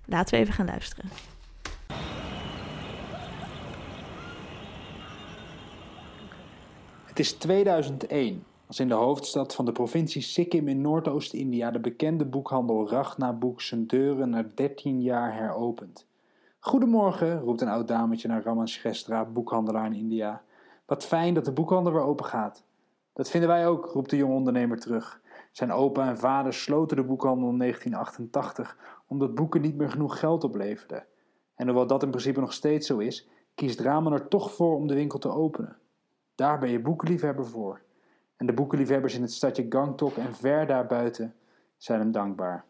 Laten 0.04 0.34
we 0.34 0.40
even 0.40 0.54
gaan 0.54 0.66
luisteren. 0.66 1.10
Het 7.04 7.18
is 7.18 7.32
2001 7.32 8.44
als 8.68 8.80
in 8.80 8.88
de 8.88 8.94
hoofdstad 8.94 9.54
van 9.54 9.64
de 9.64 9.72
provincie 9.72 10.22
Sikkim 10.22 10.68
in 10.68 10.80
Noordoost-India 10.80 11.70
de 11.70 11.78
bekende 11.78 12.24
boekhandel 12.24 12.88
Rachna 12.88 13.32
Boek 13.32 13.60
zijn 13.60 13.86
deuren 13.86 14.30
na 14.30 14.46
13 14.54 15.02
jaar 15.02 15.34
heropent. 15.34 16.06
Goedemorgen, 16.58 17.40
roept 17.40 17.60
een 17.60 17.68
oud 17.68 17.88
dametje 17.88 18.28
naar 18.28 18.42
Raman 18.42 18.68
boekhandelaar 19.32 19.86
in 19.86 19.94
India. 19.94 20.42
Wat 20.86 21.04
fijn 21.04 21.34
dat 21.34 21.44
de 21.44 21.52
boekhandel 21.52 21.92
weer 21.92 22.02
open 22.02 22.24
gaat. 22.24 22.64
Dat 23.12 23.30
vinden 23.30 23.48
wij 23.48 23.68
ook, 23.68 23.86
roept 23.86 24.10
de 24.10 24.16
jonge 24.16 24.34
ondernemer 24.34 24.78
terug. 24.78 25.20
Zijn 25.52 25.72
opa 25.72 26.08
en 26.08 26.18
vader 26.18 26.52
sloten 26.52 26.96
de 26.96 27.04
boekhandel 27.04 27.48
in 27.48 27.58
1988 27.58 29.02
omdat 29.06 29.34
boeken 29.34 29.60
niet 29.60 29.76
meer 29.76 29.90
genoeg 29.90 30.18
geld 30.18 30.44
opleverden. 30.44 31.04
En 31.54 31.66
hoewel 31.66 31.86
dat 31.86 32.02
in 32.02 32.10
principe 32.10 32.40
nog 32.40 32.52
steeds 32.52 32.86
zo 32.86 32.98
is, 32.98 33.28
kiest 33.54 33.80
Raman 33.80 34.12
er 34.12 34.28
toch 34.28 34.52
voor 34.52 34.76
om 34.76 34.86
de 34.86 34.94
winkel 34.94 35.18
te 35.18 35.30
openen. 35.30 35.76
Daar 36.34 36.58
ben 36.58 36.70
je 36.70 36.80
boekenliefhebber 36.80 37.46
voor. 37.46 37.86
En 38.38 38.46
de 38.46 38.52
boekenliefhebbers 38.52 39.14
in 39.14 39.22
het 39.22 39.32
stadje 39.32 39.66
Gangtok 39.68 40.16
en 40.16 40.34
ver 40.34 40.66
daarbuiten 40.66 41.34
zijn 41.76 42.00
hem 42.00 42.12
dankbaar. 42.12 42.64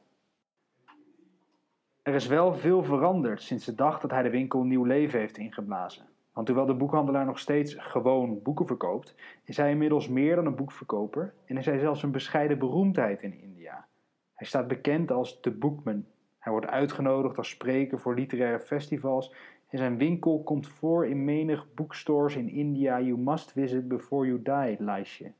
Er 2.02 2.14
is 2.14 2.26
wel 2.26 2.54
veel 2.54 2.82
veranderd 2.82 3.42
sinds 3.42 3.64
de 3.64 3.74
dag 3.74 4.00
dat 4.00 4.10
hij 4.10 4.22
de 4.22 4.30
winkel 4.30 4.62
nieuw 4.62 4.84
leven 4.84 5.18
heeft 5.18 5.36
ingeblazen. 5.36 6.06
Want 6.32 6.48
hoewel 6.48 6.66
de 6.66 6.74
boekhandelaar 6.74 7.24
nog 7.24 7.38
steeds 7.38 7.74
gewoon 7.78 8.42
boeken 8.42 8.66
verkoopt, 8.66 9.14
is 9.44 9.56
hij 9.56 9.70
inmiddels 9.70 10.08
meer 10.08 10.36
dan 10.36 10.46
een 10.46 10.54
boekverkoper 10.54 11.34
en 11.44 11.56
is 11.56 11.66
hij 11.66 11.78
zelfs 11.78 12.02
een 12.02 12.10
bescheiden 12.10 12.58
beroemdheid 12.58 13.22
in 13.22 13.40
India. 13.40 13.86
Hij 14.34 14.46
staat 14.46 14.68
bekend 14.68 15.10
als 15.10 15.40
de 15.40 15.50
Boekman. 15.50 16.04
Hij 16.38 16.52
wordt 16.52 16.66
uitgenodigd 16.66 17.36
als 17.36 17.48
spreker 17.48 17.98
voor 17.98 18.14
literaire 18.14 18.60
festivals 18.60 19.34
en 19.68 19.78
zijn 19.78 19.98
winkel 19.98 20.42
komt 20.42 20.68
voor 20.68 21.06
in 21.06 21.24
menig 21.24 21.74
bookstores 21.74 22.36
in 22.36 22.48
India 22.48 23.00
you 23.00 23.18
must 23.18 23.52
visit 23.52 23.88
before 23.88 24.26
you 24.26 24.42
die 24.42 24.84
lijstje. 24.84 25.32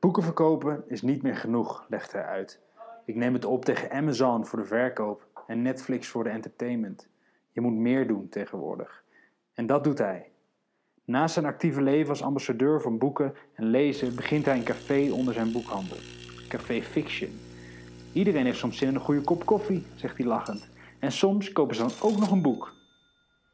Boeken 0.00 0.22
verkopen 0.22 0.84
is 0.86 1.02
niet 1.02 1.22
meer 1.22 1.36
genoeg, 1.36 1.86
legt 1.88 2.12
hij 2.12 2.24
uit. 2.24 2.60
Ik 3.04 3.14
neem 3.14 3.34
het 3.34 3.44
op 3.44 3.64
tegen 3.64 3.90
Amazon 3.90 4.46
voor 4.46 4.58
de 4.58 4.64
verkoop 4.64 5.26
en 5.46 5.62
Netflix 5.62 6.08
voor 6.08 6.24
de 6.24 6.30
entertainment. 6.30 7.08
Je 7.52 7.60
moet 7.60 7.72
meer 7.72 8.06
doen 8.06 8.28
tegenwoordig. 8.28 9.04
En 9.54 9.66
dat 9.66 9.84
doet 9.84 9.98
hij. 9.98 10.30
Naast 11.04 11.34
zijn 11.34 11.46
actieve 11.46 11.82
leven 11.82 12.08
als 12.08 12.22
ambassadeur 12.22 12.80
van 12.80 12.98
boeken 12.98 13.34
en 13.54 13.64
lezen 13.64 14.14
begint 14.14 14.44
hij 14.44 14.56
een 14.56 14.64
café 14.64 15.12
onder 15.12 15.34
zijn 15.34 15.52
boekhandel. 15.52 15.96
Café 16.48 16.82
Fiction. 16.82 17.30
Iedereen 18.12 18.44
heeft 18.44 18.58
soms 18.58 18.78
zin 18.78 18.88
in 18.88 18.94
een 18.94 19.00
goede 19.00 19.20
kop 19.20 19.46
koffie, 19.46 19.86
zegt 19.94 20.16
hij 20.16 20.26
lachend. 20.26 20.68
En 20.98 21.12
soms 21.12 21.52
kopen 21.52 21.76
ze 21.76 21.82
dan 21.82 22.10
ook 22.10 22.18
nog 22.18 22.30
een 22.30 22.42
boek. 22.42 22.72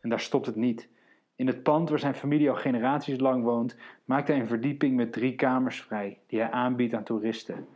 En 0.01 0.09
daar 0.09 0.21
stopt 0.21 0.47
het 0.47 0.57
niet. 0.57 0.89
In 1.37 1.47
het 1.47 1.63
pand 1.63 1.89
waar 1.89 1.99
zijn 1.99 2.15
familie 2.15 2.51
al 2.51 2.57
generaties 2.57 3.19
lang 3.19 3.45
woont, 3.45 3.77
maakt 4.05 4.29
hij 4.29 4.41
een 4.41 4.47
verdieping 4.47 4.97
met 4.97 5.13
drie 5.13 5.35
kamers 5.35 5.83
vrij, 5.83 6.19
die 6.27 6.41
hij 6.41 6.51
aanbiedt 6.51 6.95
aan 6.95 7.05
toeristen. 7.05 7.67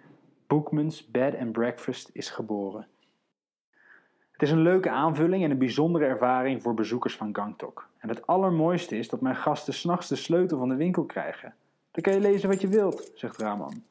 Boekmans 0.47 1.11
Bed 1.11 1.39
and 1.39 1.53
Breakfast 1.53 2.11
is 2.13 2.31
geboren. 2.31 2.87
Het 4.33 4.43
is 4.43 4.51
een 4.51 4.63
leuke 4.63 4.91
aanvulling 4.91 5.45
en 5.45 5.51
een 5.51 5.59
bijzondere 5.59 6.05
ervaring 6.05 6.63
voor 6.63 6.75
bezoekers 6.75 7.17
van 7.17 7.35
Gangtok. 7.35 7.89
En 7.99 8.09
het 8.09 8.27
allermooiste 8.27 8.99
is 8.99 9.09
dat 9.09 9.21
mijn 9.21 9.37
gasten 9.37 9.75
s'nachts 9.75 10.09
de 10.09 10.17
sleutel 10.17 10.59
van 10.59 10.69
de 10.69 10.75
winkel 10.75 11.05
krijgen. 11.05 11.55
Dan 11.91 12.03
kan 12.03 12.13
je 12.13 12.21
lezen 12.21 12.49
wat 12.49 12.61
je 12.61 12.69
wilt, 12.69 13.11
zegt 13.15 13.41
Raman. 13.41 13.83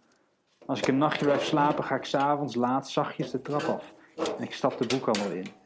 Als 0.66 0.80
ik 0.80 0.88
een 0.88 0.98
nachtje 0.98 1.26
blijf 1.26 1.44
slapen, 1.44 1.84
ga 1.84 1.96
ik 1.96 2.04
s'avonds 2.04 2.56
laat 2.56 2.90
zachtjes 2.90 3.32
de 3.32 3.42
trap 3.42 3.62
af. 3.62 3.94
En 4.38 4.44
ik 4.44 4.54
stap 4.54 4.78
de 4.78 4.88
boekhandel 4.88 5.32
in. 5.32 5.59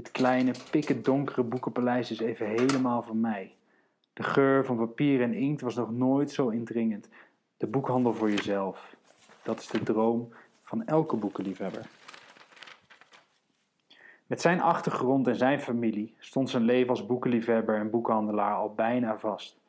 Dit 0.00 0.10
kleine, 0.10 0.52
pikken 0.70 1.02
donkere 1.02 1.42
boekenpaleis 1.42 2.10
is 2.10 2.20
even 2.20 2.46
helemaal 2.46 3.02
van 3.02 3.20
mij. 3.20 3.54
De 4.12 4.22
geur 4.22 4.64
van 4.64 4.76
papier 4.76 5.22
en 5.22 5.34
inkt 5.34 5.60
was 5.60 5.74
nog 5.74 5.90
nooit 5.90 6.30
zo 6.30 6.48
indringend. 6.48 7.08
De 7.56 7.66
boekhandel 7.66 8.14
voor 8.14 8.30
jezelf. 8.30 8.96
Dat 9.42 9.58
is 9.58 9.66
de 9.66 9.82
droom 9.82 10.28
van 10.62 10.86
elke 10.86 11.16
boekenliefhebber. 11.16 11.86
Met 14.26 14.40
zijn 14.40 14.60
achtergrond 14.60 15.26
en 15.26 15.36
zijn 15.36 15.60
familie 15.60 16.14
stond 16.18 16.50
zijn 16.50 16.62
leven 16.62 16.90
als 16.90 17.06
boekenliefhebber 17.06 17.76
en 17.76 17.90
boekhandelaar 17.90 18.54
al 18.54 18.74
bijna 18.74 19.18
vast. 19.18 19.60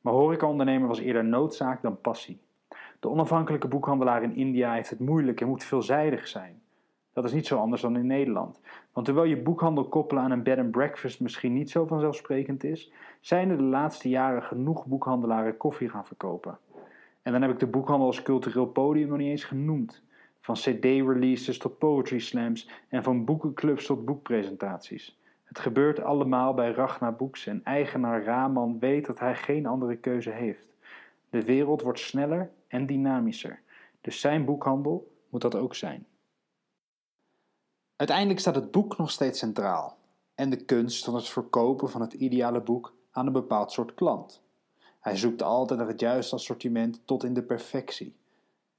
Maar 0.00 0.12
horecaondernemer 0.12 0.88
was 0.88 0.98
eerder 0.98 1.24
noodzaak 1.24 1.82
dan 1.82 2.00
passie. 2.00 2.40
De 3.00 3.08
onafhankelijke 3.08 3.68
boekhandelaar 3.68 4.22
in 4.22 4.36
India 4.36 4.72
heeft 4.72 4.90
het 4.90 5.00
moeilijk 5.00 5.40
en 5.40 5.48
moet 5.48 5.64
veelzijdig 5.64 6.28
zijn. 6.28 6.61
Dat 7.12 7.24
is 7.24 7.32
niet 7.32 7.46
zo 7.46 7.58
anders 7.58 7.82
dan 7.82 7.96
in 7.96 8.06
Nederland. 8.06 8.60
Want 8.92 9.06
terwijl 9.06 9.26
je 9.26 9.42
boekhandel 9.42 9.84
koppelen 9.84 10.22
aan 10.22 10.30
een 10.30 10.42
bed 10.42 10.58
and 10.58 10.70
breakfast 10.70 11.20
misschien 11.20 11.52
niet 11.52 11.70
zo 11.70 11.86
vanzelfsprekend 11.86 12.64
is, 12.64 12.92
zijn 13.20 13.50
er 13.50 13.56
de 13.56 13.62
laatste 13.62 14.08
jaren 14.08 14.42
genoeg 14.42 14.86
boekhandelaren 14.86 15.56
koffie 15.56 15.88
gaan 15.88 16.06
verkopen. 16.06 16.58
En 17.22 17.32
dan 17.32 17.42
heb 17.42 17.50
ik 17.50 17.58
de 17.58 17.66
boekhandel 17.66 18.06
als 18.06 18.22
cultureel 18.22 18.66
podium 18.66 19.08
nog 19.08 19.18
niet 19.18 19.30
eens 19.30 19.44
genoemd. 19.44 20.02
Van 20.40 20.54
cd-releases 20.54 21.58
tot 21.58 21.78
poetry 21.78 22.18
slams 22.18 22.68
en 22.88 23.02
van 23.02 23.24
boekenclubs 23.24 23.86
tot 23.86 24.04
boekpresentaties. 24.04 25.20
Het 25.44 25.58
gebeurt 25.58 26.02
allemaal 26.02 26.54
bij 26.54 26.72
Ragnar 26.72 27.16
Boeks 27.16 27.46
en 27.46 27.60
eigenaar 27.64 28.24
Raman 28.24 28.78
weet 28.78 29.06
dat 29.06 29.18
hij 29.18 29.34
geen 29.34 29.66
andere 29.66 29.96
keuze 29.96 30.30
heeft. 30.30 30.66
De 31.30 31.44
wereld 31.44 31.82
wordt 31.82 31.98
sneller 31.98 32.50
en 32.68 32.86
dynamischer, 32.86 33.60
dus 34.00 34.20
zijn 34.20 34.44
boekhandel 34.44 35.12
moet 35.28 35.40
dat 35.40 35.54
ook 35.54 35.74
zijn. 35.74 36.06
Uiteindelijk 38.02 38.40
staat 38.40 38.54
het 38.54 38.70
boek 38.70 38.96
nog 38.96 39.10
steeds 39.10 39.38
centraal 39.38 39.96
en 40.34 40.50
de 40.50 40.64
kunst 40.64 41.04
van 41.04 41.14
het 41.14 41.28
verkopen 41.28 41.90
van 41.90 42.00
het 42.00 42.12
ideale 42.12 42.60
boek 42.60 42.94
aan 43.10 43.26
een 43.26 43.32
bepaald 43.32 43.72
soort 43.72 43.94
klant. 43.94 44.42
Hij 45.00 45.16
zoekt 45.16 45.42
altijd 45.42 45.78
naar 45.78 45.88
het 45.88 46.00
juiste 46.00 46.34
assortiment 46.34 47.00
tot 47.04 47.24
in 47.24 47.34
de 47.34 47.42
perfectie. 47.42 48.14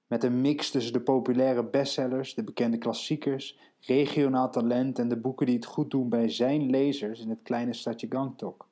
Met 0.08 0.24
een 0.24 0.42
mix 0.42 0.72
tussen 0.72 0.94
de 0.94 1.02
populaire 1.02 1.64
bestsellers, 1.64 2.34
de 2.34 2.44
bekende 2.44 2.78
klassiekers, 2.78 3.60
regionaal 3.80 4.52
talent 4.52 5.00
en 5.00 5.10
de 5.10 5.18
boeken 5.18 5.46
die 5.46 5.56
het 5.56 5.66
goed 5.66 5.92
doen 5.92 6.10
bij 6.10 6.30
zijn 6.30 6.70
lezers 6.70 7.20
in 7.20 7.30
het 7.30 7.42
kleine 7.44 7.74
stadje 7.74 8.08
Gangtok. 8.10 8.68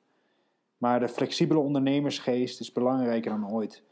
Maar 0.78 1.00
de 1.00 1.08
flexibele 1.08 1.60
ondernemersgeest 1.60 2.60
is 2.60 2.72
belangrijker 2.72 3.30
dan 3.30 3.52
ooit. 3.52 3.82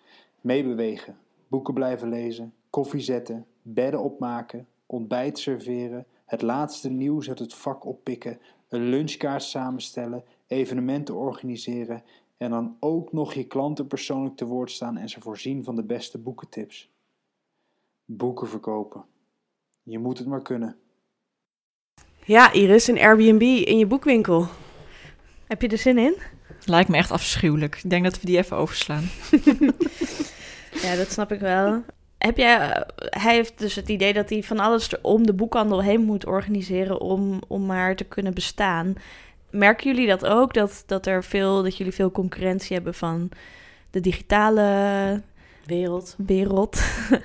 Meebewegen, 0.41 1.19
boeken 1.49 1.75
blijven 1.75 2.09
lezen, 2.09 2.55
koffie 2.71 3.01
zetten, 3.01 3.47
bedden 3.63 4.03
opmaken, 4.03 4.67
ontbijt 4.87 5.39
serveren, 5.39 6.07
het 6.31 6.43
laatste 6.43 6.91
nieuws 6.91 7.29
uit 7.29 7.39
het 7.39 7.55
vak 7.55 7.85
oppikken, 7.85 8.41
een 8.69 8.89
lunchkaart 8.89 9.43
samenstellen, 9.43 10.25
evenementen 10.47 11.15
organiseren 11.15 12.03
en 12.37 12.51
dan 12.51 12.77
ook 12.81 13.13
nog 13.13 13.35
je 13.35 13.47
klanten 13.47 13.87
persoonlijk 13.87 14.37
te 14.37 14.45
woord 14.45 14.71
staan 14.71 14.97
en 14.97 15.09
ze 15.09 15.21
voorzien 15.21 15.65
van 15.65 15.77
de 15.77 15.85
beste 15.85 16.19
boekentips. 16.19 16.91
Boeken 18.05 18.49
verkopen. 18.49 19.05
Je 19.83 19.99
moet 19.99 20.19
het 20.19 20.27
maar 20.27 20.43
kunnen. 20.43 20.77
Ja, 22.25 22.53
Iris, 22.53 22.87
een 22.87 22.99
Airbnb 22.99 23.43
in 23.43 23.79
je 23.79 23.87
boekwinkel. 23.87 24.47
Heb 25.47 25.63
je 25.63 25.69
er 25.69 25.79
zin 25.79 25.99
in? 25.99 26.17
Lijkt 26.65 26.89
me 26.89 26.97
echt 26.97 27.11
afschuwelijk. 27.11 27.81
Ik 27.83 27.91
denk 27.91 28.05
dat 28.05 28.21
we 28.21 28.27
die 28.27 28.39
even 28.39 28.57
overslaan. 28.57 29.05
Ja, 30.83 30.97
dat 30.97 31.11
snap 31.11 31.33
ik 31.33 31.41
wel. 31.41 31.83
Heb 32.25 32.37
jij, 32.37 32.59
eh, 32.59 32.81
hij 32.97 33.35
heeft 33.35 33.59
dus 33.59 33.75
het 33.75 33.89
idee 33.89 34.13
dat 34.13 34.29
hij 34.31 34.43
van 34.43 34.59
alles 34.59 34.93
er 34.93 34.99
om 35.03 35.27
de 35.27 35.33
boekhandel 35.33 35.83
heen 35.83 36.01
moet 36.01 36.27
organiseren 36.27 37.01
om, 37.01 37.41
om 37.49 37.67
maar 37.67 37.97
te 37.97 38.05
kunnen 38.05 38.35
bestaan. 38.35 38.95
Merken 39.51 39.87
jullie 39.91 40.09
dat 40.09 40.27
ook? 40.27 40.55
Dat, 40.55 40.83
dat, 40.87 41.07
er 41.07 41.25
veel, 41.25 41.63
dat 41.63 41.77
jullie 41.77 41.93
veel 41.93 42.11
concurrentie 42.11 42.75
hebben 42.77 42.95
van 42.95 43.29
de 43.91 44.01
digitale 44.01 45.23
Wereld. 45.67 46.15
wereld? 46.19 46.81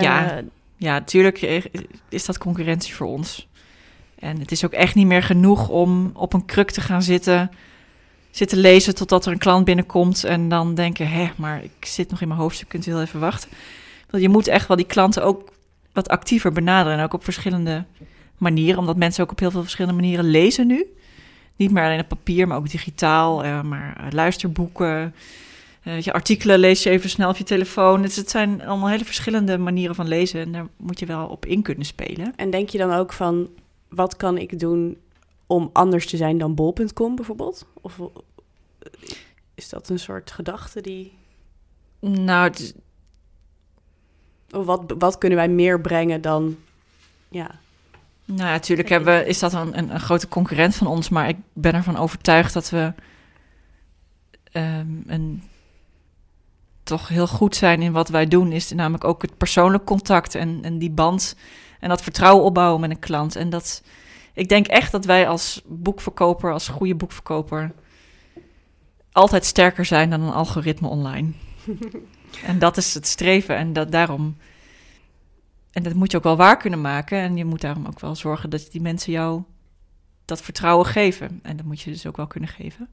Ja. 0.00 0.30
Eh, 0.30 0.44
Ja, 0.76 0.92
natuurlijk 0.92 1.68
is 2.08 2.24
dat 2.24 2.38
concurrentie 2.38 2.94
voor 2.94 3.06
ons. 3.06 3.48
En 4.18 4.38
het 4.38 4.52
is 4.52 4.64
ook 4.64 4.72
echt 4.72 4.94
niet 4.94 5.06
meer 5.06 5.22
genoeg 5.22 5.68
om 5.68 6.10
op 6.14 6.32
een 6.32 6.44
kruk 6.44 6.70
te 6.70 6.80
gaan 6.80 7.02
zitten, 7.02 7.50
zitten 8.30 8.58
lezen 8.58 8.94
totdat 8.94 9.26
er 9.26 9.32
een 9.32 9.38
klant 9.38 9.64
binnenkomt 9.64 10.24
en 10.24 10.48
dan 10.48 10.74
denken, 10.74 11.08
hè, 11.08 11.30
maar 11.36 11.64
ik 11.64 11.84
zit 11.84 12.10
nog 12.10 12.20
in 12.20 12.28
mijn 12.28 12.40
hoofdstuk, 12.40 12.68
kunt 12.68 12.86
u 12.86 12.90
heel 12.90 13.00
even 13.00 13.20
wachten. 13.20 13.50
Je 14.10 14.28
moet 14.28 14.48
echt 14.48 14.68
wel 14.68 14.76
die 14.76 14.86
klanten 14.86 15.24
ook 15.24 15.52
wat 15.92 16.08
actiever 16.08 16.52
benaderen 16.52 16.98
en 16.98 17.04
ook 17.04 17.14
op 17.14 17.24
verschillende 17.24 17.84
manieren, 18.38 18.78
omdat 18.78 18.96
mensen 18.96 19.24
ook 19.24 19.30
op 19.30 19.38
heel 19.38 19.50
veel 19.50 19.62
verschillende 19.62 20.00
manieren 20.00 20.24
lezen 20.24 20.66
nu. 20.66 20.86
Niet 21.56 21.70
meer 21.70 21.84
alleen 21.84 22.00
op 22.00 22.08
papier, 22.08 22.48
maar 22.48 22.56
ook 22.56 22.70
digitaal, 22.70 23.44
eh, 23.44 23.62
maar 23.62 23.96
eh, 23.96 24.06
luisterboeken, 24.10 25.14
eh, 25.82 25.92
weet 25.92 26.04
je, 26.04 26.12
artikelen 26.12 26.58
lees 26.58 26.82
je 26.82 26.90
even 26.90 27.10
snel 27.10 27.30
op 27.30 27.36
je 27.36 27.44
telefoon. 27.44 28.02
Het, 28.02 28.16
het 28.16 28.30
zijn 28.30 28.62
allemaal 28.62 28.88
hele 28.88 29.04
verschillende 29.04 29.58
manieren 29.58 29.94
van 29.94 30.08
lezen 30.08 30.40
en 30.40 30.52
daar 30.52 30.66
moet 30.76 30.98
je 30.98 31.06
wel 31.06 31.26
op 31.26 31.46
in 31.46 31.62
kunnen 31.62 31.86
spelen. 31.86 32.32
En 32.36 32.50
denk 32.50 32.68
je 32.68 32.78
dan 32.78 32.92
ook 32.92 33.12
van, 33.12 33.48
wat 33.88 34.16
kan 34.16 34.38
ik 34.38 34.58
doen 34.58 34.96
om 35.46 35.70
anders 35.72 36.06
te 36.06 36.16
zijn 36.16 36.38
dan 36.38 36.54
bol.com 36.54 37.16
bijvoorbeeld? 37.16 37.66
Of 37.80 37.98
is 39.54 39.68
dat 39.68 39.88
een 39.88 39.98
soort 39.98 40.30
gedachte 40.30 40.80
die... 40.80 41.12
Nou, 42.00 42.44
het 42.44 42.74
Of 44.50 44.66
wat, 44.66 44.94
wat 44.98 45.18
kunnen 45.18 45.38
wij 45.38 45.48
meer 45.48 45.80
brengen 45.80 46.20
dan... 46.20 46.56
Ja, 47.28 47.50
Nou 48.24 48.40
ja, 48.40 48.50
natuurlijk 48.50 48.88
hebben 48.88 49.18
we, 49.18 49.26
is 49.26 49.38
dat 49.38 49.52
een, 49.52 49.78
een, 49.78 49.94
een 49.94 50.00
grote 50.00 50.28
concurrent 50.28 50.74
van 50.74 50.86
ons, 50.86 51.08
maar 51.08 51.28
ik 51.28 51.36
ben 51.52 51.74
ervan 51.74 51.96
overtuigd 51.96 52.52
dat 52.52 52.70
we 52.70 52.92
ehm, 54.52 54.86
een, 55.06 55.42
toch 56.82 57.08
heel 57.08 57.26
goed 57.26 57.56
zijn 57.56 57.82
in 57.82 57.92
wat 57.92 58.08
wij 58.08 58.26
doen. 58.26 58.52
Is 58.52 58.72
namelijk 58.72 59.04
ook 59.04 59.22
het 59.22 59.36
persoonlijk 59.36 59.84
contact 59.84 60.34
en, 60.34 60.58
en 60.62 60.78
die 60.78 60.90
band 60.90 61.36
en 61.80 61.88
dat 61.88 62.02
vertrouwen 62.02 62.44
opbouwen 62.44 62.80
met 62.80 62.90
een 62.90 62.98
klant. 62.98 63.36
En 63.36 63.50
dat, 63.50 63.82
ik 64.32 64.48
denk 64.48 64.66
echt 64.66 64.92
dat 64.92 65.04
wij 65.04 65.28
als 65.28 65.62
boekverkoper, 65.66 66.52
als 66.52 66.68
goede 66.68 66.94
boekverkoper, 66.94 67.72
altijd 69.12 69.44
sterker 69.44 69.84
zijn 69.84 70.10
dan 70.10 70.20
een 70.20 70.32
algoritme 70.32 70.88
online. 70.88 71.32
en 72.44 72.58
dat 72.58 72.76
is 72.76 72.94
het 72.94 73.06
streven 73.06 73.56
en 73.56 73.72
dat 73.72 73.92
daarom. 73.92 74.36
En 75.72 75.82
dat 75.82 75.94
moet 75.94 76.10
je 76.10 76.16
ook 76.16 76.22
wel 76.22 76.36
waar 76.36 76.56
kunnen 76.56 76.80
maken. 76.80 77.18
En 77.18 77.36
je 77.36 77.44
moet 77.44 77.60
daarom 77.60 77.86
ook 77.86 78.00
wel 78.00 78.16
zorgen 78.16 78.50
dat 78.50 78.68
die 78.70 78.80
mensen 78.80 79.12
jou 79.12 79.42
dat 80.24 80.42
vertrouwen 80.42 80.86
geven. 80.86 81.40
En 81.42 81.56
dat 81.56 81.66
moet 81.66 81.80
je 81.80 81.90
dus 81.90 82.06
ook 82.06 82.16
wel 82.16 82.26
kunnen 82.26 82.48
geven. 82.48 82.88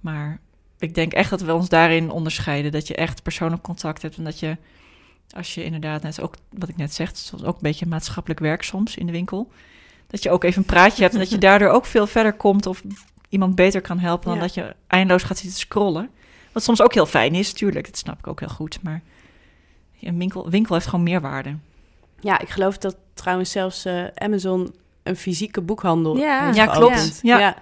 Maar 0.00 0.40
ik 0.78 0.94
denk 0.94 1.12
echt 1.12 1.30
dat 1.30 1.40
we 1.40 1.54
ons 1.54 1.68
daarin 1.68 2.10
onderscheiden. 2.10 2.72
Dat 2.72 2.88
je 2.88 2.94
echt 2.94 3.22
persoonlijk 3.22 3.62
contact 3.62 4.02
hebt. 4.02 4.16
En 4.16 4.24
dat 4.24 4.38
je, 4.38 4.56
als 5.30 5.54
je 5.54 5.64
inderdaad, 5.64 6.02
net 6.02 6.20
ook 6.20 6.34
wat 6.50 6.68
ik 6.68 6.76
net 6.76 6.94
zeg, 6.94 7.08
het 7.08 7.16
is 7.16 7.26
soms 7.26 7.44
ook 7.44 7.54
een 7.54 7.60
beetje 7.62 7.86
maatschappelijk 7.86 8.40
werk 8.40 8.62
soms 8.62 8.96
in 8.96 9.06
de 9.06 9.12
winkel. 9.12 9.50
Dat 10.06 10.22
je 10.22 10.30
ook 10.30 10.44
even 10.44 10.58
een 10.58 10.66
praatje 10.66 11.02
hebt 11.02 11.14
en 11.14 11.20
dat 11.20 11.30
je 11.30 11.38
daardoor 11.38 11.68
ook 11.68 11.86
veel 11.86 12.06
verder 12.06 12.32
komt 12.32 12.66
of 12.66 12.82
iemand 13.28 13.54
beter 13.54 13.80
kan 13.80 13.98
helpen 13.98 14.26
dan 14.26 14.34
Ja. 14.34 14.40
dat 14.40 14.54
je 14.54 14.74
eindeloos 14.86 15.22
gaat 15.22 15.38
zitten 15.38 15.58
scrollen. 15.58 16.10
Wat 16.56 16.64
soms 16.64 16.82
ook 16.82 16.94
heel 16.94 17.06
fijn 17.06 17.34
is, 17.34 17.52
tuurlijk, 17.52 17.86
dat 17.86 17.98
snap 17.98 18.18
ik 18.18 18.26
ook 18.26 18.40
heel 18.40 18.48
goed. 18.48 18.82
Maar 18.82 19.02
een 20.00 20.18
winkel, 20.18 20.50
winkel 20.50 20.74
heeft 20.74 20.86
gewoon 20.86 21.04
meerwaarde. 21.04 21.56
ja 22.20 22.38
ik 22.38 22.48
geloof 22.48 22.78
dat 22.78 22.96
trouwens 23.14 23.50
zelfs 23.50 23.84
eh, 23.84 24.04
Amazon 24.14 24.74
een 25.02 25.16
fysieke 25.16 25.60
boekhandel. 25.60 26.16
Ja. 26.16 26.44
heeft 26.44 26.56
Ja, 26.56 26.66
klopt. 26.66 27.18
Ja. 27.22 27.56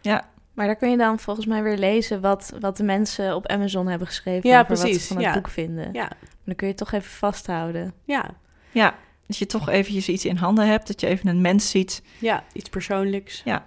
ja. 0.00 0.28
Maar 0.54 0.66
daar 0.66 0.76
kun 0.76 0.90
je 0.90 0.96
dan 0.96 1.18
volgens 1.18 1.46
mij 1.46 1.62
weer 1.62 1.76
lezen 1.76 2.20
wat, 2.20 2.52
wat 2.60 2.76
de 2.76 2.82
mensen 2.82 3.34
op 3.34 3.46
Amazon 3.46 3.86
hebben 3.86 4.06
geschreven. 4.06 4.50
Ja, 4.50 4.60
over 4.60 4.72
wat 4.74 4.80
precies, 4.80 5.02
ze 5.02 5.06
van 5.06 5.16
het 5.16 5.26
ja. 5.26 5.34
boek 5.34 5.48
vinden. 5.48 5.92
Ja. 5.92 6.02
Maar 6.02 6.44
dan 6.44 6.54
kun 6.54 6.66
je 6.66 6.72
het 6.72 6.82
toch 6.82 6.92
even 6.92 7.10
vasthouden. 7.10 7.92
Ja. 8.04 8.30
Ja, 8.70 8.94
dat 9.26 9.36
je 9.36 9.46
toch 9.46 9.68
eventjes 9.68 10.08
iets 10.08 10.24
in 10.24 10.36
handen 10.36 10.68
hebt, 10.68 10.86
dat 10.86 11.00
je 11.00 11.06
even 11.06 11.28
een 11.28 11.40
mens 11.40 11.70
ziet. 11.70 12.02
ja, 12.18 12.44
iets 12.52 12.68
persoonlijks. 12.68 13.42
En 13.44 13.62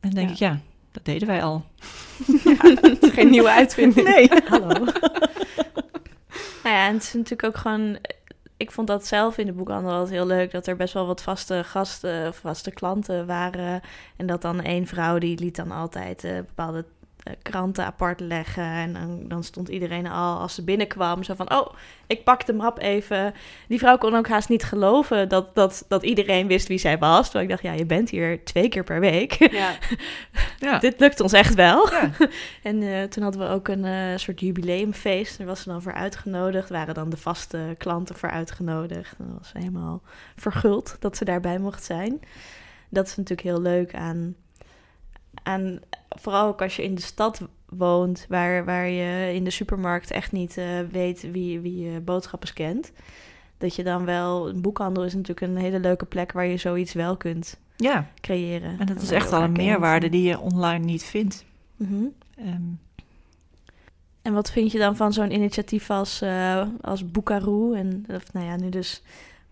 dan 0.00 0.10
denk 0.10 0.28
Ja. 0.28 0.32
ik, 0.32 0.38
ja, 0.38 0.60
dat 0.94 1.04
deden 1.04 1.28
wij 1.28 1.42
al. 1.42 1.64
Is 3.00 3.10
geen 3.10 3.30
nieuwe 3.30 3.50
uitvinding. 3.50 4.06
Nee. 4.06 4.30
Hallo. 4.48 4.68
nou 6.62 6.74
ja, 6.74 6.86
en 6.86 6.94
het 6.94 7.02
is 7.02 7.12
natuurlijk 7.12 7.44
ook 7.44 7.56
gewoon... 7.56 7.98
Ik 8.56 8.70
vond 8.70 8.86
dat 8.86 9.06
zelf 9.06 9.38
in 9.38 9.46
de 9.46 9.52
boekhandel 9.52 9.92
altijd 9.92 10.10
heel 10.10 10.26
leuk... 10.26 10.50
dat 10.50 10.66
er 10.66 10.76
best 10.76 10.94
wel 10.94 11.06
wat 11.06 11.22
vaste 11.22 11.62
gasten 11.64 12.28
of 12.28 12.36
vaste 12.36 12.70
klanten 12.70 13.26
waren. 13.26 13.80
En 14.16 14.26
dat 14.26 14.42
dan 14.42 14.62
één 14.62 14.86
vrouw, 14.86 15.18
die 15.18 15.38
liet 15.38 15.56
dan 15.56 15.70
altijd 15.70 16.24
eh, 16.24 16.36
bepaalde 16.36 16.78
eh, 16.78 16.84
kranten 17.42 17.84
apart 17.84 18.20
leggen. 18.20 18.64
En 18.64 18.92
dan, 18.92 19.24
dan 19.28 19.44
stond 19.44 19.68
iedereen 19.68 20.06
al, 20.06 20.38
als 20.38 20.54
ze 20.54 20.64
binnenkwam, 20.64 21.22
zo 21.22 21.34
van... 21.34 21.52
Oh, 21.52 21.66
ik 22.06 22.24
pak 22.24 22.46
de 22.46 22.52
map 22.52 22.78
even. 22.78 23.34
Die 23.68 23.78
vrouw 23.78 23.98
kon 23.98 24.14
ook 24.14 24.28
haast 24.28 24.48
niet 24.48 24.64
geloven 24.64 25.28
dat, 25.28 25.54
dat, 25.54 25.84
dat 25.88 26.02
iedereen 26.02 26.46
wist 26.46 26.68
wie 26.68 26.78
zij 26.78 26.98
was. 26.98 27.24
Terwijl 27.24 27.44
ik 27.44 27.50
dacht, 27.50 27.62
ja, 27.62 27.72
je 27.72 27.86
bent 27.86 28.10
hier 28.10 28.44
twee 28.44 28.68
keer 28.68 28.84
per 28.84 29.00
week. 29.00 29.32
Ja. 29.52 29.72
Ja. 30.58 30.78
Dit 30.78 31.00
lukt 31.00 31.20
ons 31.20 31.32
echt 31.32 31.54
wel. 31.54 31.90
Ja. 31.90 32.10
En 32.62 32.82
eh, 32.82 33.02
toen 33.02 33.22
hadden 33.22 33.40
we 33.40 33.48
ook 33.48 33.68
een 33.68 33.84
eh, 33.84 34.16
soort 34.16 34.40
jubileumfeest. 34.40 35.38
Daar 35.38 35.46
was 35.46 35.62
ze 35.62 35.68
dan 35.68 35.82
voor 35.82 35.92
uitgenodigd. 35.92 36.68
Waren 36.68 36.94
dan 36.94 37.10
de 37.10 37.16
vaste 37.16 37.74
klanten 37.78 38.14
voor 38.14 38.30
uitgenodigd. 38.30 39.14
En 39.18 39.26
dat 39.28 39.38
was 39.38 39.52
helemaal 39.52 40.02
verguld 40.36 40.96
dat 40.98 41.16
ze 41.16 41.24
daarbij 41.24 41.58
mocht 41.58 41.84
zijn. 41.84 42.20
Dat 42.88 43.06
is 43.06 43.16
natuurlijk 43.16 43.48
heel 43.48 43.60
leuk 43.60 43.94
aan... 43.94 44.34
aan 45.44 45.80
vooral 46.08 46.46
ook 46.46 46.62
als 46.62 46.76
je 46.76 46.82
in 46.82 46.94
de 46.94 47.02
stad 47.02 47.40
woont... 47.68 48.26
waar, 48.28 48.64
waar 48.64 48.88
je 48.88 49.34
in 49.34 49.44
de 49.44 49.50
supermarkt 49.50 50.10
echt 50.10 50.32
niet 50.32 50.56
eh, 50.56 50.66
weet 50.90 51.30
wie, 51.32 51.60
wie 51.60 51.90
je 51.90 52.00
boodschappen 52.00 52.48
scant. 52.48 52.92
Dat 53.58 53.74
je 53.76 53.82
dan 53.82 54.04
wel... 54.04 54.48
Een 54.48 54.60
boekhandel 54.60 55.04
is 55.04 55.14
natuurlijk 55.14 55.40
een 55.40 55.56
hele 55.56 55.80
leuke 55.80 56.04
plek... 56.06 56.32
waar 56.32 56.46
je 56.46 56.56
zoiets 56.56 56.92
wel 56.92 57.16
kunt 57.16 57.58
ja, 57.76 58.06
creëren. 58.20 58.78
en 58.78 58.86
dat 58.86 59.02
is 59.02 59.10
echt 59.10 59.32
al 59.32 59.42
een 59.42 59.52
kent. 59.52 59.66
meerwaarde 59.66 60.08
die 60.08 60.22
je 60.22 60.38
online 60.38 60.84
niet 60.84 61.04
vindt. 61.04 61.44
Mhm. 61.76 62.04
Ehm, 62.36 62.62
En 64.22 64.32
wat 64.32 64.50
vind 64.50 64.72
je 64.72 64.78
dan 64.78 64.96
van 64.96 65.12
zo'n 65.12 65.32
initiatief 65.32 65.90
als, 65.90 66.20
eh 66.20 66.62
als 66.80 67.10
Boekaroo? 67.10 67.72
En 67.72 68.04
of, 68.08 68.32
nou 68.32 68.46
ja, 68.46 68.56
nu 68.56 68.68
dus, 68.68 69.02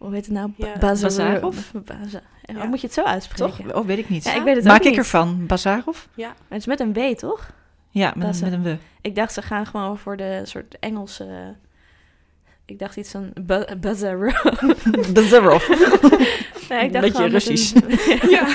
hoe 0.05 0.15
heet 0.15 0.25
het 0.27 0.35
nou? 0.35 0.51
Ja, 0.57 0.79
Bazarov? 0.79 1.57
Baza- 1.73 2.23
ja, 2.43 2.55
Ja. 2.55 2.65
Moet 2.65 2.81
je 2.81 2.87
het 2.87 2.95
zo 2.97 3.03
uitspreken? 3.03 3.65
toch? 3.67 3.75
Oh, 3.75 3.87
weet 3.87 3.99
ik 3.99 4.09
niet. 4.09 4.25
Ja, 4.25 4.35
ik 4.35 4.43
weet 4.43 4.57
het 4.57 4.65
Maak 4.65 4.75
ook 4.81 4.83
ik 4.83 4.89
niet. 4.91 4.99
ervan? 4.99 5.47
Bazarov? 5.47 6.05
Ja. 6.15 6.27
Maar 6.29 6.37
het 6.49 6.59
is 6.59 6.67
met 6.67 6.81
een 6.81 6.93
W, 6.93 6.99
toch? 7.15 7.51
Ja, 7.91 8.13
met, 8.17 8.27
Baza- 8.27 8.45
met 8.45 8.53
een 8.55 8.63
we. 8.63 8.77
Ik 9.01 9.15
dacht, 9.15 9.33
ze 9.33 9.43
gaan 9.43 9.67
gewoon 9.67 9.99
voor 9.99 10.17
de 10.17 10.41
soort 10.45 10.79
Engelse... 10.79 11.55
Ik 12.65 12.79
dacht 12.79 12.97
iets 12.97 13.11
van 13.11 13.33
ba- 13.47 13.77
Bazarov. 13.81 14.43
Bazarov. 15.15 15.69
Nee, 16.69 16.85
ik 16.85 16.93
dacht 16.93 17.05
Beetje 17.05 17.17
gewoon 17.17 17.33
met 17.33 17.45
Russisch. 17.47 17.75
een- 17.75 18.29
ja. 18.37 18.47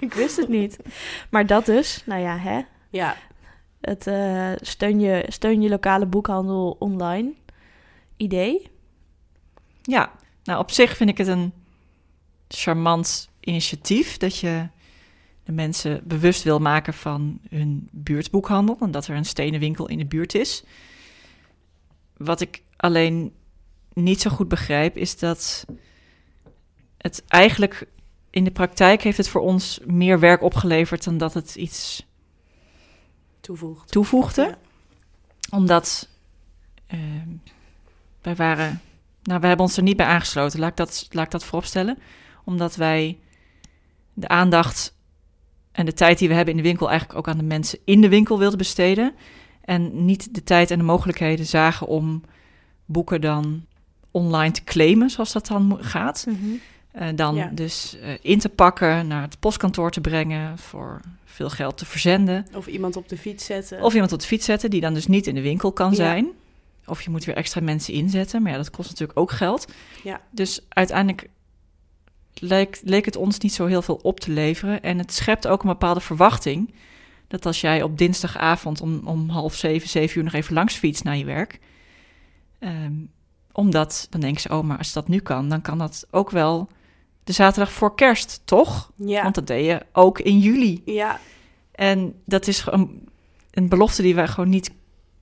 ik 0.00 0.14
wist 0.14 0.36
het 0.36 0.48
niet. 0.48 0.76
Maar 1.30 1.46
dat 1.46 1.66
dus, 1.66 2.02
nou 2.06 2.20
ja, 2.20 2.36
hè. 2.36 2.60
Ja. 2.90 3.16
Het 3.80 4.06
eh, 4.06 4.48
steun, 4.60 5.00
je, 5.00 5.24
steun 5.28 5.62
je 5.62 5.68
lokale 5.68 6.06
boekhandel 6.06 6.76
online 6.78 7.32
idee. 8.16 8.70
Ja, 9.82 10.10
nou 10.44 10.58
op 10.58 10.70
zich 10.70 10.96
vind 10.96 11.10
ik 11.10 11.18
het 11.18 11.26
een 11.26 11.52
charmant 12.48 13.28
initiatief 13.40 14.16
dat 14.16 14.36
je 14.36 14.68
de 15.44 15.52
mensen 15.52 16.00
bewust 16.04 16.42
wil 16.42 16.58
maken 16.58 16.94
van 16.94 17.40
hun 17.48 17.88
buurtboekhandel 17.90 18.76
en 18.80 18.90
dat 18.90 19.06
er 19.06 19.16
een 19.16 19.24
stenen 19.24 19.60
winkel 19.60 19.88
in 19.88 19.98
de 19.98 20.06
buurt 20.06 20.34
is. 20.34 20.64
Wat 22.16 22.40
ik 22.40 22.62
alleen 22.76 23.32
niet 23.92 24.20
zo 24.20 24.30
goed 24.30 24.48
begrijp 24.48 24.96
is 24.96 25.18
dat 25.18 25.64
het 26.96 27.24
eigenlijk 27.28 27.86
in 28.30 28.44
de 28.44 28.50
praktijk 28.50 29.02
heeft 29.02 29.16
het 29.16 29.28
voor 29.28 29.40
ons 29.40 29.80
meer 29.86 30.18
werk 30.18 30.42
opgeleverd 30.42 31.04
dan 31.04 31.18
dat 31.18 31.34
het 31.34 31.54
iets 31.54 32.06
Toevoegt. 33.40 33.90
toevoegde. 33.90 34.42
Ja. 34.42 34.58
Omdat 35.50 36.08
ehm, 36.86 37.28
wij 38.22 38.34
waren. 38.34 38.80
Nou, 39.30 39.42
we 39.42 39.48
hebben 39.48 39.66
ons 39.66 39.76
er 39.76 39.82
niet 39.82 39.96
bij 39.96 40.06
aangesloten. 40.06 40.60
Laat 40.60 40.70
ik 40.70 40.76
dat, 40.76 41.06
laat 41.10 41.24
ik 41.24 41.30
dat 41.30 41.44
vooropstellen. 41.44 41.98
Omdat 42.44 42.76
wij 42.76 43.18
de 44.14 44.28
aandacht 44.28 44.94
en 45.72 45.86
de 45.86 45.92
tijd 45.92 46.18
die 46.18 46.28
we 46.28 46.34
hebben 46.34 46.54
in 46.54 46.62
de 46.62 46.68
winkel 46.68 46.88
eigenlijk 46.88 47.18
ook 47.18 47.28
aan 47.28 47.38
de 47.38 47.44
mensen 47.44 47.78
in 47.84 48.00
de 48.00 48.08
winkel 48.08 48.38
wilden 48.38 48.58
besteden. 48.58 49.14
En 49.64 50.04
niet 50.04 50.34
de 50.34 50.42
tijd 50.42 50.70
en 50.70 50.78
de 50.78 50.84
mogelijkheden 50.84 51.46
zagen 51.46 51.86
om 51.86 52.22
boeken 52.84 53.20
dan 53.20 53.66
online 54.10 54.52
te 54.52 54.64
claimen, 54.64 55.10
zoals 55.10 55.32
dat 55.32 55.46
dan 55.46 55.78
gaat. 55.80 56.26
Eh, 56.92 57.08
dan 57.14 57.34
Ja. 57.34 57.50
dus 57.52 57.98
eh, 57.98 58.08
in 58.20 58.38
te 58.38 58.48
pakken, 58.48 59.06
naar 59.06 59.22
het 59.22 59.38
postkantoor 59.40 59.90
te 59.90 60.00
brengen, 60.00 60.58
voor 60.58 61.00
veel 61.24 61.50
geld 61.50 61.76
te 61.78 61.86
verzenden. 61.86 62.46
Of 62.54 62.66
iemand 62.66 62.96
op 62.96 63.08
de 63.08 63.16
fiets 63.18 63.44
zetten. 63.44 63.82
Of 63.82 63.94
iemand 63.94 64.12
op 64.12 64.20
de 64.20 64.26
fiets 64.26 64.44
zetten 64.44 64.70
die 64.70 64.80
dan 64.80 64.94
dus 64.94 65.06
niet 65.06 65.26
in 65.26 65.34
de 65.34 65.40
winkel 65.42 65.72
kan 65.72 65.90
Ja. 65.90 65.96
zijn. 65.96 66.28
Of 66.90 67.02
je 67.02 67.10
moet 67.10 67.24
weer 67.24 67.36
extra 67.36 67.60
mensen 67.60 67.94
inzetten. 67.94 68.42
Maar 68.42 68.50
ja, 68.50 68.56
dat 68.56 68.70
kost 68.70 68.88
natuurlijk 68.88 69.18
ook 69.18 69.30
geld. 69.30 69.72
Ja. 70.02 70.20
Dus 70.30 70.60
uiteindelijk 70.68 71.28
leek, 72.34 72.80
leek 72.84 73.04
het 73.04 73.16
ons 73.16 73.38
niet 73.38 73.52
zo 73.52 73.66
heel 73.66 73.82
veel 73.82 74.00
op 74.02 74.20
te 74.20 74.30
leveren. 74.30 74.82
En 74.82 74.98
het 74.98 75.12
schept 75.12 75.46
ook 75.46 75.62
een 75.62 75.68
bepaalde 75.68 76.00
verwachting. 76.00 76.74
Dat 77.28 77.46
als 77.46 77.60
jij 77.60 77.82
op 77.82 77.98
dinsdagavond 77.98 78.80
om, 78.80 79.00
om 79.04 79.28
half 79.28 79.54
zeven, 79.54 79.88
zeven 79.88 80.18
uur 80.18 80.24
nog 80.24 80.32
even 80.32 80.54
langs 80.54 80.74
fietst 80.74 81.04
naar 81.04 81.16
je 81.16 81.24
werk. 81.24 81.58
ehm, 82.58 82.92
omdat, 83.52 84.06
dan 84.10 84.20
denken 84.20 84.40
ze, 84.40 84.48
oh, 84.48 84.62
maar 84.62 84.78
als 84.78 84.92
dat 84.92 85.08
nu 85.08 85.18
kan, 85.18 85.48
dan 85.48 85.60
kan 85.60 85.78
dat 85.78 86.06
ook 86.10 86.30
wel 86.30 86.68
de 87.24 87.32
zaterdag 87.32 87.72
voor 87.72 87.94
kerst, 87.94 88.42
toch? 88.44 88.92
Ja. 88.96 89.22
Want 89.22 89.34
dat 89.34 89.46
deed 89.46 89.66
je 89.66 89.86
ook 89.92 90.18
in 90.20 90.38
juli. 90.38 90.82
ja. 90.84 91.20
En 91.72 92.14
dat 92.24 92.46
is 92.46 92.60
gewoon 92.60 93.00
een 93.50 93.68
belofte 93.68 94.02
die 94.02 94.14
wij 94.14 94.28
gewoon 94.28 94.48
niet 94.48 94.70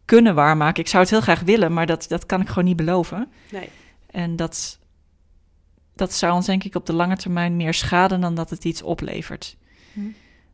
kunnen 0.09 0.35
waarmaken. 0.35 0.83
Ik 0.83 0.89
zou 0.89 1.03
het 1.03 1.13
heel 1.13 1.21
graag 1.21 1.41
willen, 1.41 1.73
maar 1.73 1.87
dat, 1.87 2.05
dat 2.09 2.27
kan 2.27 2.41
ik 2.41 2.49
gewoon 2.49 2.65
niet 2.65 2.77
beloven. 2.77 3.29
Nee. 3.51 3.69
En 4.11 4.37
dat, 4.37 4.79
dat 5.95 6.13
zou 6.13 6.33
ons 6.33 6.47
denk 6.47 6.65
ik 6.65 6.75
op 6.75 6.87
de 6.87 6.93
lange 6.93 7.17
termijn 7.17 7.57
meer 7.57 7.75
schaden 7.75 8.21
dan 8.21 8.35
dat 8.35 8.51
het 8.51 8.65
iets 8.65 8.83
oplevert. 8.83 9.57
Hm. 9.93 10.01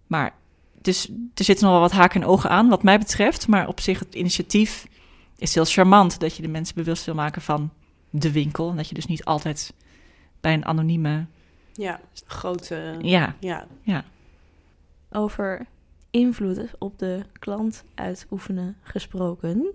Maar 0.07 0.34
dus 0.82 1.09
er 1.34 1.44
zitten 1.44 1.64
nog 1.64 1.72
wel 1.72 1.82
wat 1.82 1.92
haken 1.92 2.22
en 2.22 2.26
ogen 2.26 2.50
aan 2.50 2.68
wat 2.68 2.82
mij 2.82 2.98
betreft. 2.98 3.48
Maar 3.48 3.68
op 3.68 3.80
zich 3.80 3.98
het 3.98 4.14
initiatief 4.14 4.86
is 5.38 5.55
heel 5.55 5.64
charmant 5.64 6.20
dat 6.20 6.36
je 6.36 6.42
de 6.42 6.48
mensen 6.48 6.74
bewust 6.74 7.05
wil 7.05 7.14
maken 7.14 7.42
van 7.42 7.72
de 8.11 8.32
winkel. 8.32 8.70
En 8.70 8.76
dat 8.76 8.88
je 8.88 8.94
dus 8.94 9.07
niet 9.07 9.24
altijd 9.24 9.72
bij 10.40 10.52
een 10.52 10.64
anonieme... 10.64 11.26
Ja. 11.72 12.00
Grote... 12.26 12.96
Ja, 13.00 13.34
Ja. 13.82 14.05
Over 15.12 15.66
invloed 16.15 16.59
op 16.79 16.99
de 16.99 17.21
klant 17.39 17.85
uitoefenen 17.95 18.77
gesproken. 18.83 19.67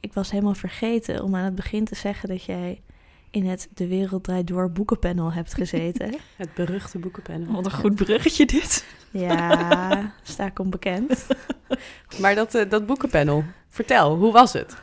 Ik 0.00 0.12
was 0.12 0.30
helemaal 0.30 0.54
vergeten 0.54 1.22
om 1.22 1.36
aan 1.36 1.44
het 1.44 1.54
begin 1.54 1.84
te 1.84 1.94
zeggen 1.94 2.28
dat 2.28 2.44
jij 2.44 2.82
in 3.30 3.46
het 3.46 3.68
De 3.74 3.86
Wereld 3.86 4.24
Draait 4.24 4.46
Door 4.46 4.70
boekenpanel 4.70 5.32
hebt 5.32 5.54
gezeten. 5.54 6.14
Het 6.36 6.54
beruchte 6.54 6.98
boekenpanel. 6.98 7.52
wat 7.52 7.64
een 7.64 7.72
goed 7.72 7.94
bruggetje 7.94 8.46
dit. 8.46 8.86
ja, 9.10 10.12
sta 10.22 10.46
ik 10.46 10.58
onbekend. 10.58 11.26
Maar 12.20 12.34
dat, 12.34 12.54
eh, 12.54 12.70
dat 12.70 12.86
boekenpanel, 12.86 13.44
vertel, 13.68 14.16
hoe 14.16 14.32
was 14.32 14.52
het? 14.52 14.76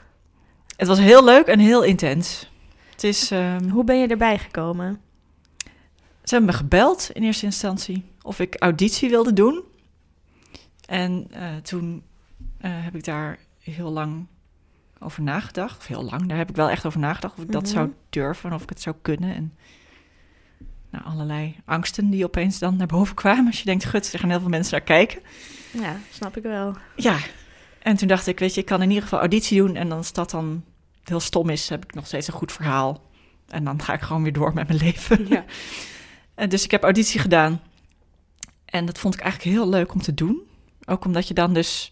Het 0.77 0.87
was 0.87 0.99
heel 0.99 1.23
leuk 1.23 1.45
en 1.47 1.59
heel 1.59 1.83
intens. 1.83 2.51
Het 2.91 3.03
is, 3.03 3.31
ehm, 3.31 3.69
Hoe 3.69 3.83
ben 3.83 3.99
je 3.99 4.07
erbij 4.07 4.37
gekomen? 4.37 5.01
ze 6.23 6.35
hebben 6.35 6.49
me 6.49 6.57
gebeld 6.57 7.09
in 7.13 7.23
eerste 7.23 7.45
instantie 7.45 8.13
of 8.25 8.39
ik 8.39 8.55
auditie 8.59 9.09
wilde 9.09 9.33
doen. 9.33 9.63
En 10.87 11.27
eh, 11.31 11.55
toen 11.55 12.03
eh, 12.57 12.71
heb 12.73 12.95
ik 12.95 13.03
daar 13.03 13.39
heel 13.59 13.91
lang 13.91 14.25
over 14.99 15.21
nagedacht. 15.23 15.77
Of 15.77 15.87
heel 15.87 16.03
lang, 16.03 16.27
daar 16.27 16.37
heb 16.37 16.49
ik 16.49 16.55
wel 16.55 16.69
echt 16.69 16.85
over 16.85 16.99
nagedacht. 16.99 17.37
Of 17.37 17.43
ik 17.43 17.51
dat 17.51 17.61
Mhm. 17.63 17.71
zou 17.71 17.93
durven 18.09 18.49
en 18.49 18.55
of 18.55 18.63
ik 18.63 18.69
het 18.69 18.81
zou 18.81 18.95
kunnen. 19.01 19.35
En 19.35 19.53
nou, 20.89 21.05
allerlei 21.05 21.55
angsten 21.65 22.09
die 22.09 22.25
opeens 22.25 22.59
dan 22.59 22.75
naar 22.75 22.87
boven 22.87 23.15
kwamen. 23.15 23.45
Als 23.47 23.59
je 23.59 23.65
denkt, 23.65 23.85
gut, 23.85 24.13
er 24.13 24.19
gaan 24.19 24.29
heel 24.29 24.39
veel 24.39 24.49
mensen 24.49 24.71
naar 24.77 24.81
kijken. 24.85 25.21
Ja, 25.71 25.97
snap 26.11 26.37
ik 26.37 26.43
wel. 26.43 26.75
Ja, 26.95 27.17
en 27.79 27.95
toen 27.95 28.07
dacht 28.07 28.27
ik, 28.27 28.39
weet 28.39 28.53
je, 28.53 28.59
ik 28.59 28.65
kan 28.65 28.81
in 28.81 28.87
ieder 28.87 29.03
geval 29.03 29.19
auditie 29.19 29.57
doen. 29.57 29.75
En 29.75 29.91
als 29.91 30.13
dat 30.13 30.29
dan 30.31 30.63
heel 31.03 31.19
stom 31.19 31.49
is, 31.49 31.69
heb 31.69 31.83
ik 31.83 31.93
nog 31.93 32.05
steeds 32.07 32.27
een 32.27 32.33
goed 32.33 32.51
verhaal. 32.51 33.01
En 33.47 33.63
dan 33.63 33.81
ga 33.81 33.93
ik 33.93 34.01
gewoon 34.01 34.23
weer 34.23 34.33
door 34.33 34.53
met 34.53 34.67
mijn 34.67 34.79
leven. 34.85 35.27
Ja. 35.27 35.45
En 36.35 36.49
dus 36.49 36.63
ik 36.63 36.71
heb 36.71 36.83
auditie 36.83 37.19
gedaan. 37.19 37.61
En 38.75 38.85
dat 38.85 38.97
vond 38.97 39.13
ik 39.13 39.19
eigenlijk 39.19 39.55
heel 39.55 39.69
leuk 39.69 39.93
om 39.93 40.01
te 40.01 40.13
doen. 40.13 40.41
Ook 40.85 41.05
omdat 41.05 41.27
je 41.27 41.33
dan 41.33 41.53
dus 41.53 41.91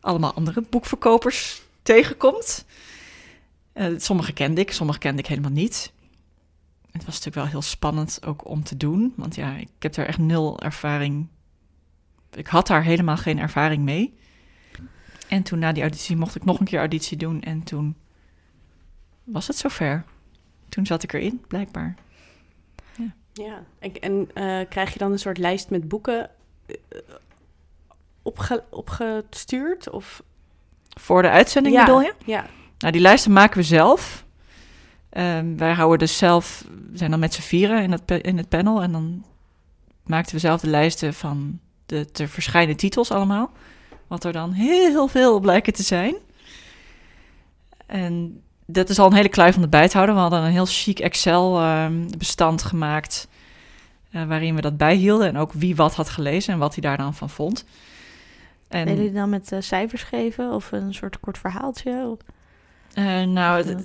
allemaal 0.00 0.34
andere 0.34 0.62
boekverkopers 0.70 1.62
tegenkomt. 1.82 2.64
Eh, 3.72 3.86
sommige 3.96 4.32
kende 4.32 4.60
ik, 4.60 4.72
sommige 4.72 4.98
kende 4.98 5.22
ik 5.22 5.26
helemaal 5.26 5.50
niet. 5.50 5.92
het 6.90 7.04
was 7.04 7.14
natuurlijk 7.14 7.34
wel 7.34 7.46
heel 7.46 7.62
spannend 7.62 8.26
ook 8.26 8.48
om 8.48 8.64
te 8.64 8.76
doen. 8.76 9.12
Want 9.16 9.34
ja, 9.34 9.56
ik 9.56 9.68
heb 9.78 9.96
er 9.96 10.06
echt 10.06 10.18
nul 10.18 10.60
ervaring. 10.60 11.26
Ik 12.32 12.46
had 12.46 12.66
daar 12.66 12.84
helemaal 12.84 13.16
geen 13.16 13.38
ervaring 13.38 13.82
mee. 13.82 14.14
En 15.28 15.42
toen 15.42 15.58
na 15.58 15.72
die 15.72 15.82
auditie 15.82 16.16
mocht 16.16 16.34
ik 16.34 16.44
nog 16.44 16.60
een 16.60 16.66
keer 16.66 16.78
auditie 16.78 17.16
doen. 17.16 17.42
En 17.42 17.62
toen 17.62 17.96
was 19.24 19.46
het 19.46 19.56
zover. 19.56 20.04
Toen 20.68 20.86
zat 20.86 21.02
ik 21.02 21.12
erin, 21.12 21.44
blijkbaar. 21.48 21.94
Ja, 23.34 23.64
en, 23.78 24.00
en 24.00 24.28
eh, 24.34 24.68
krijg 24.68 24.92
je 24.92 24.98
dan 24.98 25.12
een 25.12 25.18
soort 25.18 25.38
lijst 25.38 25.70
met 25.70 25.88
boeken 25.88 26.30
eh, 26.66 26.76
opge, 28.22 28.64
opgestuurd? 28.70 29.90
Of? 29.90 30.22
Voor 31.00 31.22
de 31.22 31.30
uitzending 31.30 31.74
ja, 31.74 31.84
bedoel 31.84 32.00
je? 32.00 32.14
Ja, 32.24 32.46
Nou, 32.78 32.92
die 32.92 33.02
lijsten 33.02 33.32
maken 33.32 33.58
we 33.58 33.64
zelf. 33.64 34.24
Ehm, 35.10 35.56
wij 35.56 35.72
houden 35.72 35.98
dus 35.98 36.18
zelf, 36.18 36.64
we 36.90 36.98
zijn 36.98 37.10
dan 37.10 37.20
met 37.20 37.34
z'n 37.34 37.40
vieren 37.40 37.82
in 37.82 37.92
het, 37.92 38.10
in 38.10 38.36
het 38.36 38.48
panel. 38.48 38.82
En 38.82 38.92
dan 38.92 39.24
maakten 40.02 40.34
we 40.34 40.40
zelf 40.40 40.60
de 40.60 40.70
lijsten 40.70 41.14
van 41.14 41.60
de 41.86 42.10
te 42.10 42.28
verschijnen 42.28 42.76
titels 42.76 43.10
allemaal. 43.10 43.52
Wat 44.06 44.24
er 44.24 44.32
dan 44.32 44.52
heel 44.52 45.08
veel 45.08 45.40
blijken 45.40 45.72
te 45.72 45.82
zijn. 45.82 46.14
En 47.86 48.42
dat 48.66 48.88
is 48.88 48.98
al 48.98 49.06
een 49.06 49.16
hele 49.16 49.28
kluif 49.28 49.56
om 49.56 49.70
bij 49.70 49.88
te 49.88 49.94
houden. 49.94 50.14
We 50.14 50.20
hadden 50.20 50.42
een 50.42 50.50
heel 50.50 50.66
chic 50.66 50.98
Excel-bestand 50.98 52.62
gemaakt. 52.62 53.28
eh, 54.10 54.24
waarin 54.24 54.54
we 54.54 54.60
dat 54.60 54.76
bijhielden. 54.76 55.28
En 55.28 55.36
ook 55.36 55.52
wie 55.52 55.76
wat 55.76 55.94
had 55.94 56.08
gelezen 56.08 56.52
en 56.52 56.58
wat 56.58 56.74
hij 56.74 56.82
daar 56.82 56.96
dan 56.96 57.14
van 57.14 57.30
vond. 57.30 57.64
En, 58.68 58.88
jullie 58.88 59.12
dan 59.12 59.28
met 59.28 59.52
eh, 59.52 59.60
cijfers 59.60 60.02
geven 60.02 60.52
of 60.52 60.72
een 60.72 60.94
soort 60.94 61.20
kort 61.20 61.38
verhaaltje? 61.38 62.16
Eh, 62.94 63.22
nou, 63.22 63.76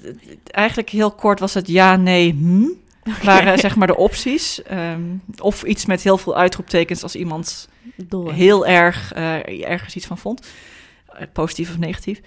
eigenlijk 0.45 0.89
heel 0.89 1.11
kort 1.11 1.39
was 1.39 1.53
het 1.53 1.67
ja, 1.67 1.95
nee, 1.95 2.32
hm. 2.34 2.67
Waren 3.23 3.59
zeg 3.59 3.75
maar 3.75 3.88
de 3.88 3.97
opties. 3.97 4.63
Ehm, 4.63 5.01
of 5.38 5.63
iets 5.63 5.86
met 5.86 6.01
heel 6.01 6.17
veel 6.17 6.36
uitroeptekens 6.36 7.03
als 7.03 7.15
iemand 7.15 7.69
heel 8.25 8.65
erg 8.65 9.13
ergens 9.13 9.95
iets 9.95 10.05
van 10.05 10.17
vond. 10.17 10.47
Positief 11.34 11.69
of 11.69 11.77
negatief. 11.77 12.21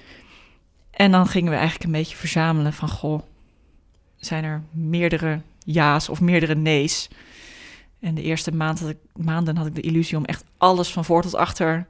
En 0.92 1.10
dan 1.10 1.26
gingen 1.26 1.50
we 1.50 1.56
eigenlijk 1.56 1.84
een 1.84 1.92
beetje 1.98 2.16
verzamelen 2.16 2.72
van... 2.72 2.88
goh, 2.88 3.20
zijn 4.16 4.44
er 4.44 4.62
meerdere 4.70 5.40
ja's 5.58 6.08
of 6.08 6.20
meerdere 6.20 6.54
nee's? 6.54 7.08
En 8.00 8.14
de 8.14 8.22
eerste 8.22 8.52
maand 8.54 8.80
had 8.80 8.88
ik, 8.88 8.96
maanden 9.16 9.56
had 9.56 9.66
ik 9.66 9.74
de 9.74 9.80
illusie 9.80 10.16
om 10.16 10.24
echt 10.24 10.44
alles 10.56 10.92
van 10.92 11.04
voor 11.04 11.22
tot 11.22 11.34
achter 11.34 11.86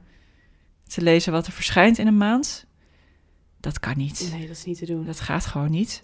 te 0.87 1.01
lezen... 1.01 1.31
wat 1.31 1.45
er 1.47 1.51
verschijnt 1.53 1.97
in 1.97 2.07
een 2.07 2.17
maand. 2.17 2.65
Dat 3.59 3.79
kan 3.79 3.97
niet. 3.97 4.29
nee, 4.31 4.47
dat 4.47 4.55
is 4.57 4.65
niet 4.65 4.77
te 4.77 4.85
doen. 4.85 5.05
Dat 5.05 5.19
gaat 5.19 5.45
gewoon 5.45 5.71
niet. 5.71 6.03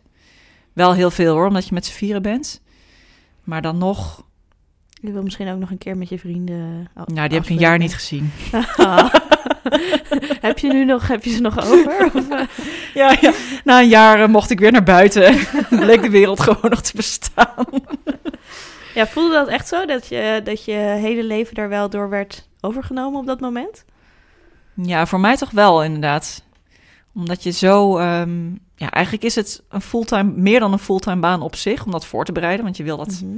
Wel 0.73 0.93
heel 0.93 1.11
veel 1.11 1.33
hoor, 1.33 1.47
omdat 1.47 1.67
je 1.67 1.73
met 1.73 1.85
z'n 1.85 1.93
vieren 1.93 2.21
bent. 2.21 2.61
Maar 3.43 3.61
dan 3.61 3.77
nog... 3.77 4.27
Je 5.01 5.11
wil 5.11 5.23
misschien 5.23 5.49
ook 5.49 5.59
nog 5.59 5.71
een 5.71 5.77
keer 5.77 5.97
met 5.97 6.09
je 6.09 6.19
vrienden. 6.19 6.87
a- 6.97 7.03
Nou, 7.05 7.27
die 7.27 7.37
heb 7.37 7.43
ik 7.47 7.49
een 7.49 7.59
jaar 7.59 7.77
niet 7.77 7.93
gezien. 7.93 8.31
Heb 10.47 10.59
je 10.59 10.67
nu 10.73 10.85
nog, 10.85 11.07
heb 11.07 11.23
je 11.23 11.29
ze 11.29 11.41
nog 11.41 11.65
over? 11.71 12.11
Of, 12.13 12.29
eh? 12.29 12.41
Ja, 12.93 13.17
ja. 13.21 13.31
Na 13.63 13.79
een 13.79 13.87
jaar 13.87 14.21
eh, 14.21 14.27
mocht 14.27 14.49
ik 14.49 14.59
weer 14.59 14.71
naar 14.71 14.83
buiten. 14.83 15.35
Bleek 15.69 16.01
de 16.01 16.09
wereld 16.09 16.39
gewoon 16.39 16.69
nog 16.69 16.81
te 16.81 16.91
bestaan. 16.95 17.65
Ja, 18.93 19.07
voelde 19.07 19.33
dat 19.33 19.47
echt 19.47 19.67
zo? 19.67 19.85
Dat 19.85 20.07
je, 20.07 20.41
dat 20.43 20.65
je 20.65 20.71
hele 20.71 21.23
leven 21.23 21.55
daar 21.55 21.69
wel 21.69 21.89
door 21.89 22.09
werd 22.09 22.47
overgenomen 22.61 23.19
op 23.19 23.25
dat 23.27 23.39
moment? 23.39 23.85
Ja, 24.73 25.05
voor 25.05 25.19
mij 25.19 25.35
toch 25.35 25.51
wel 25.51 25.83
inderdaad. 25.83 26.43
Omdat 27.13 27.43
je 27.43 27.51
zo... 27.51 27.97
ehm, 27.97 28.49
ja, 28.75 28.89
eigenlijk 28.91 29.23
is 29.25 29.35
het 29.35 29.63
een 29.69 29.81
fulltime, 29.81 30.31
meer 30.35 30.59
dan 30.59 30.71
een 30.73 30.79
fulltime 30.79 31.19
baan 31.19 31.41
op 31.41 31.55
zich... 31.55 31.85
om 31.85 31.91
dat 31.91 32.05
voor 32.05 32.25
te 32.25 32.31
bereiden. 32.31 32.63
Want 32.63 32.77
je 32.77 32.83
wil 32.83 32.97
dat 32.97 33.21
Mhm. 33.23 33.37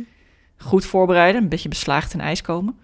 goed 0.58 0.86
voorbereiden. 0.86 1.42
Een 1.42 1.50
beetje 1.50 1.70
beslaagd 1.70 2.14
in 2.14 2.22
ijs 2.22 2.42
komen. 2.42 2.80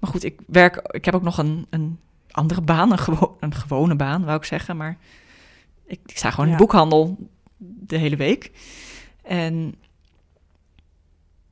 Maar 0.00 0.10
goed, 0.10 0.24
ik 0.24 0.40
werk... 0.46 0.76
Ik 0.90 1.04
heb 1.04 1.14
ook 1.14 1.22
nog 1.22 1.38
een, 1.38 1.66
een 1.70 1.98
andere 2.36 2.60
baan. 2.60 2.92
Een, 2.92 2.98
gewo 2.98 3.36
een 3.40 3.54
gewone 3.54 3.94
baan, 3.96 4.24
wou 4.24 4.36
ik 4.36 4.44
zeggen. 4.44 4.76
Maar 4.76 4.96
ik, 5.86 6.00
ik 6.06 6.16
sta 6.16 6.30
gewoon 6.30 6.46
in 6.46 6.52
Ja. 6.52 6.58
boekhandel 6.58 7.16
de 7.58 7.96
hele 7.96 8.16
week. 8.16 8.50
En 9.22 9.74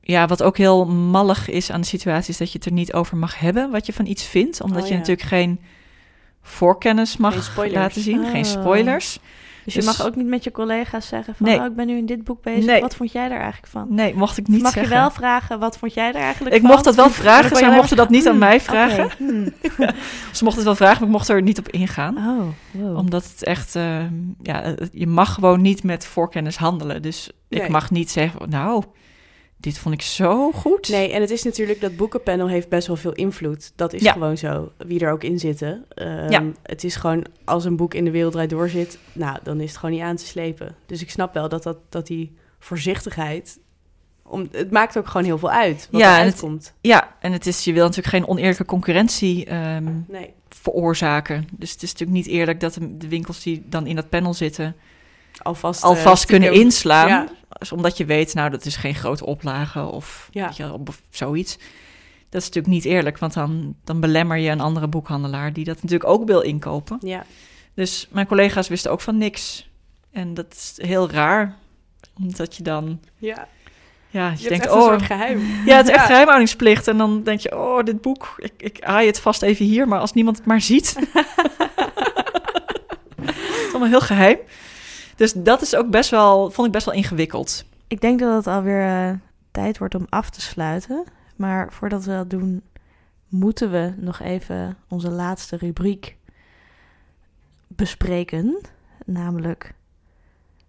ja, 0.01 0.27
wat 0.27 0.43
ook 0.43 0.57
heel 0.57 0.85
mallig 0.85 1.49
is 1.49 1.71
aan 1.71 1.81
de 1.81 1.87
situatie... 1.87 2.29
is 2.29 2.37
dat 2.37 2.51
je 2.51 2.57
het 2.57 2.67
er 2.67 2.73
niet 2.73 2.93
over 2.93 3.17
mag 3.17 3.39
hebben 3.39 3.71
wat 3.71 3.85
je 3.85 3.93
van 3.93 4.05
iets 4.05 4.23
vindt. 4.23 4.61
Omdat 4.61 4.81
Oh, 4.81 4.87
je 4.87 4.93
ja. 4.93 4.99
natuurlijk 4.99 5.27
geen 5.27 5.59
voorkennis 6.41 7.17
mag 7.17 7.57
laten 7.71 8.01
zien. 8.01 8.25
Geen 8.25 8.45
Oh. 8.45 8.51
spoilers. 8.51 9.19
Dus 9.65 9.73
je 9.73 9.79
Dus- 9.79 9.97
mag 9.97 10.07
ook 10.07 10.15
niet 10.15 10.27
met 10.27 10.43
je 10.43 10.51
collega's 10.51 11.07
zeggen 11.07 11.35
van... 11.35 11.45
Nee. 11.45 11.59
Oh, 11.59 11.65
ik 11.65 11.75
ben 11.75 11.87
nu 11.87 11.97
in 11.97 12.05
dit 12.05 12.23
boek 12.23 12.41
bezig. 12.41 12.65
Nee. 12.65 12.81
Wat 12.81 12.95
vond 12.95 13.11
jij 13.11 13.29
daar 13.29 13.39
eigenlijk 13.39 13.71
van? 13.71 13.87
Nee, 13.89 14.15
mocht 14.15 14.37
ik 14.37 14.47
niet 14.47 14.61
mag 14.61 14.73
zeggen. 14.73 14.93
je 14.93 14.99
wel 14.99 15.11
vragen, 15.11 15.59
wat 15.59 15.77
vond 15.77 15.93
jij 15.93 16.11
daar 16.11 16.21
eigenlijk 16.21 16.55
Ik 16.55 16.61
van? 16.61 16.69
mocht 16.69 16.83
dat 16.83 16.95
wel 16.95 17.05
En 17.05 17.11
vragen, 17.11 17.55
zij 17.57 17.69
je 17.69 17.75
mochten 17.75 17.97
dat 17.97 18.09
niet 18.09 18.25
aan 18.25 18.31
hmm, 18.31 18.39
mij 18.39 18.61
vragen. 18.61 19.09
hmm. 19.17 19.53
Ze 20.33 20.43
mochten 20.43 20.53
het 20.55 20.63
wel 20.63 20.75
vragen, 20.75 20.97
maar 20.97 21.07
ik 21.07 21.13
mocht 21.15 21.29
er 21.29 21.41
niet 21.41 21.59
op 21.59 21.69
ingaan. 21.69 22.17
Oh, 22.17 22.47
wow. 22.71 22.97
Omdat 22.97 23.23
het 23.23 23.43
echt, 23.43 23.75
eh, 23.75 24.03
ja, 24.41 24.75
je 24.91 25.07
mag 25.07 25.33
gewoon 25.33 25.61
niet 25.61 25.83
met 25.83 26.05
voorkennis 26.05 26.57
handelen. 26.57 27.01
Dus 27.01 27.31
ik 27.49 27.67
mag 27.69 27.91
niet 27.91 28.11
zeggen, 28.11 28.49
nou, 28.49 28.83
dit 29.57 29.77
vond 29.77 29.95
ik 29.95 30.01
zo 30.01 30.51
goed. 30.51 30.89
Nee, 30.89 31.11
en 31.13 31.21
het 31.21 31.29
is 31.29 31.43
natuurlijk 31.43 31.81
dat 31.81 31.95
boekenpanel 31.95 32.47
heeft 32.47 32.69
best 32.69 32.87
wel 32.87 32.95
veel 32.95 33.11
invloed. 33.13 33.71
Dat 33.75 33.93
is 33.93 34.01
Ja. 34.01 34.11
gewoon 34.11 34.37
zo, 34.37 34.71
wie 34.77 34.99
er 34.99 35.11
ook 35.11 35.23
in 35.23 35.39
zitten. 35.39 35.85
Ehm, 35.89 36.31
Ja. 36.31 36.43
Het 36.63 36.83
is 36.83 36.95
gewoon, 36.95 37.25
als 37.45 37.65
een 37.65 37.75
boek 37.75 37.93
in 37.93 38.05
de 38.05 38.11
wereld 38.11 38.31
draait 38.33 38.49
door 38.49 38.69
zit, 38.69 38.97
nou, 39.13 39.37
dan 39.43 39.59
is 39.61 39.69
het 39.69 39.77
gewoon 39.79 39.95
niet 39.95 40.03
aan 40.03 40.15
te 40.15 40.25
slepen. 40.25 40.75
Dus 40.85 41.01
ik 41.01 41.09
snap 41.09 41.33
wel 41.33 41.49
dat, 41.49 41.63
dat, 41.63 41.77
dat 41.89 42.07
die 42.07 42.35
voorzichtigheid, 42.59 43.59
om, 44.23 44.47
het 44.51 44.71
maakt 44.71 44.97
ook 44.97 45.07
gewoon 45.07 45.25
heel 45.25 45.37
veel 45.37 45.51
uit 45.51 45.87
wat 45.91 46.01
Ja, 46.01 46.07
er 46.13 46.19
en 46.19 46.25
het- 46.25 46.33
uitkomt. 46.33 46.73
Ja, 46.81 47.15
en 47.19 47.31
het 47.31 47.45
is, 47.47 47.63
je 47.63 47.73
wil 47.73 47.83
natuurlijk 47.83 48.15
geen 48.15 48.27
oneerlijke 48.27 48.65
concurrentie 48.65 49.45
ehm, 49.45 49.91
Nee. 50.07 50.33
veroorzaken. 50.49 51.47
Dus 51.51 51.71
het 51.71 51.83
is 51.83 51.91
natuurlijk 51.91 52.17
niet 52.17 52.27
eerlijk 52.27 52.59
dat 52.59 52.73
de, 52.73 52.97
de 52.97 53.07
winkels 53.07 53.43
die 53.43 53.63
dan 53.65 53.87
in 53.87 53.95
dat 53.95 54.09
panel 54.09 54.33
zitten... 54.33 54.75
Alvast, 55.41 55.83
eh, 55.83 55.89
alvast 55.89 56.25
kunnen 56.25 56.47
stiekem- 56.47 56.67
inslaan. 56.67 57.07
Ja. 57.07 57.27
Omdat 57.73 57.97
je 57.97 58.05
weet, 58.05 58.33
nou, 58.33 58.49
dat 58.49 58.65
is 58.65 58.75
geen 58.75 58.95
grote 58.95 59.25
oplage 59.25 59.81
of, 59.85 60.27
Ja. 60.31 60.45
weet 60.45 60.57
je, 60.57 60.73
of 60.87 61.01
zoiets. 61.09 61.57
Dat 62.29 62.41
is 62.41 62.47
natuurlijk 62.47 62.73
niet 62.73 62.85
eerlijk, 62.85 63.17
want 63.17 63.33
dan, 63.33 63.75
dan 63.83 63.99
belemmer 63.99 64.37
je 64.37 64.49
een 64.49 64.61
andere 64.61 64.87
boekhandelaar... 64.87 65.53
die 65.53 65.65
dat 65.65 65.75
natuurlijk 65.75 66.09
ook 66.09 66.25
wil 66.27 66.41
inkopen. 66.41 66.97
Ja. 67.01 67.25
Dus 67.73 68.07
mijn 68.11 68.27
collega's 68.27 68.67
wisten 68.67 68.91
ook 68.91 69.01
van 69.01 69.17
niks. 69.17 69.69
En 70.11 70.33
dat 70.33 70.45
is 70.51 70.73
heel 70.87 71.09
raar, 71.09 71.55
omdat 72.17 72.55
je 72.55 72.63
dan... 72.63 72.99
ja. 73.17 73.47
Ja, 74.09 74.29
je, 74.37 74.43
Je, 74.43 74.49
denkt, 74.49 74.69
oh... 74.69 74.75
een 74.75 74.81
soort 74.81 75.01
geheim. 75.01 75.39
Ja, 75.65 75.75
het 75.77 75.85
is 75.85 75.91
echt 75.91 76.01
Ja. 76.01 76.05
geheimhoudingsplicht. 76.05 76.87
En 76.87 76.97
dan 76.97 77.23
denk 77.23 77.39
je, 77.39 77.57
oh, 77.57 77.83
dit 77.83 78.01
boek, 78.01 78.33
ik, 78.37 78.53
ik 78.57 78.83
haai 78.83 79.07
het 79.07 79.19
vast 79.19 79.41
even 79.41 79.65
hier, 79.65 79.87
maar 79.87 79.99
als 79.99 80.13
niemand 80.13 80.37
het 80.37 80.45
maar 80.45 80.61
ziet. 80.61 80.95
het 83.21 83.35
is 83.35 83.69
allemaal 83.69 83.87
heel 83.89 84.01
geheim. 84.01 84.37
Dus 85.15 85.33
dat 85.33 85.61
is 85.61 85.75
ook 85.75 85.89
best 85.89 86.09
wel, 86.09 86.51
vond 86.51 86.67
ik 86.67 86.73
best 86.73 86.85
wel 86.85 86.95
ingewikkeld. 86.95 87.65
Ik 87.87 88.01
denk 88.01 88.19
dat 88.19 88.35
het 88.35 88.47
alweer 88.47 88.87
eh, 88.87 89.13
tijd 89.51 89.77
wordt 89.77 89.95
om 89.95 90.05
af 90.09 90.29
te 90.29 90.41
sluiten. 90.41 91.03
Maar 91.35 91.73
voordat 91.73 92.03
we 92.03 92.11
dat 92.11 92.29
doen, 92.29 92.61
moeten 93.27 93.71
we 93.71 93.93
nog 93.97 94.19
even 94.19 94.77
onze 94.87 95.09
laatste 95.09 95.57
rubriek 95.57 96.17
bespreken. 97.67 98.61
Namelijk, 99.05 99.73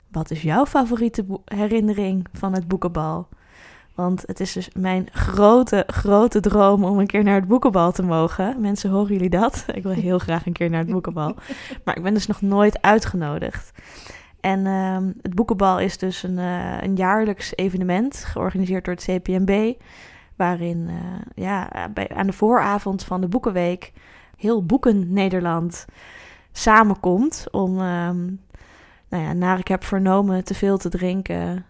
wat 0.09 0.30
is 0.30 0.42
jouw 0.42 0.66
favoriete 0.66 1.24
herinnering 1.44 2.26
van 2.32 2.53
het 2.53 2.68
boekenbal? 2.68 3.28
Want 3.94 4.22
het 4.26 4.40
is 4.40 4.53
dus 4.53 4.68
mijn 4.74 5.09
grote, 5.12 5.84
grote 5.86 6.40
droom 6.40 6.84
om 6.84 6.99
een 6.99 7.07
keer 7.07 7.24
naar 7.24 7.34
het 7.34 7.49
boekenbal 7.49 7.92
te 7.92 8.03
mogen. 8.03 8.61
Mensen, 8.61 8.90
horen 8.90 9.12
jullie 9.12 9.30
dat? 9.30 9.64
Ik 9.72 9.82
wil 9.82 9.92
heel 9.92 10.18
graag 10.18 10.47
een 10.47 10.53
keer 10.53 10.70
naar 10.70 10.80
het 10.80 10.90
boekenbal. 10.90 11.34
Maar 11.84 11.97
ik 11.97 12.03
ben 12.03 12.14
dus 12.14 12.26
nog 12.26 12.40
nooit 12.40 12.82
uitgenodigd. 12.82 13.72
En 14.41 14.66
ehm, 14.66 15.12
het 15.22 15.34
boekenbal 15.34 15.80
is 15.80 15.99
dus 15.99 16.22
een, 16.22 16.39
eh, 16.39 16.76
een 16.80 16.95
jaarlijks 16.95 17.57
evenement 17.57 18.24
georganiseerd 18.24 18.84
door 18.84 18.95
het 18.95 19.05
CPMB. 19.05 19.74
Waarin 20.37 20.89
eh, 20.89 21.45
ja, 21.45 21.89
bij, 21.95 22.09
aan 22.09 22.26
de 22.26 22.32
vooravond 22.32 23.05
van 23.05 23.20
de 23.20 23.28
Boekenweek 23.28 23.93
heel 24.37 24.64
Boeken 24.64 25.12
Nederland 25.12 25.84
samenkomt 26.53 27.47
om, 27.51 27.80
ehm, 27.80 28.24
nou 29.09 29.22
ja, 29.22 29.32
naar 29.32 29.59
ik 29.59 29.68
heb 29.68 29.84
vernomen, 29.84 30.45
te 30.45 30.55
veel 30.55 30.78
te 30.78 30.89
drinken 30.89 31.66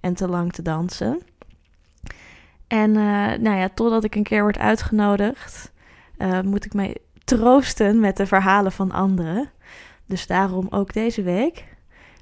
en 0.00 0.14
te 0.14 0.28
lang 0.28 0.52
te 0.52 0.62
dansen. 0.62 1.20
En 2.66 2.96
eh, 2.96 3.38
nou 3.38 3.56
ja, 3.56 3.68
totdat 3.74 4.04
ik 4.04 4.14
een 4.14 4.22
keer 4.22 4.42
word 4.42 4.58
uitgenodigd, 4.58 5.72
moet 6.44 6.64
ik 6.64 6.74
mij 6.74 6.96
troosten 7.24 8.00
met 8.00 8.16
de 8.16 8.26
verhalen 8.26 8.72
van 8.72 8.92
anderen. 8.92 9.50
Dus 10.06 10.26
daarom 10.26 10.66
ook 10.70 10.92
deze 10.92 11.22
week 11.22 11.67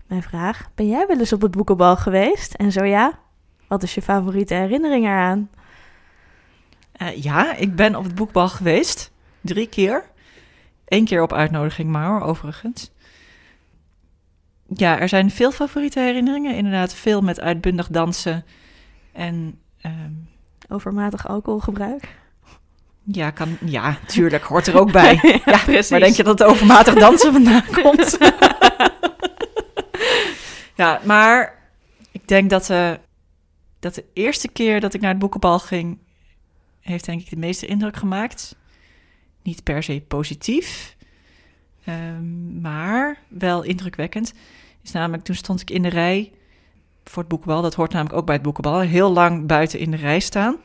mijn 0.08 0.22
vraag: 0.22 0.68
Ben 0.74 0.88
jij 0.88 1.06
wel 1.06 1.18
eens 1.18 1.32
op 1.32 1.40
het 1.40 1.50
boekenbal 1.50 1.96
geweest? 1.96 2.54
En 2.54 2.72
zo 2.72 2.84
ja, 2.84 3.18
wat 3.68 3.82
is 3.82 3.94
je 3.94 4.02
favoriete 4.02 4.54
herinnering 4.54 5.04
eraan? 5.04 5.50
Eh, 6.92 7.22
ja, 7.22 7.54
ik 7.54 7.76
ben 7.76 7.94
op 7.96 8.04
het 8.04 8.14
boekbal 8.14 8.48
geweest. 8.48 9.12
Drie 9.40 9.68
keer. 9.68 10.04
Eén 10.86 11.04
keer 11.04 11.22
op 11.22 11.32
uitnodiging 11.32 11.90
maar, 11.90 12.06
hoor, 12.08 12.20
overigens. 12.20 12.90
Ja, 14.74 14.98
er 14.98 15.08
zijn 15.08 15.30
veel 15.30 15.50
favoriete 15.52 16.00
herinneringen. 16.00 16.54
Inderdaad, 16.54 16.94
veel 16.94 17.20
met 17.20 17.40
uitbundig 17.40 17.88
dansen. 17.88 18.44
En 19.12 19.58
ehm, 19.80 20.12
Overmatig 20.68 21.28
alcoholgebruik. 21.28 22.08
ja, 23.04 23.30
kan, 23.30 23.56
ja, 23.64 23.98
tuurlijk, 24.06 24.44
hoort 24.44 24.66
er 24.66 24.80
ook 24.80 24.92
bij. 24.92 25.20
ja, 25.44 25.58
precies. 25.58 25.90
Maar 25.90 26.00
denk 26.00 26.14
je 26.14 26.22
dat 26.24 26.38
het 26.38 26.48
overmatig 26.48 26.94
dansen 26.94 27.32
vandaan 27.32 27.64
komt? 27.82 28.18
Ja, 30.76 31.00
maar 31.04 31.58
ik 32.10 32.28
denk 32.28 32.50
dat, 32.50 32.70
eh, 32.70 32.92
dat 33.78 33.94
de 33.94 34.04
eerste 34.12 34.48
keer 34.48 34.80
dat 34.80 34.94
ik 34.94 35.00
naar 35.00 35.10
het 35.10 35.18
boekenbal 35.18 35.58
ging, 35.58 35.98
heeft 36.80 37.04
denk 37.04 37.20
ik 37.20 37.30
de 37.30 37.36
meeste 37.36 37.66
indruk 37.66 37.96
gemaakt. 37.96 38.56
Niet 39.42 39.62
per 39.62 39.82
se 39.82 40.02
positief, 40.08 40.96
ehm, 41.84 42.60
maar 42.60 43.18
wel 43.28 43.62
indrukwekkend. 43.62 44.32
Is 44.82 44.92
namelijk, 44.92 45.24
toen 45.24 45.34
stond 45.34 45.60
ik 45.60 45.70
in 45.70 45.82
de 45.82 45.88
rij 45.88 46.32
voor 47.04 47.18
het 47.18 47.28
boekenbal. 47.28 47.62
Dat 47.62 47.74
hoort 47.74 47.92
namelijk 47.92 48.16
ook 48.16 48.26
bij 48.26 48.34
het 48.34 48.44
boekenbal. 48.44 48.80
Heel 48.80 49.12
lang 49.12 49.46
buiten 49.46 49.78
in 49.78 49.90
de 49.90 49.96
rij 49.96 50.20
staan. 50.20 50.56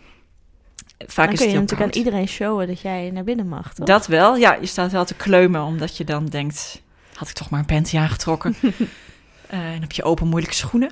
Vaak 0.97 1.26
Dan 1.26 1.34
is 1.34 1.39
kun 1.39 1.49
je 1.49 1.59
natuurlijk 1.59 1.91
aan 1.91 1.97
iedereen 1.97 2.28
showen 2.28 2.68
dat 2.68 2.82
jij 2.82 3.12
naar 3.12 3.24
binnen 3.24 3.47
mag, 3.47 3.74
toch? 3.74 3.86
Dat 3.86 4.07
wel, 4.07 4.36
ja. 4.36 4.53
Je 4.53 4.66
staat 4.66 4.91
wel 4.91 5.05
te 5.05 5.16
kleumen, 5.16 5.64
omdat 5.64 5.97
je 5.97 6.03
dan 6.03 6.26
denkt... 6.26 6.82
had 7.14 7.30
ik 7.30 7.34
toch 7.34 7.49
maar 7.49 7.59
een 7.59 7.66
panty 7.66 7.97
aangetrokken. 7.97 8.55
Eh, 9.52 9.74
en 9.74 9.82
heb 9.82 9.91
je 9.91 10.04
open 10.04 10.28
moeilijke 10.28 10.56
schoenen. 10.56 10.91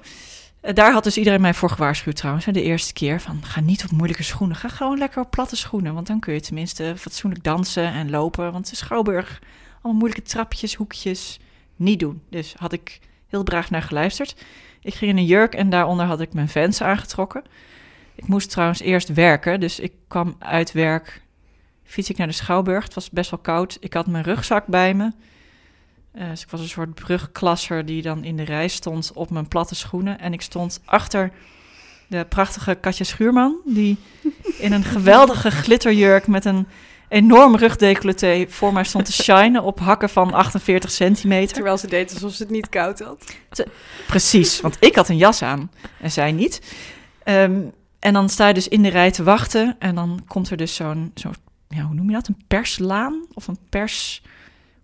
Eh, 0.62 0.74
daar 0.74 0.92
had 0.92 1.04
dus 1.04 1.18
iedereen 1.18 1.42
mij 1.42 1.54
voor 1.54 1.70
gewaarschuwd 1.70 2.16
trouwens. 2.16 2.46
De 2.46 2.62
eerste 2.62 2.94
keer 2.94 3.22
van, 3.22 3.44
ga 3.44 3.60
niet 3.60 3.84
op 3.84 3.92
moeilijke 3.92 4.24
schoenen. 4.24 4.56
Ga 4.56 4.68
gewoon 4.68 4.98
lekker 4.98 5.22
op 5.22 5.32
platte 5.32 5.56
schoenen. 5.56 5.94
Want 5.94 6.08
dan 6.08 6.20
kun 6.20 6.34
je 6.34 6.42
tenminste 6.42 6.94
fatsoenlijk 6.98 7.44
dansen 7.44 7.94
en 7.94 8.10
lopen. 8.10 8.52
Want 8.52 8.70
de 8.70 8.76
Schouwburg, 8.76 9.42
allemaal 9.74 10.00
moeilijke 10.00 10.30
trapjes, 10.30 10.76
hoekjes. 10.76 11.40
Niet 11.76 12.00
doen. 12.00 12.22
Dus 12.30 12.54
had 12.58 12.74
ik 12.74 13.00
heel 13.28 13.44
braaf 13.44 13.70
naar 13.70 13.82
geluisterd. 13.82 14.46
Ik 14.82 14.94
ging 14.94 15.12
in 15.12 15.18
een 15.18 15.26
jurk 15.26 15.54
en 15.54 15.70
daaronder 15.70 16.06
had 16.06 16.22
ik 16.22 16.34
mijn 16.34 16.50
fans 16.50 16.82
aangetrokken. 16.82 17.44
Ik 18.16 18.28
moest 18.28 18.50
trouwens 18.50 18.80
eerst 18.80 19.14
werken. 19.14 19.60
Dus 19.60 19.80
ik 19.80 19.94
kwam 20.08 20.36
uit 20.40 20.72
werk 20.72 21.22
fiets 21.84 22.10
ik 22.10 22.18
naar 22.18 22.28
de 22.28 22.34
Schouwburg. 22.34 22.84
Het 22.84 22.94
was 22.94 23.10
best 23.10 23.30
wel 23.30 23.40
koud. 23.40 23.78
Ik 23.80 23.94
had 23.94 24.08
mijn 24.08 24.24
rugzak 24.24 24.66
bij 24.66 24.94
me. 24.94 25.12
Eh, 26.12 26.30
dus 26.30 26.42
ik 26.42 26.50
was 26.50 26.60
een 26.60 26.68
soort 26.68 26.94
brugklasser 26.94 27.86
die 27.86 28.02
dan 28.02 28.24
in 28.24 28.38
de 28.38 28.44
rij 28.44 28.68
stond 28.68 29.12
op 29.14 29.30
mijn 29.30 29.48
platte 29.48 29.76
schoenen. 29.76 30.20
En 30.20 30.34
ik 30.34 30.42
stond 30.42 30.82
achter 30.86 31.32
de 32.08 32.26
prachtige 32.30 32.76
Katja 32.76 33.06
Schuurman, 33.06 33.56
die 33.66 33.98
in 34.58 34.72
een 34.72 34.84
geweldige 34.84 35.52
glitterjurk 35.52 36.28
met 36.28 36.46
een 36.46 36.68
enorm 37.10 37.56
rugdecolleté 37.56 38.46
voor 38.48 38.74
mij 38.74 38.84
stond 38.84 39.06
te 39.06 39.14
shinen 39.14 39.64
op 39.64 39.80
hakken 39.80 40.10
van 40.10 40.34
48 40.34 40.92
centimeter. 40.92 41.54
Terwijl 41.54 41.78
ze 41.78 41.88
deed 41.88 42.14
alsof 42.14 42.34
ze 42.34 42.44
het 42.44 42.52
niet 42.52 42.70
koud 42.70 43.00
had. 43.00 43.36
Precies, 44.08 44.62
want 44.62 44.78
ik 44.80 44.96
had 44.96 45.10
een 45.10 45.18
jas 45.18 45.42
aan 45.42 45.72
en 46.02 46.12
zij 46.12 46.32
niet. 46.32 46.76
Ehm, 47.24 47.62
en 48.00 48.14
dan 48.14 48.30
sta 48.30 48.48
je 48.48 48.54
dus 48.54 48.68
in 48.68 48.82
de 48.82 48.90
rij 48.90 49.12
te 49.12 49.24
wachten 49.24 49.76
en 49.80 49.96
dan 49.96 50.24
komt 50.28 50.50
er 50.50 50.58
dus 50.58 50.76
zo'n, 50.76 51.12
zo, 51.16 51.32
ja, 51.68 51.82
hoe 51.82 51.96
noem 51.96 52.08
je 52.08 52.16
dat? 52.16 52.28
Een 52.28 52.44
perslaan 52.48 53.26
of 53.34 53.48
een 53.48 53.60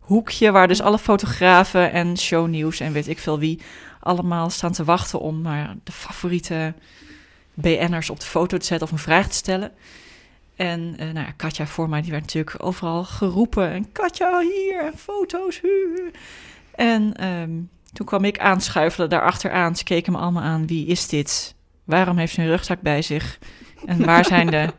pershoekje 0.06 0.52
waar 0.52 0.68
dus 0.68 0.82
alle 0.82 1.00
fotografen 1.00 1.92
en 1.92 2.18
shownieuws 2.18 2.80
en 2.80 2.94
weet 2.94 3.08
ik 3.08 3.20
veel 3.20 3.40
wie 3.40 3.60
allemaal 4.00 4.50
staan 4.50 4.72
te 4.72 4.84
wachten 4.84 5.20
om 5.20 5.42
maar 5.42 5.76
de 5.84 5.92
favoriete 5.92 6.74
BN'ers 7.54 8.10
op 8.10 8.20
de 8.20 8.26
foto 8.26 8.58
te 8.58 8.66
zetten 8.66 8.88
of 8.88 8.94
een 8.94 9.00
vraag 9.00 9.28
te 9.28 9.36
stellen. 9.36 9.72
En 10.56 10.96
eh, 10.98 11.06
nou 11.06 11.26
ja, 11.26 11.32
Katja 11.36 11.68
voor 11.68 11.90
mij, 11.90 12.02
die 12.02 12.12
werd 12.12 12.24
natuurlijk 12.24 12.64
overal 12.64 13.04
geroepen. 13.04 13.72
En 13.72 13.92
Katja 13.92 14.40
hier, 14.40 14.92
foto's, 14.96 15.62
hu. 15.62 16.12
En 16.76 17.14
ehm, 17.16 17.52
toen 17.94 18.06
kwam 18.06 18.24
ik 18.24 18.40
aanschuifelen 18.40 19.10
daarachteraan. 19.10 19.76
Ze 19.76 19.84
keken 19.84 20.12
me 20.12 20.18
allemaal 20.18 20.44
aan. 20.44 20.68
Wie 20.68 20.86
is 20.86 21.08
dit? 21.08 21.56
Waarom 21.84 22.18
heeft 22.18 22.34
ze 22.34 22.42
een 22.42 22.48
rugzak 22.48 22.82
bij 22.82 23.02
zich? 23.02 23.40
En 23.86 24.06
waar 24.06 24.26
zijn 24.26 24.48
de 24.48 24.74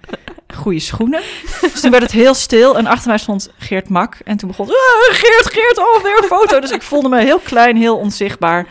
goede 0.56 0.78
schoenen? 0.78 1.20
Dus 1.72 1.80
toen 1.80 1.90
werd 1.90 2.02
het 2.02 2.12
heel 2.12 2.34
stil. 2.34 2.76
En 2.78 2.86
achter 2.86 3.08
mij 3.08 3.18
stond 3.18 3.50
Geert 3.58 3.88
Mak. 3.88 4.16
En 4.24 4.36
toen 4.36 4.48
begon... 4.48 4.66
"Ah, 4.66 4.74
Geert, 5.14 5.52
Geert, 5.52 5.78
oh, 5.78 6.02
weer 6.02 6.18
een 6.18 6.28
foto. 6.28 6.60
Dus 6.60 6.70
ik 6.70 6.82
voelde 6.82 7.08
me 7.08 7.20
heel 7.20 7.38
klein, 7.38 7.76
heel 7.76 7.96
onzichtbaar. 7.96 8.66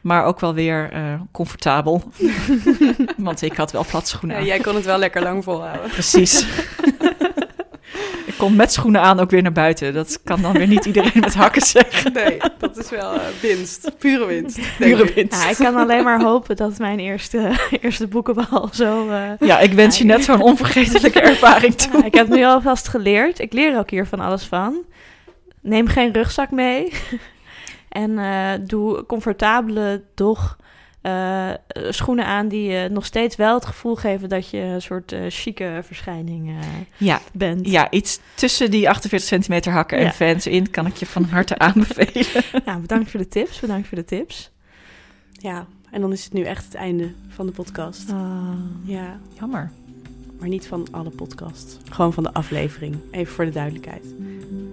Maar 0.00 0.24
ook 0.24 0.40
wel 0.40 0.54
weer 0.54 0.90
eh, 0.92 1.00
comfortabel. 1.32 2.02
Want 3.16 3.42
ik 3.42 3.56
had 3.56 3.72
wel 3.72 3.84
platte 3.90 4.08
schoenen 4.10 4.38
Ja, 4.38 4.44
jij 4.44 4.58
kon 4.58 4.74
het 4.74 4.84
wel 4.84 4.98
lekker 4.98 5.22
lang 5.22 5.44
volhouden. 5.44 5.90
Precies. 5.90 6.44
ik 8.34 8.40
kon 8.40 8.56
met 8.56 8.72
schoenen 8.72 9.00
aan 9.00 9.20
ook 9.20 9.30
weer 9.30 9.42
naar 9.42 9.52
buiten. 9.52 9.94
Dat 9.94 10.20
kan 10.24 10.42
dan 10.42 10.52
weer 10.52 10.66
niet 10.66 10.84
iedereen 10.84 11.20
met 11.20 11.34
hakken 11.34 11.62
zeggen. 11.62 12.12
Nee, 12.12 12.38
dat 12.58 12.76
is 12.76 12.90
wel 12.90 13.12
eh, 13.14 13.20
winst. 13.40 13.90
Pure 13.98 14.26
winst. 14.26 14.58
Pure 14.78 15.04
ik. 15.04 15.14
winst. 15.14 15.42
Ja, 15.42 15.48
ik 15.50 15.56
kan 15.56 15.76
alleen 15.76 16.04
maar 16.04 16.20
hopen 16.22 16.56
dat 16.56 16.78
mijn 16.78 16.98
eerste, 16.98 17.50
eerste 17.80 18.06
boekenbal 18.06 18.68
zo... 18.72 19.08
eh, 19.08 19.30
Ja, 19.48 19.58
ik 19.58 19.72
wens 19.72 19.98
je 19.98 20.04
net 20.04 20.24
zo'n 20.24 20.40
onvergetelijke 20.42 21.20
ervaring 21.20 21.74
toe. 21.74 21.98
Ja, 21.98 22.04
ik 22.04 22.14
heb 22.14 22.28
nu 22.28 22.44
alvast 22.44 22.88
geleerd. 22.88 23.38
Ik 23.38 23.52
leer 23.52 23.78
ook 23.78 23.90
hier 23.90 24.06
van 24.06 24.20
alles 24.20 24.44
van. 24.44 24.76
Neem 25.60 25.86
geen 25.86 26.12
rugzak 26.12 26.50
mee. 26.50 26.92
en 27.88 28.18
eh, 28.18 28.50
doe 28.66 29.06
comfortabele, 29.06 30.02
doch 30.14 30.56
eh, 31.04 31.50
schoenen 31.90 32.26
aan 32.26 32.48
die 32.48 32.70
je 32.70 32.88
nog 32.88 33.04
steeds 33.06 33.36
wel 33.36 33.54
het 33.54 33.66
gevoel 33.66 33.94
geven 33.94 34.28
dat 34.28 34.50
je 34.50 34.58
een 34.58 34.82
soort 34.82 35.12
eh 35.12 35.20
chique 35.28 35.80
verschijning 35.82 36.48
eh, 36.48 36.56
Ja, 36.96 37.20
bent. 37.32 37.68
ja, 37.68 37.90
iets 37.90 38.20
tussen 38.34 38.70
die 38.70 38.88
48 38.88 39.28
centimeter 39.28 39.72
hakken 39.72 39.98
en 39.98 40.12
fans 40.12 40.46
in 40.46 40.70
kan 40.70 40.86
ik 40.86 40.96
je 40.96 41.06
van 41.06 41.24
harte 41.24 41.58
aanbevelen. 41.68 42.42
Nou, 42.64 42.80
bedankt 42.80 43.10
voor 43.10 43.20
de 43.20 43.28
tips. 43.28 43.60
Bedankt 43.60 43.88
voor 43.88 43.98
de 43.98 44.04
tips. 44.04 44.50
Ja, 45.32 45.66
en 45.90 46.00
dan 46.00 46.12
is 46.12 46.24
het 46.24 46.32
nu 46.32 46.42
echt 46.42 46.64
het 46.64 46.74
einde 46.74 47.12
van 47.28 47.46
de 47.46 47.52
podcast. 47.52 48.10
Ah. 48.10 48.52
Ja, 48.84 49.20
Jammer. 49.38 49.70
Maar 50.44 50.52
niet 50.52 50.66
van 50.66 50.86
alle 50.90 51.10
podcasts. 51.10 51.76
Gewoon 51.90 52.12
van 52.12 52.22
de 52.22 52.32
aflevering. 52.32 52.96
Even 53.10 53.34
voor 53.34 53.44
de 53.44 53.50
duidelijkheid. 53.50 54.14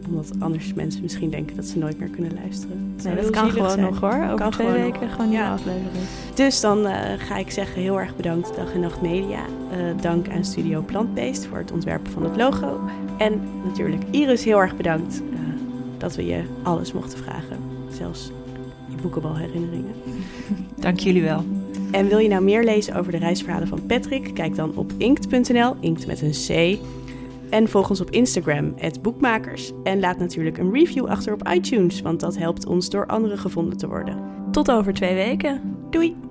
Omdat 0.07 0.31
anders 0.39 0.73
mensen 0.73 1.01
misschien 1.01 1.29
denken 1.29 1.55
dat 1.55 1.65
ze 1.65 1.77
nooit 1.77 1.99
meer 1.99 2.07
kunnen 2.09 2.33
luisteren. 2.33 2.95
Nee, 3.03 3.15
dat 3.15 3.29
kan 3.29 3.51
gewoon 3.51 3.69
zijn. 3.69 3.81
nog 3.85 3.99
hoor. 3.99 4.13
Over 4.23 4.35
Kan 4.35 4.51
twee 4.51 4.67
gewoon 4.67 4.81
weken 4.83 5.01
nog. 5.01 5.09
gewoon 5.11 5.25
een 5.25 5.29
nieuwe 5.29 5.45
Ja. 5.45 5.51
aflevering. 5.53 6.05
Dus 6.33 6.61
dan 6.61 6.85
eh, 6.87 7.19
ga 7.19 7.37
ik 7.37 7.51
zeggen 7.51 7.81
heel 7.81 7.99
erg 7.99 8.15
bedankt 8.15 8.55
Dag 8.55 8.73
en 8.73 8.79
Nacht 8.79 9.01
Media. 9.01 9.39
Eh, 9.71 9.77
dank 10.01 10.29
aan 10.29 10.45
Studio 10.45 10.81
Plantbeest 10.81 11.45
voor 11.45 11.57
het 11.57 11.71
ontwerpen 11.71 12.11
van 12.11 12.23
het 12.23 12.35
logo. 12.35 12.79
En 13.17 13.41
natuurlijk 13.65 14.03
Iris 14.09 14.43
heel 14.43 14.57
erg 14.61 14.75
bedankt 14.77 15.21
eh, 15.33 15.39
dat 15.97 16.15
we 16.15 16.25
je 16.25 16.43
alles 16.63 16.93
mochten 16.93 17.17
vragen. 17.17 17.57
Zelfs 17.97 18.31
je 18.89 19.01
boekenbalherinneringen. 19.01 19.93
Dank 20.79 20.99
jullie 20.99 21.21
wel. 21.23 21.43
En 21.91 22.07
wil 22.07 22.17
je 22.17 22.27
nou 22.27 22.43
meer 22.43 22.63
lezen 22.63 22.95
over 22.95 23.11
de 23.11 23.17
reisverhalen 23.17 23.67
van 23.67 23.85
Patrick? 23.85 24.33
Kijk 24.33 24.55
dan 24.55 24.77
op 24.77 24.91
inkt.nl, 24.97 25.75
inkt 25.79 26.07
met 26.07 26.21
een 26.21 26.31
C. 26.47 26.79
En 27.49 27.69
volg 27.69 27.89
ons 27.89 28.01
op 28.01 28.09
Instagram, 28.09 28.75
boekmakers. 29.01 29.71
En 29.83 29.99
laat 29.99 30.17
natuurlijk 30.17 30.57
een 30.57 30.73
review 30.73 31.05
achter 31.05 31.33
op 31.33 31.47
iTunes, 31.47 32.01
want 32.01 32.19
dat 32.19 32.37
helpt 32.37 32.65
ons 32.65 32.89
door 32.89 33.07
anderen 33.07 33.37
gevonden 33.37 33.77
te 33.77 33.87
worden. 33.87 34.17
Tot 34.51 34.71
over 34.71 34.93
twee 34.93 35.13
weken. 35.13 35.61
Doei! 35.89 36.30